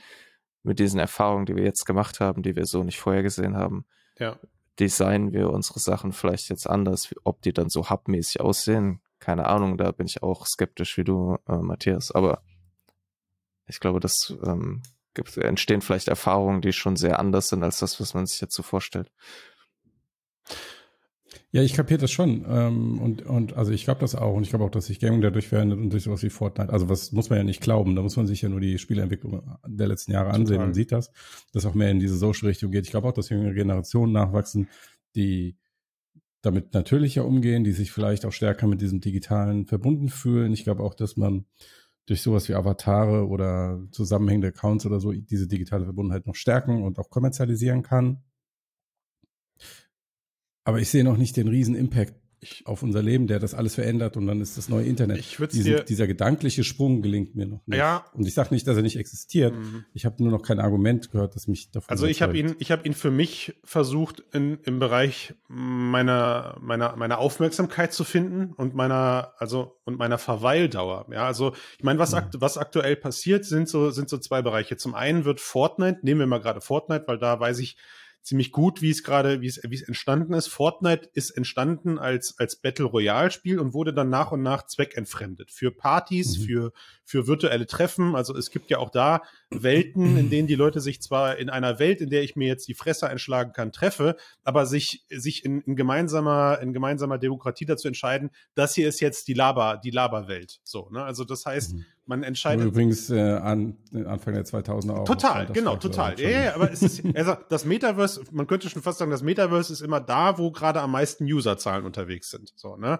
mit 0.63 0.79
diesen 0.79 1.01
Erfahrungen, 1.01 1.47
die 1.47 1.57
wir 1.57 1.65
jetzt 1.65 1.85
gemacht 1.85 2.21
haben, 2.21 2.43
die 2.43 2.55
wir 2.55 2.65
so 2.65 2.85
nicht 2.85 3.01
vorher 3.01 3.23
gesehen 3.23 3.57
haben, 3.57 3.87
ja. 4.19 4.39
designen 4.79 5.33
wir 5.33 5.51
unsere 5.51 5.81
Sachen 5.81 6.13
vielleicht 6.13 6.49
jetzt 6.49 6.69
anders, 6.69 7.13
ob 7.25 7.43
die 7.43 7.53
dann 7.53 7.71
so 7.71 7.91
hubmäßig 7.91 8.41
aussehen, 8.41 9.01
keine 9.29 9.45
Ahnung, 9.45 9.77
da 9.77 9.93
bin 9.93 10.07
ich 10.07 10.23
auch 10.23 10.47
skeptisch 10.47 10.97
wie 10.97 11.05
du, 11.05 11.37
äh, 11.47 11.59
Matthias, 11.59 12.11
aber 12.13 12.41
ich 13.67 13.79
glaube, 13.79 14.01
das 14.01 14.35
ähm, 14.43 14.81
gibt, 15.13 15.37
entstehen 15.37 15.83
vielleicht 15.83 16.09
Erfahrungen, 16.09 16.63
die 16.63 16.73
schon 16.73 16.97
sehr 16.97 17.19
anders 17.19 17.51
sind 17.51 17.63
als 17.63 17.79
das, 17.79 18.01
was 18.01 18.15
man 18.15 18.25
sich 18.25 18.41
jetzt 18.41 18.55
so 18.55 18.63
vorstellt. 18.63 19.13
Ja, 21.51 21.61
ich 21.61 21.75
kapiere 21.75 22.01
das 22.01 22.11
schon. 22.11 22.47
Ähm, 22.49 22.99
und, 23.01 23.21
und 23.27 23.53
also 23.53 23.71
ich 23.71 23.85
glaube 23.85 24.01
das 24.01 24.15
auch. 24.15 24.35
Und 24.35 24.45
ich 24.45 24.49
glaube 24.49 24.65
auch, 24.65 24.71
dass 24.71 24.87
sich 24.87 24.99
Gaming 24.99 25.21
dadurch 25.21 25.49
verändert 25.49 25.79
und 25.79 25.91
durch 25.91 26.05
sowas 26.05 26.23
wie 26.23 26.31
Fortnite. 26.31 26.73
Also 26.73 26.89
was 26.89 27.13
muss 27.13 27.29
man 27.29 27.39
ja 27.39 27.45
nicht 27.45 27.61
glauben. 27.61 27.97
Da 27.97 28.01
muss 28.01 28.17
man 28.17 28.27
sich 28.27 28.41
ja 28.41 28.49
nur 28.49 28.61
die 28.61 28.79
Spieleentwicklung 28.79 29.59
der 29.67 29.89
letzten 29.89 30.13
Jahre 30.13 30.31
ansehen 30.31 30.57
Total. 30.57 30.69
und 30.69 30.75
sieht 30.75 30.91
das, 30.91 31.13
dass 31.53 31.67
auch 31.67 31.75
mehr 31.75 31.91
in 31.91 32.01
diese 32.01 32.17
Social-Richtung 32.17 32.71
geht. 32.71 32.87
Ich 32.87 32.93
glaube 32.93 33.09
auch, 33.09 33.13
dass 33.13 33.29
jüngere 33.29 33.53
Generationen 33.53 34.13
nachwachsen, 34.13 34.69
die 35.15 35.59
damit 36.43 36.75
natürlicher 36.75 37.25
umgehen, 37.25 37.65
die 37.65 37.73
sich 37.73 37.91
vielleicht 37.93 38.25
auch 38.25 38.33
stärker 38.33 38.67
mit 38.67 38.81
diesem 38.81 39.01
Digitalen 39.01 39.67
verbunden 39.67 40.09
fühlen. 40.09 40.53
Ich 40.53 40.65
glaube 40.65 40.83
auch, 40.83 40.95
dass 40.95 41.17
man 41.17 41.47
durch 42.07 42.23
sowas 42.23 42.49
wie 42.49 42.55
Avatare 42.55 43.27
oder 43.27 43.87
zusammenhängende 43.91 44.49
Accounts 44.49 44.87
oder 44.87 45.01
so 45.01 45.13
diese 45.13 45.47
digitale 45.47 45.85
Verbundenheit 45.85 46.27
noch 46.27 46.37
stärken 46.37 46.83
und 46.83 46.99
auch 46.99 47.11
kommerzialisieren 47.11 47.83
kann. 47.83 48.23
Aber 50.65 50.81
ich 50.81 50.89
sehe 50.89 51.05
noch 51.05 51.17
nicht 51.17 51.37
den 51.37 51.49
riesen 51.49 51.75
Impact 51.75 52.15
auf 52.65 52.83
unser 52.83 53.03
Leben, 53.03 53.27
der 53.27 53.39
das 53.39 53.55
alles 53.55 53.75
verändert 53.75 54.17
und 54.17 54.27
dann 54.27 54.41
ist 54.41 54.57
das 54.57 54.69
neue 54.69 54.85
Internet. 54.85 55.19
Ich 55.19 55.37
Diesen, 55.37 55.65
dir, 55.65 55.83
dieser 55.83 56.07
gedankliche 56.07 56.63
Sprung 56.63 57.03
gelingt 57.03 57.35
mir 57.35 57.47
noch 57.47 57.67
nicht. 57.67 57.79
Ja. 57.79 58.05
Und 58.13 58.27
ich 58.27 58.35
sage 58.35 58.55
nicht, 58.55 58.67
dass 58.67 58.77
er 58.77 58.83
nicht 58.83 58.97
existiert. 58.97 59.55
Mhm. 59.55 59.85
Ich 59.93 60.05
habe 60.05 60.23
nur 60.23 60.31
noch 60.31 60.43
kein 60.43 60.61
Argument 60.61 61.11
gehört, 61.11 61.35
das 61.35 61.49
mich 61.49 61.71
davon 61.71 61.91
Also 61.91 62.07
ich 62.07 62.23
habe 62.23 62.39
ihn, 62.39 62.55
ich 62.59 62.71
habe 62.71 62.87
ihn 62.87 62.95
für 62.95 63.11
mich 63.11 63.55
versucht 63.65 64.23
in, 64.33 64.59
im 64.65 64.79
Bereich 64.79 65.35
meiner 65.49 66.57
meiner 66.61 66.97
meiner 66.97 67.19
Aufmerksamkeit 67.19 67.93
zu 67.93 68.05
finden 68.05 68.53
und 68.53 68.75
meiner 68.75 69.33
also 69.39 69.81
und 69.85 69.99
meiner 69.99 70.19
Verweildauer. 70.19 71.07
Ja, 71.11 71.27
also 71.27 71.55
ich 71.79 71.85
meine, 71.85 71.99
was, 71.99 72.13
mhm. 72.13 72.19
akt, 72.19 72.41
was 72.41 72.59
aktuell 72.59 72.97
passiert, 72.97 73.45
sind 73.45 73.69
so 73.69 73.91
sind 73.91 74.09
so 74.09 74.19
zwei 74.19 74.43
Bereiche. 74.43 74.77
Zum 74.77 74.95
einen 74.95 75.25
wird 75.25 75.41
Fortnite, 75.41 76.01
nehmen 76.03 76.21
wir 76.21 76.27
mal 76.27 76.41
gerade 76.41 76.61
Fortnite, 76.61 77.05
weil 77.07 77.19
da 77.19 77.41
weiß 77.41 77.59
ich 77.59 77.77
ziemlich 78.29 78.53
gut, 78.53 78.83
wie 78.83 78.91
es 78.91 79.03
gerade, 79.03 79.41
wie 79.41 79.47
es, 79.47 79.59
wie 79.67 79.75
es 79.75 79.83
entstanden 79.83 80.35
ist. 80.35 80.49
Fortnite 80.49 81.09
ist 81.15 81.31
entstanden 81.31 81.99
als, 81.99 82.39
als 82.39 82.57
Battle 82.57 82.85
Royale 82.85 83.31
Spiel 83.31 83.59
und 83.59 83.73
wurde 83.73 83.95
dann 83.95 84.11
nach 84.11 84.33
und 84.33 84.43
nach 84.43 84.67
zweckentfremdet. 84.67 85.51
Für 85.51 85.71
Partys, 85.71 86.39
mhm. 86.39 86.43
für, 86.43 86.73
für 87.05 87.27
virtuelle 87.27 87.67
Treffen. 87.67 88.15
Also 88.15 88.37
es 88.37 88.51
gibt 88.51 88.69
ja 88.69 88.79
auch 88.79 88.91
da 88.91 89.23
Welten, 89.49 90.19
in 90.19 90.29
denen 90.29 90.47
die 90.47 90.57
Leute 90.57 90.81
sich 90.81 91.01
zwar 91.01 91.39
in 91.39 91.49
einer 91.49 91.79
Welt, 91.79 92.03
in 92.03 92.11
der 92.11 92.23
ich 92.23 92.37
mir 92.37 92.49
jetzt 92.49 92.69
die 92.69 92.75
Fresse 92.75 93.09
einschlagen 93.09 93.55
kann, 93.55 93.73
treffe, 93.73 94.17
aber 94.45 94.67
sich, 94.67 95.07
sich 95.09 95.43
in, 95.47 95.63
in 95.63 95.75
gemeinsamer, 95.75 96.59
in 96.61 96.75
gemeinsamer 96.75 97.17
Demokratie 97.17 97.65
dazu 97.65 97.89
entscheiden, 97.89 98.29
das 98.55 98.75
hier 98.75 98.89
ist 98.89 99.01
jetzt 99.01 99.29
die 99.29 99.35
Laber, 99.35 99.81
die 99.83 99.91
Laberwelt. 99.91 100.61
So, 100.65 100.91
ne? 100.91 101.03
Also 101.03 101.25
das 101.25 101.47
heißt, 101.47 101.77
mhm 101.77 101.87
man 102.09 102.23
entscheidet. 102.23 102.65
Übrigens 102.65 103.11
äh, 103.11 103.21
an, 103.21 103.77
Anfang 103.93 104.35
der 104.35 104.45
2000er 104.45 104.93
auch. 104.93 105.05
Total, 105.05 105.47
genau, 105.47 105.77
total. 105.77 106.19
Ja, 106.19 106.31
ja, 106.31 106.55
aber 106.55 106.73
es 106.73 106.83
ist, 106.83 107.05
also 107.15 107.37
das 107.51 107.67
Metaverse, 107.67 108.23
man 108.33 108.47
könnte 108.47 108.71
schon 108.71 108.83
fast 108.83 108.99
sagen, 108.99 109.11
das 109.11 109.23
Metaverse 109.23 109.73
ist 109.73 109.83
immer 109.83 110.01
da, 110.01 110.39
wo 110.39 110.51
gerade 110.51 110.81
am 110.81 110.91
meisten 110.91 111.25
Userzahlen 111.25 111.85
unterwegs 111.85 112.31
sind. 112.31 112.53
So, 112.57 112.77
ne? 112.77 112.99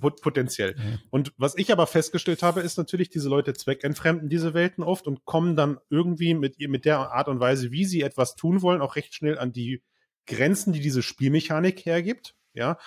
Potenziell. 0.00 0.76
Ja. 0.76 0.98
Und 1.10 1.32
was 1.36 1.56
ich 1.56 1.70
aber 1.72 1.86
festgestellt 1.86 2.42
habe, 2.42 2.60
ist 2.60 2.78
natürlich, 2.78 3.10
diese 3.10 3.28
Leute 3.28 3.52
zweckentfremden 3.52 4.28
diese 4.28 4.54
Welten 4.54 4.82
oft 4.82 5.06
und 5.06 5.24
kommen 5.26 5.54
dann 5.54 5.78
irgendwie 5.90 6.34
mit, 6.34 6.58
mit 6.58 6.84
der 6.86 7.12
Art 7.12 7.28
und 7.28 7.40
Weise, 7.40 7.70
wie 7.70 7.84
sie 7.84 8.02
etwas 8.02 8.34
tun 8.34 8.62
wollen, 8.62 8.80
auch 8.80 8.96
recht 8.96 9.14
schnell 9.14 9.38
an 9.38 9.52
die 9.52 9.82
Grenzen, 10.26 10.72
die 10.72 10.80
diese 10.80 11.02
Spielmechanik 11.02 11.84
hergibt. 11.84 12.34
Ja, 12.54 12.78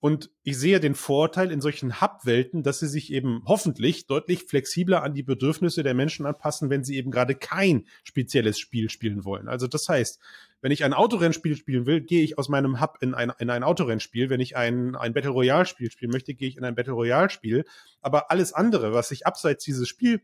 und 0.00 0.30
ich 0.42 0.58
sehe 0.58 0.80
den 0.80 0.94
Vorteil 0.94 1.52
in 1.52 1.60
solchen 1.60 2.00
Hub-Welten, 2.00 2.62
dass 2.62 2.80
sie 2.80 2.88
sich 2.88 3.12
eben 3.12 3.42
hoffentlich 3.44 4.06
deutlich 4.06 4.44
flexibler 4.44 5.02
an 5.02 5.12
die 5.12 5.22
Bedürfnisse 5.22 5.82
der 5.82 5.92
Menschen 5.92 6.24
anpassen, 6.24 6.70
wenn 6.70 6.84
sie 6.84 6.96
eben 6.96 7.10
gerade 7.10 7.34
kein 7.34 7.86
spezielles 8.02 8.58
Spiel 8.58 8.88
spielen 8.88 9.26
wollen. 9.26 9.46
Also 9.46 9.66
das 9.66 9.86
heißt, 9.88 10.18
wenn 10.62 10.72
ich 10.72 10.84
ein 10.84 10.94
Autorennspiel 10.94 11.54
spielen 11.54 11.84
will, 11.84 12.00
gehe 12.00 12.22
ich 12.22 12.38
aus 12.38 12.48
meinem 12.48 12.80
Hub 12.80 12.96
in 13.02 13.14
ein, 13.14 13.30
in 13.38 13.50
ein 13.50 13.62
Autorennspiel. 13.62 14.30
Wenn 14.30 14.40
ich 14.40 14.56
ein, 14.56 14.96
ein 14.96 15.12
Battle 15.12 15.30
Royale 15.30 15.66
Spiel 15.66 15.90
spielen 15.90 16.12
möchte, 16.12 16.34
gehe 16.34 16.48
ich 16.48 16.56
in 16.56 16.64
ein 16.64 16.74
Battle 16.74 16.94
Royale 16.94 17.28
Spiel. 17.28 17.64
Aber 18.00 18.30
alles 18.30 18.54
andere, 18.54 18.94
was 18.94 19.08
sich 19.08 19.26
abseits 19.26 19.64
dieses 19.64 19.88
Spiel, 19.88 20.22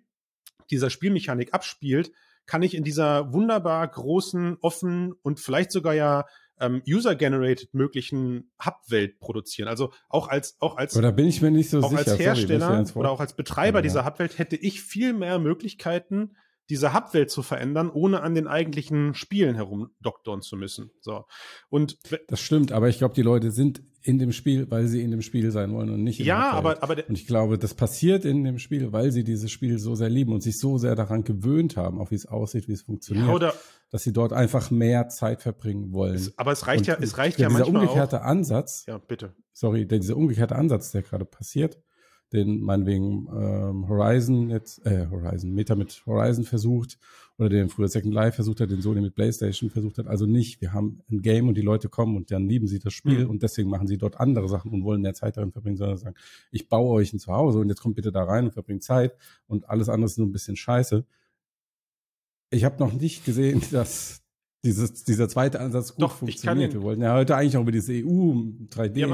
dieser 0.71 0.89
Spielmechanik 0.89 1.53
abspielt, 1.53 2.13
kann 2.47 2.63
ich 2.63 2.75
in 2.75 2.85
dieser 2.85 3.33
wunderbar 3.33 3.87
großen, 3.87 4.57
offenen 4.61 5.13
und 5.23 5.41
vielleicht 5.41 5.73
sogar 5.73 5.95
ja 5.95 6.25
ähm, 6.61 6.83
user-generated 6.89 7.75
möglichen 7.75 8.51
Hub-Welt 8.65 9.19
produzieren. 9.19 9.69
Also 9.69 9.93
auch 10.09 10.29
als 10.29 10.57
auch 10.61 10.77
als 10.77 10.97
oder 10.97 11.13
bin 11.13 11.27
ich 11.27 11.43
mir 11.43 11.51
nicht 11.51 11.71
so 11.71 11.81
auch 11.81 11.91
sicher. 11.91 12.11
als 12.11 12.19
Hersteller 12.19 12.87
Sorry, 12.87 12.99
oder 12.99 13.11
auch 13.11 13.21
als 13.21 13.35
Betreiber 13.35 13.79
ja. 13.79 13.83
dieser 13.83 14.05
Hub-Welt 14.05 14.39
hätte 14.39 14.57
ich 14.57 14.83
viel 14.83 15.13
mehr 15.13 15.39
Möglichkeiten, 15.39 16.37
diese 16.69 16.95
Hub-Welt 16.95 17.31
zu 17.31 17.43
verändern, 17.43 17.91
ohne 17.91 18.23
an 18.23 18.35
den 18.35 18.47
eigentlichen 18.47 19.15
Spielen 19.15 19.55
herumdoktoren 19.55 20.43
zu 20.43 20.57
müssen. 20.57 20.91
So. 21.01 21.25
Und 21.69 21.99
das 22.29 22.41
stimmt, 22.41 22.73
aber 22.73 22.89
ich 22.89 22.99
glaube, 22.99 23.15
die 23.15 23.23
Leute 23.23 23.51
sind 23.51 23.83
in 24.07 24.19
dem 24.19 24.33
Spiel, 24.33 24.71
weil 24.71 24.87
sie 24.87 25.03
in 25.03 25.11
dem 25.11 25.23
Spiel 25.23 25.51
sein 25.51 25.73
wollen 25.73 25.91
und 25.91 26.05
nicht 26.05 26.21
in 26.21 26.27
Ja, 26.27 26.53
aber, 26.53 26.83
aber 26.83 26.97
und 27.09 27.19
ich 27.19 27.27
glaube, 27.27 27.59
das 27.59 27.75
passiert 27.75 28.25
in 28.25 28.45
dem 28.45 28.61
Spiel, 28.61 28.93
weil 28.93 29.11
sie 29.11 29.25
dieses 29.25 29.51
Spiel 29.51 29.79
so 29.79 29.97
sehr 29.97 30.09
lieben 30.09 30.33
und 30.33 30.43
sich 30.43 30.59
so 30.59 30.79
sehr 30.79 30.95
daran 30.95 31.25
gewöhnt 31.25 31.77
haben, 31.77 32.01
auch 32.01 32.13
wie 32.13 32.15
es 32.15 32.27
aussieht, 32.27 32.69
wie 32.69 32.73
es 32.73 32.83
funktioniert, 32.83 33.27
ja, 33.27 33.35
oder 33.35 33.55
dass 33.91 34.05
sie 34.05 34.13
dort 34.13 34.33
einfach 34.33 34.71
mehr 34.71 35.09
Zeit 35.09 35.43
verbringen 35.43 35.93
wollen. 35.93 36.15
Es, 36.15 36.39
aber 36.39 36.53
es 36.53 36.67
reicht 36.69 36.83
und, 36.83 36.87
ja, 36.87 36.97
es 37.01 37.19
reicht 37.19 37.39
ja, 37.39 37.49
ja 37.49 37.57
dieser 37.57 37.69
umgekehrte 37.69 38.21
auch. 38.21 38.27
Ansatz. 38.27 38.85
Ja, 38.87 38.99
bitte. 38.99 39.35
Sorry, 39.53 39.87
der, 39.87 39.99
dieser 39.99 40.17
umgekehrte 40.17 40.55
Ansatz, 40.55 40.93
der 40.93 41.03
gerade 41.03 41.25
passiert, 41.25 41.81
den 42.37 42.61
meinetwegen 42.61 43.27
ähm, 43.35 43.89
Horizon 43.89 44.51
jetzt, 44.51 44.85
äh, 44.87 45.07
Horizon, 45.11 45.53
Meta 45.53 45.75
mit 45.75 46.05
Horizon 46.07 46.45
versucht 46.45 46.99
oder 47.39 47.49
den 47.49 47.69
früher 47.69 47.89
Second 47.89 48.15
Life 48.15 48.37
versucht 48.37 48.61
hat, 48.61 48.71
den 48.71 48.81
Sony 48.81 49.01
mit 49.01 49.15
PlayStation 49.15 49.71
versucht 49.71 49.99
hat. 49.99 50.07
Also 50.07 50.27
nicht, 50.27 50.61
wir 50.61 50.73
haben 50.73 51.01
ein 51.11 51.23
Game 51.23 51.49
und 51.49 51.57
die 51.57 51.63
Leute 51.63 51.89
kommen 51.89 52.17
und 52.17 52.31
dann 52.31 52.49
lieben 52.49 52.67
sie 52.69 52.79
das 52.79 52.93
Spiel 52.93 53.25
mhm. 53.25 53.31
und 53.31 53.43
deswegen 53.43 53.69
machen 53.69 53.89
sie 53.89 53.99
dort 53.99 54.21
andere 54.21 54.49
Sachen 54.49 54.71
und 54.71 54.85
wollen 54.85 55.03
mehr 55.03 55.15
Zeit 55.15 55.37
darin 55.37 55.53
verbringen, 55.53 55.77
sondern 55.77 55.99
sagen, 55.99 56.17
ich 56.51 56.69
baue 56.69 56.93
euch 56.93 57.13
ein 57.13 57.19
Zuhause 57.19 57.59
und 57.59 57.69
jetzt 57.69 57.81
kommt 57.81 57.97
bitte 57.97 58.13
da 58.13 58.23
rein 58.23 58.45
und 58.47 58.53
verbringt 58.53 58.83
Zeit 58.85 59.17
und 59.47 59.69
alles 59.69 59.89
andere 59.89 60.07
ist 60.07 60.19
nur 60.19 60.27
ein 60.27 60.33
bisschen 60.33 60.57
scheiße. 60.57 61.05
Ich 62.51 62.65
habe 62.65 62.79
noch 62.79 62.93
nicht 62.93 63.25
gesehen, 63.25 63.61
dass 63.71 64.23
dieses, 64.67 65.05
dieser 65.05 65.29
zweite 65.29 65.61
Ansatz 65.61 65.95
gut 65.95 66.03
Doch, 66.03 66.17
funktioniert. 66.17 66.75
Wir 66.75 66.83
wollten 66.83 67.03
ja 67.03 67.15
heute 67.15 67.37
eigentlich 67.37 67.57
auch 67.57 67.63
über 67.63 67.73
dieses 67.73 67.89
EU 67.89 68.33
3D 68.71 68.99
ja, 68.99 69.07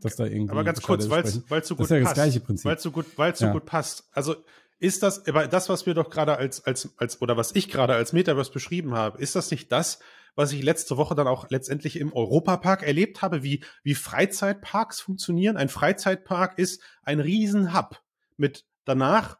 das 0.00 0.16
da 0.16 0.24
irgendwie. 0.24 0.50
Aber 0.50 0.64
ganz 0.64 0.82
kurz, 0.82 1.08
weil 1.08 1.22
es 1.22 1.34
so 1.34 1.40
gut 1.76 1.84
das 1.84 1.90
ist 1.90 1.90
ja 1.90 2.02
passt. 2.02 2.04
Das 2.04 2.12
gleiche 2.14 2.40
Prinzip. 2.40 2.64
Weil 2.66 2.76
es 2.76 2.82
so 2.82 2.90
gut, 2.90 3.06
weil 3.16 3.32
es 3.32 3.38
so 3.38 3.46
ja. 3.46 3.52
gut 3.52 3.64
passt. 3.64 4.08
Also 4.12 4.36
ist 4.80 5.02
das, 5.02 5.26
aber 5.26 5.48
das, 5.48 5.68
was 5.68 5.86
wir 5.86 5.94
doch 5.94 6.10
gerade 6.10 6.36
als, 6.36 6.64
als, 6.64 6.90
als, 6.98 7.20
oder 7.22 7.36
was 7.36 7.54
ich 7.54 7.68
gerade 7.68 7.94
als 7.94 8.12
Metaverse 8.12 8.52
beschrieben 8.52 8.94
habe, 8.94 9.20
ist 9.20 9.34
das 9.34 9.50
nicht 9.50 9.72
das, 9.72 9.98
was 10.34 10.52
ich 10.52 10.62
letzte 10.62 10.96
Woche 10.96 11.14
dann 11.14 11.26
auch 11.26 11.50
letztendlich 11.50 11.98
im 11.98 12.12
Europapark 12.12 12.84
erlebt 12.84 13.22
habe, 13.22 13.42
wie, 13.42 13.64
wie 13.82 13.94
Freizeitparks 13.94 15.00
funktionieren? 15.00 15.56
Ein 15.56 15.68
Freizeitpark 15.68 16.58
ist 16.58 16.80
ein 17.02 17.18
Riesenhub 17.18 18.00
mit 18.36 18.64
danach 18.84 19.38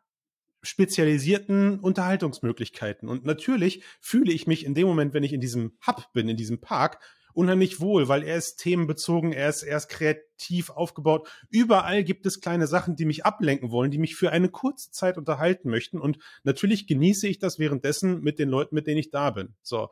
spezialisierten 0.62 1.78
Unterhaltungsmöglichkeiten. 1.80 3.08
Und 3.08 3.24
natürlich 3.24 3.82
fühle 4.00 4.32
ich 4.32 4.46
mich 4.46 4.64
in 4.64 4.74
dem 4.74 4.86
Moment, 4.86 5.14
wenn 5.14 5.24
ich 5.24 5.32
in 5.32 5.40
diesem 5.40 5.72
Hub 5.86 6.12
bin, 6.12 6.28
in 6.28 6.36
diesem 6.36 6.60
Park, 6.60 6.98
unheimlich 7.38 7.80
wohl, 7.80 8.08
weil 8.08 8.24
er 8.24 8.36
ist 8.36 8.56
themenbezogen, 8.56 9.32
er 9.32 9.48
ist, 9.48 9.62
er 9.62 9.76
ist 9.76 9.88
kreativ 9.88 10.70
aufgebaut. 10.70 11.28
Überall 11.50 12.02
gibt 12.02 12.26
es 12.26 12.40
kleine 12.40 12.66
Sachen, 12.66 12.96
die 12.96 13.04
mich 13.04 13.24
ablenken 13.24 13.70
wollen, 13.70 13.92
die 13.92 13.98
mich 13.98 14.16
für 14.16 14.32
eine 14.32 14.48
kurze 14.48 14.90
Zeit 14.90 15.16
unterhalten 15.16 15.70
möchten. 15.70 16.00
Und 16.00 16.18
natürlich 16.42 16.88
genieße 16.88 17.28
ich 17.28 17.38
das 17.38 17.60
währenddessen 17.60 18.22
mit 18.22 18.40
den 18.40 18.48
Leuten, 18.48 18.74
mit 18.74 18.88
denen 18.88 18.98
ich 18.98 19.10
da 19.10 19.30
bin. 19.30 19.54
So. 19.62 19.88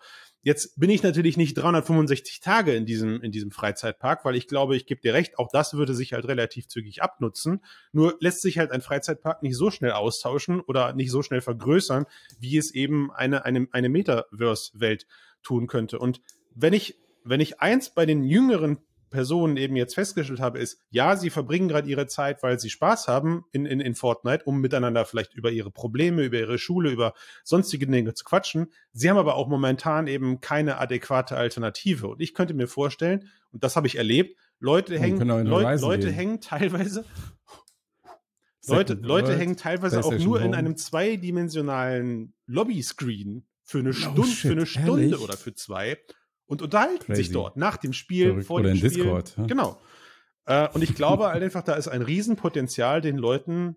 Jetzt 0.46 0.78
bin 0.78 0.90
ich 0.90 1.02
natürlich 1.02 1.36
nicht 1.36 1.54
365 1.54 2.38
Tage 2.38 2.72
in 2.72 2.86
diesem, 2.86 3.20
in 3.20 3.32
diesem 3.32 3.50
Freizeitpark, 3.50 4.24
weil 4.24 4.36
ich 4.36 4.46
glaube, 4.46 4.76
ich 4.76 4.86
gebe 4.86 5.00
dir 5.00 5.12
recht, 5.12 5.40
auch 5.40 5.48
das 5.50 5.74
würde 5.74 5.92
sich 5.92 6.12
halt 6.12 6.24
relativ 6.28 6.68
zügig 6.68 7.02
abnutzen. 7.02 7.64
Nur 7.90 8.16
lässt 8.20 8.42
sich 8.42 8.56
halt 8.56 8.70
ein 8.70 8.80
Freizeitpark 8.80 9.42
nicht 9.42 9.56
so 9.56 9.72
schnell 9.72 9.90
austauschen 9.90 10.60
oder 10.60 10.92
nicht 10.92 11.10
so 11.10 11.24
schnell 11.24 11.40
vergrößern, 11.40 12.06
wie 12.38 12.56
es 12.58 12.72
eben 12.72 13.10
eine, 13.10 13.44
eine, 13.44 13.66
eine 13.72 13.88
Metaverse-Welt 13.88 15.08
tun 15.42 15.66
könnte. 15.66 15.98
Und 15.98 16.20
wenn 16.54 16.74
ich 16.74 16.96
wenn 17.24 17.40
ich 17.40 17.60
eins 17.60 17.90
bei 17.90 18.06
den 18.06 18.22
jüngeren 18.22 18.78
Personen 19.10 19.56
eben 19.56 19.76
jetzt 19.76 19.94
festgestellt 19.94 20.40
habe, 20.40 20.58
ist, 20.58 20.80
ja, 20.90 21.16
sie 21.16 21.30
verbringen 21.30 21.68
gerade 21.68 21.88
ihre 21.88 22.06
Zeit, 22.06 22.42
weil 22.42 22.58
sie 22.58 22.70
Spaß 22.70 23.08
haben 23.08 23.44
in, 23.52 23.66
in, 23.66 23.80
in 23.80 23.94
Fortnite, 23.94 24.44
um 24.44 24.60
miteinander 24.60 25.04
vielleicht 25.04 25.34
über 25.34 25.50
ihre 25.50 25.70
Probleme, 25.70 26.24
über 26.24 26.38
ihre 26.38 26.58
Schule, 26.58 26.90
über 26.90 27.14
sonstige 27.44 27.86
Dinge 27.86 28.14
zu 28.14 28.24
quatschen. 28.24 28.72
Sie 28.92 29.08
haben 29.08 29.16
aber 29.16 29.36
auch 29.36 29.48
momentan 29.48 30.06
eben 30.06 30.40
keine 30.40 30.78
adäquate 30.78 31.36
Alternative. 31.36 32.08
Und 32.08 32.20
ich 32.20 32.34
könnte 32.34 32.54
mir 32.54 32.68
vorstellen, 32.68 33.28
und 33.52 33.64
das 33.64 33.76
habe 33.76 33.86
ich 33.86 33.96
erlebt, 33.96 34.36
Leute 34.58 34.98
hängen, 34.98 35.28
Leut, 35.46 35.80
Leute 35.80 36.10
hängen 36.10 36.40
teilweise, 36.40 37.04
Leute, 38.66 38.94
Leute 38.94 39.36
hängen 39.36 39.56
teilweise 39.56 40.04
auch 40.04 40.18
nur 40.18 40.40
in 40.40 40.54
einem 40.54 40.76
zweidimensionalen 40.76 42.34
Lobby-Screen 42.46 43.46
für 43.62 43.78
eine, 43.78 43.90
oh, 43.90 43.92
Stunde, 43.92 44.22
für 44.22 44.52
eine 44.52 44.66
Stunde 44.66 45.18
oder 45.20 45.36
für 45.36 45.54
zwei 45.54 45.98
und 46.46 46.62
unterhalten 46.62 47.04
Crazy. 47.04 47.24
sich 47.24 47.32
dort 47.32 47.56
nach 47.56 47.76
dem 47.76 47.92
Spiel, 47.92 48.28
Verrückt. 48.28 48.46
vor 48.46 48.60
dem 48.60 48.64
Oder 48.64 48.70
in 48.72 48.76
Spiel. 48.78 48.90
Discord. 48.90 49.34
Ja? 49.36 49.46
Genau. 49.46 49.80
Äh, 50.46 50.68
und 50.70 50.82
ich 50.82 50.94
glaube 50.94 51.28
halt 51.28 51.42
einfach, 51.42 51.62
da 51.62 51.74
ist 51.74 51.88
ein 51.88 52.02
Riesenpotenzial, 52.02 53.00
den 53.00 53.18
Leuten 53.18 53.76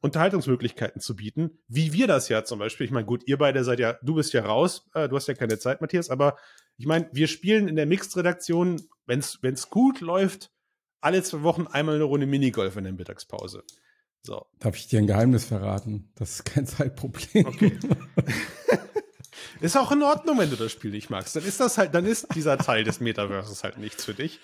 Unterhaltungsmöglichkeiten 0.00 1.00
zu 1.00 1.16
bieten, 1.16 1.58
wie 1.66 1.92
wir 1.92 2.06
das 2.06 2.28
ja 2.28 2.44
zum 2.44 2.58
Beispiel. 2.60 2.86
Ich 2.86 2.92
meine, 2.92 3.06
gut, 3.06 3.24
ihr 3.26 3.36
beide 3.36 3.64
seid 3.64 3.80
ja, 3.80 3.94
du 4.02 4.14
bist 4.14 4.32
ja 4.32 4.44
raus, 4.44 4.88
äh, 4.94 5.08
du 5.08 5.16
hast 5.16 5.26
ja 5.26 5.34
keine 5.34 5.58
Zeit, 5.58 5.80
Matthias, 5.80 6.10
aber 6.10 6.36
ich 6.76 6.86
meine, 6.86 7.08
wir 7.12 7.26
spielen 7.26 7.66
in 7.66 7.74
der 7.74 7.86
Mixed-Redaktion, 7.86 8.80
wenn 9.06 9.18
es 9.20 9.70
gut 9.70 10.00
läuft, 10.00 10.52
alle 11.00 11.22
zwei 11.22 11.42
Wochen 11.42 11.66
einmal 11.66 11.96
eine 11.96 12.04
Runde 12.04 12.26
Minigolf 12.26 12.76
in 12.76 12.84
der 12.84 12.92
Mittagspause. 12.92 13.64
So. 14.22 14.46
Darf 14.58 14.76
ich 14.76 14.88
dir 14.88 14.98
ein 14.98 15.06
Geheimnis 15.06 15.44
verraten? 15.44 16.12
Das 16.14 16.34
ist 16.34 16.44
kein 16.44 16.66
Zeitproblem. 16.66 17.46
Okay. 17.46 17.78
Ist 19.60 19.76
auch 19.76 19.90
in 19.92 20.02
Ordnung, 20.02 20.38
wenn 20.38 20.50
du 20.50 20.56
das 20.56 20.72
Spiel 20.72 20.90
nicht 20.90 21.10
magst. 21.10 21.34
Dann 21.34 21.44
ist 21.44 21.60
das 21.60 21.78
halt, 21.78 21.94
dann 21.94 22.06
ist 22.06 22.26
dieser 22.34 22.58
Teil 22.58 22.84
des 22.84 23.00
Metaverses 23.00 23.64
halt 23.64 23.78
nichts 23.78 24.04
für 24.04 24.14
dich. 24.14 24.40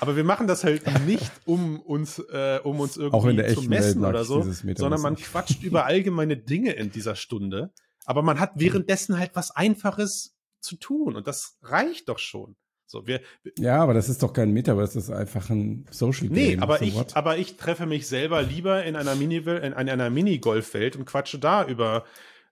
Aber 0.00 0.16
wir 0.16 0.24
machen 0.24 0.46
das 0.46 0.64
halt 0.64 0.82
nicht, 1.06 1.30
um 1.44 1.80
uns, 1.80 2.18
äh, 2.18 2.60
um 2.62 2.80
uns 2.80 2.96
irgendwie 2.96 3.54
zu 3.54 3.62
messen 3.62 4.04
oder 4.04 4.24
so, 4.24 4.42
sondern 4.42 5.00
man 5.00 5.16
quatscht 5.16 5.62
über 5.62 5.84
allgemeine 5.84 6.36
Dinge 6.36 6.72
in 6.72 6.90
dieser 6.90 7.16
Stunde. 7.16 7.72
Aber 8.04 8.22
man 8.22 8.40
hat 8.40 8.52
währenddessen 8.54 9.18
halt 9.18 9.32
was 9.34 9.50
Einfaches 9.50 10.36
zu 10.60 10.76
tun 10.76 11.16
und 11.16 11.26
das 11.26 11.58
reicht 11.62 12.08
doch 12.08 12.18
schon. 12.18 12.56
So, 12.88 13.06
wir, 13.06 13.20
ja, 13.58 13.82
aber 13.82 13.94
das 13.94 14.08
ist 14.08 14.22
doch 14.22 14.32
kein 14.32 14.52
Metaverse, 14.52 14.94
das 14.94 15.04
ist 15.04 15.10
einfach 15.10 15.50
ein 15.50 15.86
Social 15.90 16.28
Game. 16.28 16.32
Nee, 16.32 16.58
aber 16.60 16.82
ich, 16.82 17.16
aber 17.16 17.36
ich 17.36 17.56
treffe 17.56 17.84
mich 17.84 18.06
selber 18.06 18.42
lieber 18.42 18.84
in 18.84 18.94
einer 18.94 19.16
Mini, 19.16 19.38
in 19.38 19.74
einer 19.74 20.08
Minigolfwelt 20.08 20.94
und 20.94 21.04
quatsche 21.04 21.40
da 21.40 21.66
über 21.66 22.04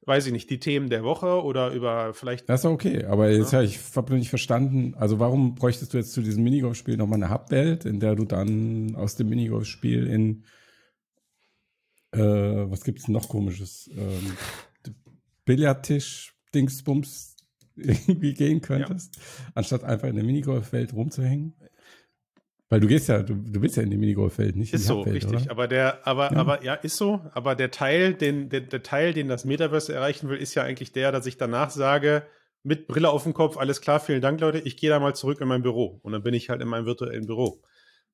weiß 0.07 0.27
ich 0.27 0.33
nicht, 0.33 0.51
die 0.51 0.61
Themen 0.61 0.91
der 0.91 1.03
Woche 1.03 1.43
oder 1.43 1.71
über 1.71 2.15
vielleicht. 2.15 2.49
Das 2.49 2.61
ist 2.61 2.67
okay, 2.67 3.05
aber 3.05 3.31
jetzt 3.31 3.53
ja. 3.53 3.59
habe 3.59 3.67
ich 3.67 3.79
hab 3.95 4.11
nicht 4.11 4.29
verstanden, 4.29 4.95
also 4.97 5.19
warum 5.19 5.55
bräuchtest 5.55 5.93
du 5.93 5.99
jetzt 5.99 6.13
zu 6.13 6.23
diesem 6.23 6.45
Minigolf-Spiel 6.45 6.97
nochmal 6.97 7.23
eine 7.23 7.33
Hubwelt, 7.33 7.85
in 7.85 8.01
der 8.01 8.15
du 8.15 8.25
dann 8.25 8.95
aus 8.97 9.17
dem 9.17 9.29
Minigolf-Spiel 9.29 10.07
in 10.07 10.45
äh, 12.13 12.71
was 12.71 12.85
gibt's 12.85 13.09
noch 13.09 13.29
komisches? 13.29 13.91
Ähm, 13.97 14.37
Billardtisch, 15.45 16.35
Dingsbums 16.55 17.37
irgendwie 17.77 18.35
gehen 18.35 18.61
könntest, 18.61 19.17
ja. 19.17 19.23
anstatt 19.55 19.85
einfach 19.85 20.09
in 20.09 20.15
der 20.15 20.25
Minigolf-Welt 20.25 20.93
rumzuhängen? 20.93 21.55
Weil 22.75 22.81
du 22.81 22.89
gehst 22.89 23.09
ja, 23.09 23.23
du, 23.23 23.37
du 23.37 23.63
willst 23.63 23.77
ja 23.77 23.85
in 23.85 23.91
die 23.91 23.97
Minigolfwelt, 23.97 24.57
nicht 24.57 24.73
in 24.73 24.81
ist 24.81 24.87
so, 24.87 25.03
richtig. 25.03 25.31
Oder? 25.31 25.49
Aber 25.49 25.69
der, 25.69 26.05
aber, 26.05 26.33
ja. 26.33 26.39
aber 26.39 26.65
ja, 26.65 26.75
ist 26.75 26.97
so. 26.97 27.21
Aber 27.33 27.55
der 27.55 27.71
Teil, 27.71 28.15
den, 28.15 28.49
der, 28.49 28.63
der 28.63 28.83
Teil, 28.83 29.13
den 29.13 29.29
das 29.29 29.45
Metaverse 29.45 29.95
erreichen 29.95 30.29
will, 30.29 30.39
ist 30.39 30.57
ja 30.57 30.65
eigentlich 30.65 30.91
der, 30.91 31.13
dass 31.13 31.25
ich 31.27 31.37
danach 31.37 31.71
sage, 31.71 32.27
mit 32.65 32.89
Brille 32.89 33.11
auf 33.11 33.23
dem 33.23 33.33
Kopf, 33.33 33.59
alles 33.59 33.81
klar, 33.81 34.01
vielen 34.01 34.21
Dank, 34.21 34.41
Leute. 34.41 34.59
Ich 34.59 34.77
gehe 34.77 34.91
da 34.91 34.99
mal 34.99 35.15
zurück 35.15 35.41
in 35.41 35.47
mein 35.47 35.63
Büro. 35.63 36.01
Und 36.03 36.15
dann 36.15 36.25
bin 36.25 36.35
ich 36.35 36.51
halt 36.51 36.63
in 36.63 36.67
meinem 36.67 36.85
virtuellen 36.85 37.27
Büro. 37.27 37.63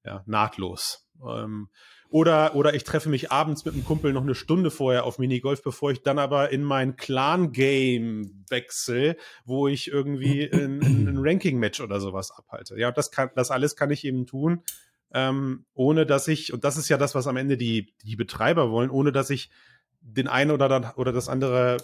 Ja, 0.05 0.25
nahtlos. 0.27 1.09
Ähm, 1.27 1.71
oder, 2.11 2.57
oder 2.57 2.75
ich 2.75 2.85
treffe 2.85 3.09
mich 3.09 3.31
abends 3.31 3.65
mit 3.65 3.75
einem 3.75 3.85
Kumpel 3.85 4.13
noch 4.13 4.23
eine 4.23 4.35
Stunde 4.35 4.71
vorher 4.71 5.05
auf 5.05 5.19
Minigolf, 5.19 5.63
bevor 5.63 5.93
ich 5.93 6.03
dann 6.03 6.19
aber 6.19 6.51
in 6.51 6.65
mein 6.65 6.97
Clan-Game 6.97 8.45
wechsle, 8.49 9.17
wo 9.45 9.69
ich 9.69 9.89
irgendwie 9.89 10.43
ein, 10.53 10.81
ein 10.81 11.19
Ranking-Match 11.19 11.81
oder 11.81 12.01
sowas 12.01 12.33
abhalte. 12.33 12.79
Ja, 12.79 12.91
das 12.91 13.13
kann, 13.13 13.31
das 13.37 13.51
alles 13.51 13.77
kann 13.77 13.91
ich 13.91 14.05
eben 14.05 14.27
tun, 14.27 14.63
ähm, 15.15 15.65
ohne 15.73 16.05
dass 16.05 16.27
ich, 16.27 16.53
und 16.53 16.65
das 16.65 16.77
ist 16.77 16.89
ja 16.89 16.99
das, 16.99 17.15
was 17.15 17.29
am 17.29 17.37
Ende 17.37 17.57
die, 17.57 17.95
die 18.03 18.17
Betreiber 18.17 18.71
wollen, 18.71 18.91
ohne 18.91 19.13
dass 19.13 19.31
ich 19.31 19.51
den 20.01 20.27
einen 20.27 20.51
oder, 20.51 20.69
dann, 20.69 20.91
oder 20.97 21.13
das 21.13 21.29
andere 21.29 21.77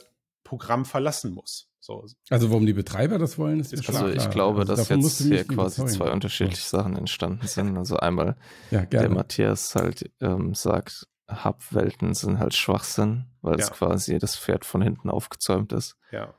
Programm 0.46 0.85
verlassen 0.85 1.35
muss. 1.35 1.68
So. 1.80 2.04
Also 2.30 2.51
warum 2.51 2.66
die 2.66 2.72
Betreiber 2.72 3.18
das 3.18 3.36
wollen, 3.38 3.61
ist 3.61 3.72
mir 3.72 3.94
Also 3.94 4.09
ich 4.09 4.30
glaube, 4.30 4.61
also 4.61 4.74
dass 4.74 4.88
jetzt 4.88 5.18
hier 5.18 5.44
quasi 5.44 5.80
überzeugen. 5.82 5.88
zwei 5.88 6.11
unterschiedliche 6.12 6.68
Sachen 6.68 6.97
entstanden 6.97 7.47
sind. 7.47 7.76
Also 7.76 7.97
einmal 7.97 8.36
ja, 8.70 8.86
der 8.86 9.09
Matthias 9.09 9.74
halt 9.74 10.11
ähm, 10.20 10.55
sagt, 10.55 11.07
Hub-Welten 11.28 12.14
sind 12.14 12.38
halt 12.38 12.55
Schwachsinn, 12.55 13.26
weil 13.40 13.59
ja. 13.59 13.64
es 13.64 13.72
quasi 13.72 14.18
das 14.18 14.36
Pferd 14.36 14.64
von 14.64 14.82
hinten 14.82 15.11
aufgezäumt 15.11 15.72
ist. 15.72 15.97
Ja. 16.12 16.34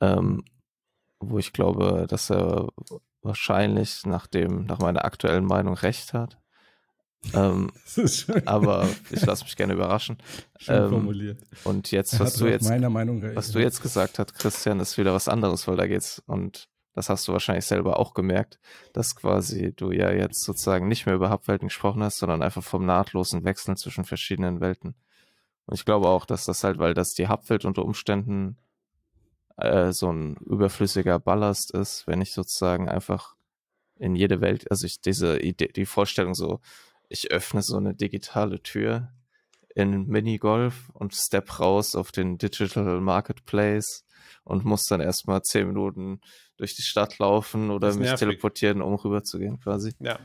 Ähm, 0.00 0.44
wo 1.20 1.38
ich 1.38 1.52
glaube, 1.52 2.06
dass 2.08 2.30
er 2.30 2.68
wahrscheinlich 3.22 4.06
nach 4.06 4.28
dem, 4.28 4.66
nach 4.66 4.78
meiner 4.78 5.04
aktuellen 5.04 5.44
Meinung 5.44 5.74
recht 5.74 6.12
hat. 6.12 6.38
Ähm, 7.34 7.70
aber 8.46 8.88
ich 9.10 9.24
lasse 9.24 9.44
mich 9.44 9.56
gerne 9.56 9.74
überraschen. 9.74 10.18
Schön 10.58 10.84
ähm, 10.84 10.90
formuliert. 10.90 11.38
Und 11.64 11.90
jetzt, 11.90 12.18
was 12.20 12.34
du 12.34 12.46
jetzt, 12.46 12.68
was 12.68 13.50
du 13.50 13.58
jetzt 13.58 13.82
gesagt 13.82 14.18
hast, 14.18 14.34
Christian, 14.34 14.80
ist 14.80 14.98
wieder 14.98 15.12
was 15.14 15.28
anderes, 15.28 15.66
weil 15.66 15.76
da 15.76 15.86
geht's 15.86 16.22
und 16.26 16.68
das 16.94 17.08
hast 17.08 17.28
du 17.28 17.32
wahrscheinlich 17.32 17.64
selber 17.64 18.00
auch 18.00 18.12
gemerkt, 18.12 18.58
dass 18.92 19.14
quasi 19.14 19.72
du 19.72 19.92
ja 19.92 20.10
jetzt 20.10 20.42
sozusagen 20.42 20.88
nicht 20.88 21.06
mehr 21.06 21.14
über 21.14 21.30
Hubwelten 21.30 21.68
gesprochen 21.68 22.02
hast, 22.02 22.18
sondern 22.18 22.42
einfach 22.42 22.64
vom 22.64 22.84
nahtlosen 22.86 23.44
Wechseln 23.44 23.76
zwischen 23.76 24.04
verschiedenen 24.04 24.60
Welten. 24.60 24.96
Und 25.66 25.74
ich 25.74 25.84
glaube 25.84 26.08
auch, 26.08 26.26
dass 26.26 26.44
das 26.44 26.64
halt, 26.64 26.78
weil 26.78 26.94
das 26.94 27.14
die 27.14 27.28
Hubwelt 27.28 27.64
unter 27.64 27.84
Umständen 27.84 28.56
äh, 29.58 29.92
so 29.92 30.10
ein 30.10 30.36
überflüssiger 30.38 31.20
Ballast 31.20 31.72
ist, 31.72 32.06
wenn 32.06 32.20
ich 32.20 32.32
sozusagen 32.32 32.88
einfach 32.88 33.36
in 33.96 34.16
jede 34.16 34.40
Welt, 34.40 34.70
also 34.70 34.86
ich 34.86 35.00
diese 35.00 35.38
Idee, 35.38 35.68
die 35.68 35.86
Vorstellung 35.86 36.34
so, 36.34 36.60
ich 37.08 37.30
öffne 37.30 37.62
so 37.62 37.76
eine 37.76 37.94
digitale 37.94 38.62
Tür 38.62 39.12
in 39.74 40.06
Minigolf 40.06 40.90
und 40.94 41.14
step 41.14 41.60
raus 41.60 41.94
auf 41.94 42.10
den 42.12 42.38
Digital 42.38 43.00
Marketplace 43.00 44.04
und 44.44 44.64
muss 44.64 44.84
dann 44.84 45.00
erstmal 45.00 45.42
zehn 45.42 45.68
Minuten 45.68 46.20
durch 46.56 46.74
die 46.74 46.82
Stadt 46.82 47.18
laufen 47.18 47.70
oder 47.70 47.88
mich 47.88 47.98
nervig. 47.98 48.18
teleportieren, 48.18 48.82
um 48.82 48.94
rüberzugehen 48.94 49.60
quasi. 49.60 49.94
Ja. 50.00 50.18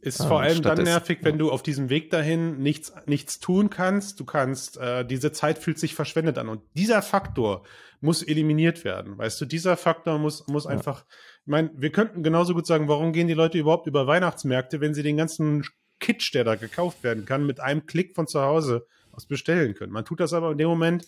Ist 0.00 0.20
ah, 0.20 0.28
vor 0.28 0.40
allem 0.40 0.62
dann 0.62 0.84
nervig, 0.84 1.18
wenn 1.22 1.38
du 1.38 1.50
auf 1.50 1.64
diesem 1.64 1.88
Weg 1.88 2.10
dahin 2.10 2.58
nichts, 2.58 2.92
nichts 3.06 3.40
tun 3.40 3.68
kannst. 3.68 4.20
Du 4.20 4.24
kannst, 4.24 4.76
äh, 4.76 5.04
diese 5.04 5.32
Zeit 5.32 5.58
fühlt 5.58 5.78
sich 5.80 5.96
verschwendet 5.96 6.38
an. 6.38 6.48
Und 6.48 6.62
dieser 6.74 7.02
Faktor 7.02 7.64
muss 8.00 8.22
eliminiert 8.22 8.84
werden. 8.84 9.18
Weißt 9.18 9.40
du, 9.40 9.44
dieser 9.44 9.76
Faktor 9.76 10.18
muss, 10.18 10.46
muss 10.46 10.64
ja. 10.64 10.70
einfach, 10.70 11.04
ich 11.40 11.46
meine, 11.46 11.72
wir 11.74 11.90
könnten 11.90 12.22
genauso 12.22 12.54
gut 12.54 12.66
sagen, 12.66 12.86
warum 12.86 13.12
gehen 13.12 13.26
die 13.26 13.34
Leute 13.34 13.58
überhaupt 13.58 13.88
über 13.88 14.06
Weihnachtsmärkte, 14.06 14.80
wenn 14.80 14.94
sie 14.94 15.02
den 15.02 15.16
ganzen 15.16 15.64
Kitsch, 16.00 16.34
der 16.34 16.44
da 16.44 16.54
gekauft 16.54 17.02
werden 17.02 17.24
kann, 17.24 17.46
mit 17.46 17.60
einem 17.60 17.86
Klick 17.86 18.14
von 18.14 18.26
zu 18.26 18.40
Hause 18.40 18.86
aus 19.12 19.26
bestellen 19.26 19.74
können. 19.74 19.92
Man 19.92 20.04
tut 20.04 20.20
das 20.20 20.32
aber 20.32 20.52
in 20.52 20.58
dem 20.58 20.68
Moment, 20.68 21.06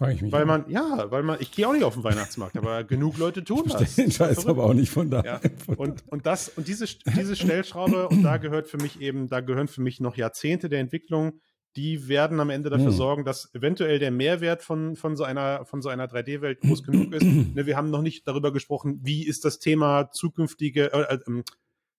weil 0.00 0.46
man, 0.46 0.64
ja, 0.70 1.10
weil 1.10 1.22
man, 1.22 1.36
ich 1.40 1.52
gehe 1.52 1.68
auch 1.68 1.74
nicht 1.74 1.84
auf 1.84 1.94
den 1.94 2.02
Weihnachtsmarkt, 2.02 2.56
aber 2.56 2.82
genug 2.82 3.18
Leute 3.18 3.44
tun 3.44 3.64
das. 3.68 3.96
Den 3.96 4.10
Scheiß 4.10 4.46
aber 4.46 4.64
auch 4.64 4.72
nicht 4.72 4.90
von 4.90 5.10
da. 5.10 5.22
Ja. 5.22 5.40
Und, 5.76 6.02
und 6.08 6.24
das, 6.24 6.48
und 6.48 6.66
diese, 6.66 6.86
diese 7.14 7.36
Stellschraube, 7.36 8.08
und 8.08 8.22
da 8.22 8.38
gehört 8.38 8.68
für 8.68 8.78
mich 8.78 9.00
eben, 9.02 9.28
da 9.28 9.40
gehören 9.40 9.68
für 9.68 9.82
mich 9.82 10.00
noch 10.00 10.16
Jahrzehnte 10.16 10.70
der 10.70 10.80
Entwicklung, 10.80 11.40
die 11.76 12.08
werden 12.08 12.40
am 12.40 12.50
Ende 12.50 12.70
dafür 12.70 12.86
hm. 12.86 12.92
sorgen, 12.92 13.24
dass 13.24 13.54
eventuell 13.54 13.98
der 13.98 14.10
Mehrwert 14.10 14.62
von, 14.62 14.96
von 14.96 15.16
so 15.16 15.24
einer, 15.24 15.64
von 15.64 15.82
so 15.82 15.88
einer 15.88 16.06
3D-Welt 16.06 16.60
groß 16.60 16.84
genug 16.84 17.12
ist. 17.14 17.22
Ne, 17.54 17.66
wir 17.66 17.76
haben 17.76 17.90
noch 17.90 18.02
nicht 18.02 18.26
darüber 18.26 18.52
gesprochen, 18.52 19.00
wie 19.02 19.26
ist 19.26 19.44
das 19.44 19.58
Thema 19.58 20.10
zukünftige, 20.10 20.92
äh, 20.92 21.14
äh, 21.14 21.42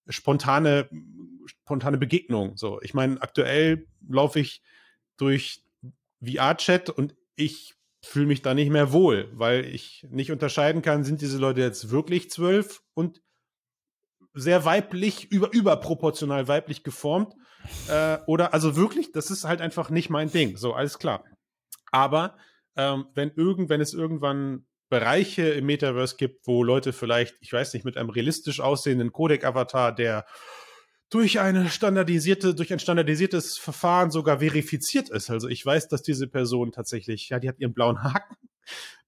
spontane, 0.08 0.90
spontane 1.46 1.98
Begegnung. 1.98 2.58
So, 2.58 2.82
ich 2.82 2.94
meine, 2.94 3.22
aktuell 3.22 3.88
laufe 4.08 4.40
ich 4.40 4.62
durch 5.18 5.64
VR-Chat 6.24 6.90
und 6.90 7.16
ich 7.36 7.76
fühle 8.04 8.26
mich 8.26 8.42
da 8.42 8.54
nicht 8.54 8.70
mehr 8.70 8.92
wohl, 8.92 9.30
weil 9.34 9.66
ich 9.66 10.06
nicht 10.10 10.32
unterscheiden 10.32 10.82
kann, 10.82 11.04
sind 11.04 11.22
diese 11.22 11.38
Leute 11.38 11.62
jetzt 11.62 11.90
wirklich 11.90 12.30
zwölf 12.30 12.82
und 12.94 13.22
sehr 14.34 14.66
weiblich, 14.66 15.32
über, 15.32 15.54
überproportional 15.54 16.48
weiblich 16.48 16.84
geformt. 16.84 17.34
Äh, 17.88 18.18
oder 18.26 18.54
also 18.54 18.76
wirklich, 18.76 19.12
das 19.12 19.32
ist 19.32 19.46
halt 19.46 19.62
einfach 19.62 19.90
nicht 19.90 20.10
mein 20.10 20.32
Ding. 20.32 20.58
So, 20.58 20.74
alles 20.74 21.00
klar. 21.00 21.24
Aber 21.92 22.36
ähm, 22.76 23.06
wenn 23.14 23.32
irgend, 23.36 23.70
wenn 23.70 23.80
es 23.82 23.94
irgendwann 23.94 24.66
Bereiche 24.90 25.50
im 25.50 25.66
Metaverse 25.66 26.18
gibt, 26.18 26.46
wo 26.46 26.64
Leute 26.64 26.94
vielleicht, 26.94 27.36
ich 27.40 27.54
weiß 27.54 27.74
nicht, 27.74 27.86
mit 27.86 27.98
einem 27.98 28.10
realistisch 28.10 28.60
aussehenden 28.60 29.12
Codec-Avatar, 29.12 29.94
der 29.94 30.26
durch 31.14 31.40
eine 31.40 31.70
standardisierte, 31.70 32.56
durch 32.56 32.74
ein 32.74 32.80
standardisiertes 32.80 33.58
Verfahren 33.58 34.10
sogar 34.10 34.40
verifiziert 34.40 35.10
ist. 35.10 35.30
Also 35.30 35.48
ich 35.48 35.64
weiß, 35.64 35.88
dass 35.88 36.02
diese 36.02 36.28
Person 36.28 36.72
tatsächlich, 36.72 37.30
ja, 37.30 37.40
die 37.40 37.48
hat 37.50 37.60
ihren 37.60 37.74
blauen 37.74 38.04
Haken, 38.04 38.36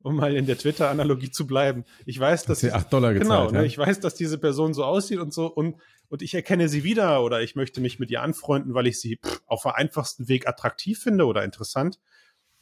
um 0.04 0.16
mal 0.16 0.36
in 0.36 0.46
der 0.46 0.58
Twitter-Analogie 0.58 1.32
zu 1.32 1.48
bleiben. 1.48 1.84
Ich 2.06 2.20
weiß, 2.20 2.44
dass 2.44 2.60
sie 2.60 2.72
acht 2.72 2.94
Dollar 2.94 3.14
gezahlt, 3.14 3.50
genau, 3.50 3.52
ne, 3.52 3.60
ja? 3.60 3.64
ich 3.66 3.78
weiß, 3.78 4.00
dass 4.02 4.14
diese 4.14 4.38
Person 4.38 4.74
so 4.74 4.84
aussieht 4.84 5.20
und 5.20 5.34
so 5.34 5.48
und 5.48 5.78
und 6.08 6.22
ich 6.22 6.36
erkenne 6.36 6.70
sie 6.70 6.84
wieder 6.84 7.24
oder 7.24 7.42
ich 7.42 7.56
möchte 7.56 7.82
mich 7.82 7.98
mit 7.98 8.12
ihr 8.12 8.22
anfreunden, 8.22 8.76
weil 8.76 8.86
ich 8.86 9.00
sie 9.00 9.18
pff, 9.18 9.42
auf 9.48 9.64
dem 9.64 9.72
einfachsten 9.72 10.28
Weg 10.28 10.48
attraktiv 10.48 11.00
finde 11.00 11.26
oder 11.26 11.44
interessant. 11.44 12.00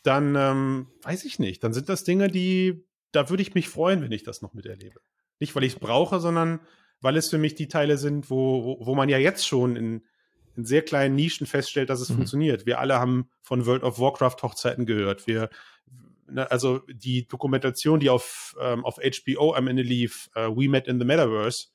Dann 0.02 0.36
ähm, 0.38 0.88
weiß 1.02 1.26
ich 1.26 1.39
nicht. 1.39 1.62
Dann 1.62 1.74
sind 1.74 1.89
das 1.89 2.06
Dinge, 2.06 2.30
die 2.30 2.86
da 3.12 3.30
würde 3.30 3.44
ich 3.44 3.54
mich 3.54 3.68
freuen, 3.68 4.02
wenn 4.02 4.14
ich 4.14 4.24
das 4.24 4.41
noch 4.41 4.54
miterlebe. 4.54 5.02
Nicht, 5.39 5.54
weil 5.56 5.66
ich 5.66 5.74
es 5.74 5.80
brauche, 5.80 6.22
sondern 6.22 6.62
weil 7.04 7.18
es 7.18 7.30
für 7.30 7.38
mich 7.38 7.54
die 7.54 7.68
Teile 7.68 7.97
sind, 7.97 8.30
wo, 8.30 8.64
wo, 8.64 8.86
wo 8.86 8.95
man 8.95 9.10
ja 9.10 9.18
jetzt 9.18 9.45
schon 9.45 9.76
in, 9.76 10.04
in 10.56 10.66
sehr 10.66 10.82
kleinen 10.82 11.16
Nischen 11.16 11.45
feststellt, 11.45 11.89
dass 11.89 11.99
es 11.99 12.10
mhm. 12.10 12.16
funktioniert. 12.16 12.66
Wir 12.66 12.80
alle 12.80 12.99
haben 12.99 13.30
von 13.41 13.66
World 13.66 13.84
of 13.84 13.99
Warcraft 13.99 14.38
Hochzeiten 14.41 14.86
gehört. 14.86 15.28
Wir, 15.28 15.49
ne, 16.30 16.49
also 16.49 16.80
die 16.88 17.28
Dokumentation, 17.28 17.99
die 17.99 18.10
auf, 18.10 18.56
ähm, 18.60 18.86
auf 18.86 18.97
HBO 18.97 19.54
am 19.54 19.68
Ende 19.68 19.84
lief, 19.84 20.30
äh, 20.34 20.47
We 20.47 20.70
Met 20.70 20.88
in 20.88 20.97
the 20.97 21.06
Metaverse, 21.06 21.68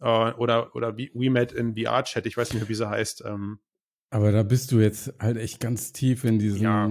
äh, 0.00 0.32
oder, 0.32 0.74
oder 0.74 0.96
We 0.98 1.30
Met 1.30 1.52
in 1.52 1.76
VR 1.76 2.02
Chat, 2.02 2.26
ich 2.26 2.36
weiß 2.36 2.52
nicht 2.52 2.68
wie 2.68 2.74
sie 2.74 2.90
heißt. 2.90 3.22
Ähm, 3.24 3.60
aber 4.10 4.32
da 4.32 4.42
bist 4.42 4.72
du 4.72 4.80
jetzt 4.80 5.14
halt 5.20 5.36
echt 5.36 5.60
ganz 5.60 5.92
tief 5.92 6.24
in 6.24 6.40
diesen 6.40 6.62
ja 6.62 6.90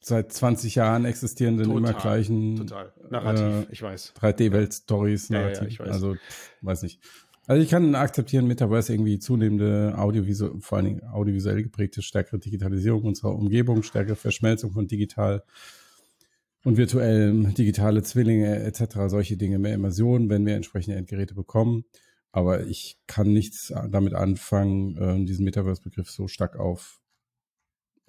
seit 0.00 0.32
20 0.32 0.74
Jahren 0.74 1.04
existierenden 1.04 1.66
total, 1.66 1.78
immer 1.78 1.92
gleichen 1.92 2.56
total. 2.56 2.92
Narrativ, 3.10 3.68
äh, 3.68 3.72
ich 3.72 3.82
weiß. 3.82 4.14
3D-Welt-Stories, 4.18 5.30
Narrativ. 5.30 5.56
Ja, 5.56 5.62
ja, 5.62 5.68
ich 5.68 5.80
weiß. 5.80 5.88
Also, 5.90 6.16
weiß 6.62 6.82
nicht. 6.82 7.00
Also 7.46 7.62
ich 7.62 7.70
kann 7.70 7.94
akzeptieren, 7.96 8.46
Metaverse 8.46 8.92
irgendwie 8.92 9.18
zunehmende 9.18 9.94
audiovisuell, 9.96 10.60
vor 10.60 10.78
allen 10.78 10.84
Dingen 10.86 11.02
audiovisuell 11.04 11.62
geprägte 11.64 12.00
stärkere 12.00 12.38
Digitalisierung 12.38 13.02
unserer 13.02 13.34
Umgebung, 13.34 13.82
stärkere 13.82 14.14
Verschmelzung 14.14 14.70
von 14.70 14.86
digital 14.86 15.42
und 16.62 16.76
virtuellem, 16.76 17.52
digitale 17.54 18.02
Zwillinge 18.02 18.62
etc., 18.62 19.08
solche 19.08 19.36
Dinge, 19.36 19.58
mehr 19.58 19.74
Immersion, 19.74 20.28
wenn 20.28 20.46
wir 20.46 20.54
entsprechende 20.54 20.96
Endgeräte 20.96 21.34
bekommen. 21.34 21.84
Aber 22.30 22.66
ich 22.66 22.98
kann 23.08 23.32
nichts 23.32 23.74
damit 23.88 24.14
anfangen, 24.14 24.96
äh, 24.96 25.24
diesen 25.24 25.44
Metaverse-Begriff 25.44 26.08
so 26.08 26.28
stark 26.28 26.56
auf 26.56 26.99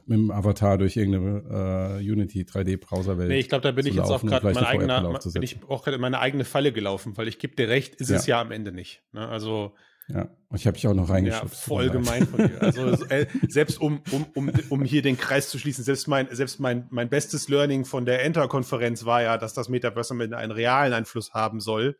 mit 0.05 0.17
dem 0.17 0.31
Avatar 0.31 0.77
durch 0.77 0.97
irgendeine 0.97 1.99
äh, 1.99 2.11
Unity 2.11 2.43
3D-Browserwelt. 2.43 3.29
Nee, 3.29 3.39
ich 3.39 3.49
glaube, 3.49 3.63
da 3.63 3.71
bin 3.71 3.85
ich 3.85 3.95
jetzt 3.95 4.09
auch 4.09 4.21
gerade 4.21 4.45
mein 4.45 4.57
eigener, 4.57 5.19
bin 5.33 5.43
ich 5.43 5.59
auch 5.67 5.83
gerade 5.83 5.95
in 5.95 6.01
meine 6.01 6.19
eigene 6.19 6.45
Falle 6.45 6.71
gelaufen, 6.71 7.17
weil 7.17 7.27
ich 7.27 7.39
gebe 7.39 7.55
dir 7.55 7.69
recht, 7.69 7.95
ist 7.95 8.09
ja. 8.09 8.17
es 8.17 8.25
ja 8.25 8.41
am 8.41 8.51
Ende 8.51 8.71
nicht. 8.71 9.03
Ne? 9.13 9.27
Also 9.27 9.73
ja, 10.07 10.27
und 10.49 10.57
ich 10.57 10.67
habe 10.67 10.75
dich 10.75 10.87
auch 10.87 10.93
noch 10.93 11.09
reingeschubst. 11.09 11.53
Ja, 11.53 11.67
voll 11.67 11.89
gemein 11.89 12.27
von 12.27 12.47
dir. 12.47 12.61
Also 12.61 13.05
äh, 13.09 13.27
selbst 13.47 13.79
um, 13.79 14.01
um, 14.11 14.25
um, 14.33 14.51
um 14.69 14.83
hier 14.83 15.01
den 15.01 15.17
Kreis 15.17 15.49
zu 15.49 15.57
schließen, 15.57 15.83
selbst 15.83 16.07
mein, 16.07 16.27
selbst 16.31 16.59
mein, 16.59 16.87
mein 16.89 17.09
bestes 17.09 17.47
Learning 17.47 17.85
von 17.85 18.05
der 18.05 18.23
Enter-Konferenz 18.23 19.05
war 19.05 19.21
ja, 19.21 19.37
dass 19.37 19.53
das 19.53 19.69
Metaverse 19.69 20.13
einen 20.13 20.51
realen 20.51 20.93
Einfluss 20.93 21.33
haben 21.33 21.59
soll. 21.59 21.97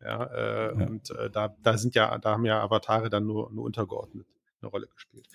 Ja, 0.00 0.24
äh, 0.24 0.78
ja. 0.78 0.86
und 0.86 1.10
äh, 1.10 1.30
da, 1.30 1.56
da 1.60 1.76
sind 1.76 1.96
ja, 1.96 2.18
da 2.18 2.32
haben 2.32 2.44
ja 2.44 2.62
Avatare 2.62 3.10
dann 3.10 3.26
nur, 3.26 3.50
nur 3.52 3.64
untergeordnet 3.64 4.26
eine 4.60 4.70
Rolle 4.70 4.88
gespielt. 4.88 5.26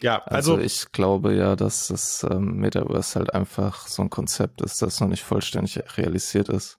Ja, 0.00 0.22
also, 0.24 0.54
also 0.54 0.64
ich 0.64 0.92
glaube 0.92 1.34
ja, 1.34 1.56
dass 1.56 1.88
das 1.88 2.26
ähm, 2.28 2.56
Metaverse 2.56 3.18
halt 3.18 3.34
einfach 3.34 3.86
so 3.86 4.02
ein 4.02 4.10
Konzept 4.10 4.62
ist, 4.62 4.80
das 4.82 5.00
noch 5.00 5.08
nicht 5.08 5.22
vollständig 5.22 5.78
realisiert 5.96 6.48
ist. 6.48 6.78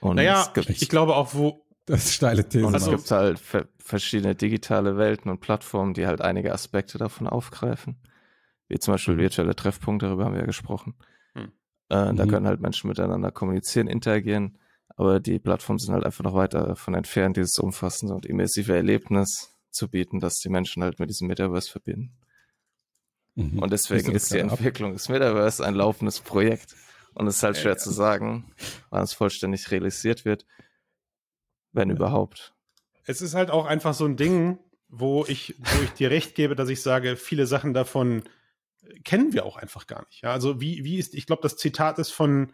Und 0.00 0.16
naja, 0.16 0.50
ich, 0.56 0.82
ich, 0.82 0.88
glaube 0.88 1.16
auch, 1.16 1.34
wo 1.34 1.64
das 1.86 2.06
ist 2.06 2.14
steile 2.14 2.48
These. 2.48 2.66
Und 2.66 2.74
also, 2.74 2.92
es 2.92 2.96
gibt 2.96 3.10
halt 3.10 3.40
verschiedene 3.78 4.34
digitale 4.34 4.96
Welten 4.96 5.30
und 5.30 5.40
Plattformen, 5.40 5.94
die 5.94 6.06
halt 6.06 6.20
einige 6.22 6.52
Aspekte 6.52 6.96
davon 6.98 7.26
aufgreifen. 7.26 7.98
Wie 8.68 8.78
zum 8.78 8.94
Beispiel 8.94 9.14
mhm. 9.14 9.20
virtuelle 9.20 9.54
Treffpunkte, 9.54 10.06
darüber 10.06 10.24
haben 10.24 10.32
wir 10.32 10.40
ja 10.40 10.46
gesprochen. 10.46 10.94
Hm. 11.34 11.52
Äh, 11.90 12.12
mhm. 12.12 12.16
Da 12.16 12.26
können 12.26 12.46
halt 12.46 12.60
Menschen 12.60 12.88
miteinander 12.88 13.30
kommunizieren, 13.30 13.88
interagieren, 13.88 14.58
aber 14.96 15.20
die 15.20 15.38
Plattformen 15.38 15.78
sind 15.78 15.92
halt 15.92 16.06
einfach 16.06 16.24
noch 16.24 16.34
weiter 16.34 16.66
davon 16.66 16.94
entfernt, 16.94 17.36
dieses 17.36 17.58
umfassende 17.58 18.14
und 18.14 18.24
immersive 18.24 18.74
Erlebnis 18.74 19.53
zu 19.74 19.88
bieten, 19.88 20.20
dass 20.20 20.36
die 20.36 20.48
Menschen 20.48 20.82
halt 20.82 20.98
mit 20.98 21.10
diesem 21.10 21.28
Metaverse 21.28 21.70
verbinden. 21.70 22.16
Mhm. 23.34 23.58
Und 23.58 23.72
deswegen 23.72 24.12
ist 24.12 24.32
die 24.32 24.38
Entwicklung 24.38 24.90
ab? 24.90 24.96
des 24.96 25.08
Metaverse 25.08 25.64
ein 25.64 25.74
laufendes 25.74 26.20
Projekt. 26.20 26.74
Und 27.14 27.26
es 27.26 27.36
ist 27.36 27.42
halt 27.42 27.56
schwer 27.56 27.72
ja. 27.72 27.78
zu 27.78 27.90
sagen, 27.90 28.52
wann 28.90 29.02
es 29.02 29.12
vollständig 29.12 29.70
realisiert 29.70 30.24
wird, 30.24 30.46
wenn 31.72 31.88
ja. 31.90 31.96
überhaupt. 31.96 32.54
Es 33.04 33.20
ist 33.20 33.34
halt 33.34 33.50
auch 33.50 33.66
einfach 33.66 33.94
so 33.94 34.04
ein 34.04 34.16
Ding, 34.16 34.58
wo 34.88 35.24
ich, 35.26 35.54
wo 35.58 35.82
ich 35.82 35.90
dir 35.90 36.10
recht 36.10 36.34
gebe, 36.34 36.54
dass 36.56 36.68
ich 36.68 36.82
sage, 36.82 37.16
viele 37.16 37.46
Sachen 37.46 37.74
davon 37.74 38.24
kennen 39.04 39.32
wir 39.32 39.46
auch 39.46 39.56
einfach 39.56 39.86
gar 39.86 40.04
nicht. 40.06 40.22
Ja, 40.22 40.32
also 40.32 40.60
wie, 40.60 40.84
wie 40.84 40.98
ist, 40.98 41.14
ich 41.14 41.26
glaube, 41.26 41.42
das 41.42 41.56
Zitat 41.56 41.98
ist 41.98 42.10
von, 42.10 42.52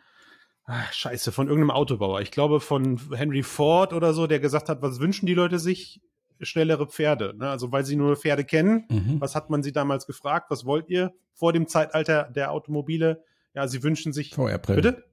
ach, 0.64 0.92
scheiße, 0.92 1.32
von 1.32 1.48
irgendeinem 1.48 1.72
Autobauer. 1.72 2.20
Ich 2.20 2.30
glaube 2.30 2.60
von 2.60 3.00
Henry 3.14 3.42
Ford 3.42 3.92
oder 3.92 4.12
so, 4.12 4.26
der 4.26 4.40
gesagt 4.40 4.68
hat, 4.68 4.82
was 4.82 5.00
wünschen 5.00 5.26
die 5.26 5.34
Leute 5.34 5.58
sich? 5.58 6.00
Schnellere 6.40 6.86
Pferde. 6.86 7.34
Ne? 7.36 7.48
Also 7.48 7.72
weil 7.72 7.84
sie 7.84 7.96
nur 7.96 8.16
Pferde 8.16 8.44
kennen. 8.44 8.86
Mhm. 8.90 9.20
Was 9.20 9.34
hat 9.34 9.50
man 9.50 9.62
sie 9.62 9.72
damals 9.72 10.06
gefragt? 10.06 10.50
Was 10.50 10.64
wollt 10.64 10.88
ihr 10.88 11.12
vor 11.34 11.52
dem 11.52 11.66
Zeitalter 11.66 12.30
der 12.34 12.52
Automobile? 12.52 13.22
Ja, 13.54 13.66
sie 13.68 13.82
wünschen 13.82 14.12
sich. 14.12 14.34
VR-Brillen. 14.34 14.82
Bitte? 14.82 15.04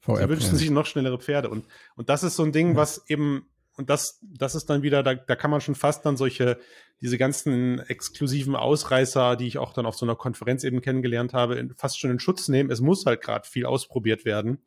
VR 0.00 0.18
sie 0.18 0.28
wünschen 0.28 0.56
sich 0.56 0.70
noch 0.70 0.86
schnellere 0.86 1.18
Pferde. 1.18 1.48
Und, 1.48 1.66
und 1.96 2.08
das 2.08 2.22
ist 2.22 2.36
so 2.36 2.44
ein 2.44 2.52
Ding, 2.52 2.76
was 2.76 3.08
eben 3.08 3.46
und 3.76 3.90
das, 3.90 4.20
das 4.22 4.54
ist 4.54 4.70
dann 4.70 4.82
wieder, 4.82 5.02
da, 5.02 5.14
da 5.14 5.34
kann 5.34 5.50
man 5.50 5.60
schon 5.60 5.74
fast 5.74 6.06
dann 6.06 6.16
solche, 6.16 6.58
diese 7.00 7.18
ganzen 7.18 7.80
exklusiven 7.80 8.54
Ausreißer, 8.54 9.36
die 9.36 9.48
ich 9.48 9.58
auch 9.58 9.72
dann 9.72 9.86
auf 9.86 9.96
so 9.96 10.06
einer 10.06 10.14
Konferenz 10.14 10.62
eben 10.62 10.80
kennengelernt 10.80 11.32
habe, 11.32 11.68
fast 11.76 11.98
schon 11.98 12.10
in 12.10 12.20
Schutz 12.20 12.48
nehmen. 12.48 12.70
Es 12.70 12.80
muss 12.80 13.04
halt 13.04 13.20
gerade 13.20 13.48
viel 13.48 13.66
ausprobiert 13.66 14.24
werden, 14.24 14.58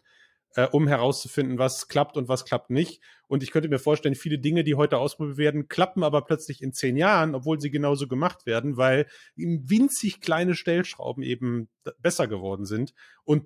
äh, 0.57 0.67
um 0.71 0.87
herauszufinden, 0.87 1.59
was 1.59 1.87
klappt 1.87 2.17
und 2.17 2.27
was 2.27 2.43
klappt 2.43 2.71
nicht. 2.71 2.99
Und 3.27 3.43
ich 3.43 3.51
könnte 3.51 3.69
mir 3.69 3.77
vorstellen, 3.77 4.15
viele 4.15 4.39
Dinge, 4.39 4.63
die 4.63 4.73
heute 4.73 4.97
ausprobiert 4.97 5.37
werden, 5.37 5.67
klappen 5.67 6.03
aber 6.03 6.23
plötzlich 6.23 6.63
in 6.63 6.73
zehn 6.73 6.97
Jahren, 6.97 7.35
obwohl 7.35 7.61
sie 7.61 7.69
genauso 7.69 8.07
gemacht 8.07 8.47
werden, 8.47 8.75
weil 8.75 9.05
winzig 9.35 10.19
kleine 10.19 10.55
Stellschrauben 10.55 11.21
eben 11.21 11.69
besser 12.01 12.27
geworden 12.27 12.65
sind. 12.65 12.95
Und 13.23 13.45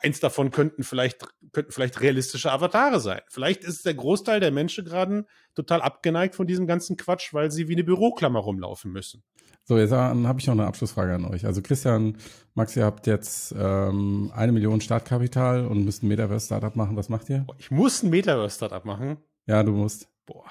eins 0.00 0.20
davon 0.20 0.50
könnten 0.50 0.84
vielleicht, 0.84 1.24
könnten 1.52 1.72
vielleicht 1.72 2.00
realistische 2.00 2.52
Avatare 2.52 3.00
sein. 3.00 3.20
Vielleicht 3.28 3.64
ist 3.64 3.86
der 3.86 3.94
Großteil 3.94 4.40
der 4.40 4.50
Menschen 4.50 4.84
gerade 4.84 5.26
total 5.54 5.80
abgeneigt 5.82 6.34
von 6.34 6.46
diesem 6.46 6.66
ganzen 6.66 6.96
Quatsch, 6.96 7.32
weil 7.32 7.50
sie 7.50 7.68
wie 7.68 7.74
eine 7.74 7.84
Büroklammer 7.84 8.40
rumlaufen 8.40 8.92
müssen. 8.92 9.22
So, 9.66 9.78
jetzt 9.78 9.92
habe 9.92 10.38
ich 10.38 10.46
noch 10.46 10.52
eine 10.52 10.66
Abschlussfrage 10.66 11.14
an 11.14 11.24
euch. 11.24 11.46
Also 11.46 11.62
Christian, 11.62 12.18
Max, 12.52 12.76
ihr 12.76 12.84
habt 12.84 13.06
jetzt 13.06 13.54
ähm, 13.56 14.30
eine 14.34 14.52
Million 14.52 14.82
Startkapital 14.82 15.66
und 15.66 15.86
müsst 15.86 16.02
ein 16.02 16.08
Metaverse-Startup 16.08 16.76
machen. 16.76 16.96
Was 16.96 17.08
macht 17.08 17.30
ihr? 17.30 17.46
Ich 17.58 17.70
muss 17.70 18.02
ein 18.02 18.10
Metaverse-Startup 18.10 18.84
machen. 18.84 19.16
Ja, 19.46 19.62
du 19.62 19.72
musst. 19.72 20.08
Boah. 20.26 20.44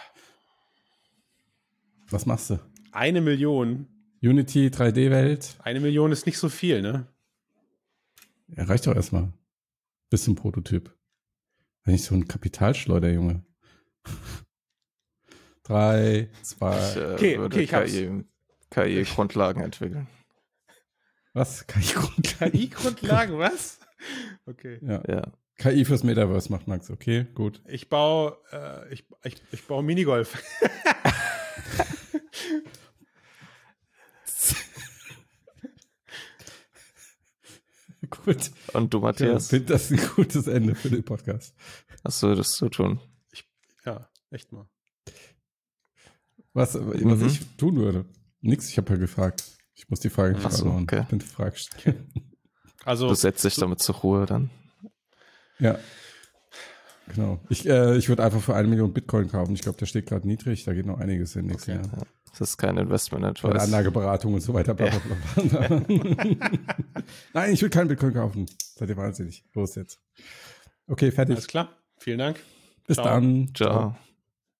Was 2.10 2.26
machst 2.26 2.50
du? 2.50 2.60
Eine 2.92 3.22
Million. 3.22 3.88
Unity 4.24 4.68
3D-Welt. 4.68 5.58
Eine 5.62 5.80
Million 5.80 6.12
ist 6.12 6.26
nicht 6.26 6.40
so 6.40 6.50
viel, 6.50 6.82
ne? 6.82 7.08
Ja, 8.48 8.64
reicht 8.66 8.88
doch 8.88 8.96
erstmal. 8.96 9.34
Bis 10.10 10.24
zum 10.24 10.36
Prototyp. 10.36 10.96
Wenn 11.84 11.96
ich 11.96 12.04
so 12.04 12.16
ein 12.16 12.28
Kapitalschleuder, 12.28 13.12
Junge. 13.12 13.44
Drei, 15.64 16.30
zwei. 16.42 16.78
Ich, 16.78 16.98
äh, 16.98 17.14
okay, 17.14 17.38
okay, 17.38 17.62
ich 17.62 17.70
KI, 17.70 18.24
KI-Grundlagen 18.70 19.62
entwickeln. 19.62 20.08
Was? 21.34 21.66
KI-Grundlagen? 21.68 22.52
KI-Grundlagen, 22.52 23.38
was? 23.40 23.80
Okay. 24.46 24.80
Ja. 24.82 25.02
ja. 25.08 25.32
KI 25.58 25.86
fürs 25.86 26.04
Metaverse 26.04 26.52
macht 26.52 26.68
Max, 26.68 26.90
okay, 26.90 27.26
gut. 27.34 27.62
Ich 27.68 27.90
baue, 27.90 28.38
äh, 28.52 28.94
ich, 28.94 29.06
ich, 29.24 29.42
ich 29.52 29.66
baue 29.66 29.84
Minigolf. 29.84 30.42
Gut. 38.26 38.52
Und 38.74 38.94
du, 38.94 39.00
Matthias? 39.00 39.46
Ich 39.46 39.50
finde 39.50 39.74
das 39.74 39.92
ein 39.92 40.00
gutes 40.16 40.48
Ende 40.48 40.76
für 40.76 40.90
den 40.90 41.04
Podcast. 41.04 41.56
Hast 42.04 42.22
du 42.24 42.36
das 42.36 42.50
zu 42.52 42.70
tun? 42.70 43.00
Ich, 43.32 43.46
ja, 43.86 44.10
echt 44.30 44.52
mal. 44.52 44.68
Was, 46.54 46.76
was 46.76 47.02
mhm. 47.02 47.26
ich 47.28 47.56
tun 47.58 47.78
würde? 47.78 48.06
Nix, 48.42 48.70
ich 48.70 48.78
habe 48.78 48.92
ja 48.92 48.98
gefragt. 48.98 49.44
Ich 49.74 49.90
muss 49.90 50.02
die 50.02 50.10
Frage 50.10 50.36
nicht 50.36 50.52
so, 50.52 50.68
okay. 50.68 51.02
Ich 51.02 51.08
bin 51.08 51.22
stellen. 51.56 52.12
Also, 52.86 53.08
du 53.08 53.16
setzt 53.16 53.46
dich 53.46 53.56
damit 53.56 53.82
zur 53.82 53.96
Ruhe 53.96 54.26
dann. 54.26 54.50
Ja. 55.58 55.80
Genau. 57.08 57.40
Ich, 57.48 57.66
äh, 57.66 57.96
ich 57.96 58.10
würde 58.10 58.26
einfach 58.26 58.42
für 58.42 58.56
eine 58.56 58.68
Million 58.68 58.92
Bitcoin 58.92 59.30
kaufen. 59.30 59.54
Ich 59.54 59.62
glaube, 59.62 59.78
der 59.78 59.86
steht 59.86 60.06
gerade 60.08 60.28
niedrig. 60.28 60.66
Da 60.66 60.74
geht 60.74 60.86
noch 60.86 61.00
einiges 61.00 61.38
in 61.38 61.46
nächstes 61.46 61.76
okay. 61.76 61.88
Jahr. 61.88 62.06
Das 62.38 62.50
ist 62.50 62.58
kein 62.58 62.78
Investment 62.78 63.26
Advice. 63.26 63.62
Anlageberatung 63.62 64.34
und 64.34 64.42
so 64.42 64.54
weiter. 64.54 64.74
Bla, 64.74 64.90
bla, 65.36 65.68
bla, 65.68 65.82
Nein, 67.34 67.54
ich 67.54 67.62
will 67.62 67.70
keinen 67.70 67.88
Bitcoin 67.90 68.14
kaufen. 68.14 68.48
Seid 68.76 68.90
ihr 68.90 68.98
wahnsinnig. 68.98 69.46
Los 69.54 69.76
jetzt. 69.76 70.00
Okay, 70.88 71.12
fertig. 71.12 71.36
Alles 71.36 71.48
klar. 71.48 71.70
Vielen 71.98 72.18
Dank. 72.18 72.40
Bis 72.88 72.96
Ciao. 72.96 73.06
dann. 73.06 73.52
Ciao. 73.54 73.70
Ciao. 73.70 73.98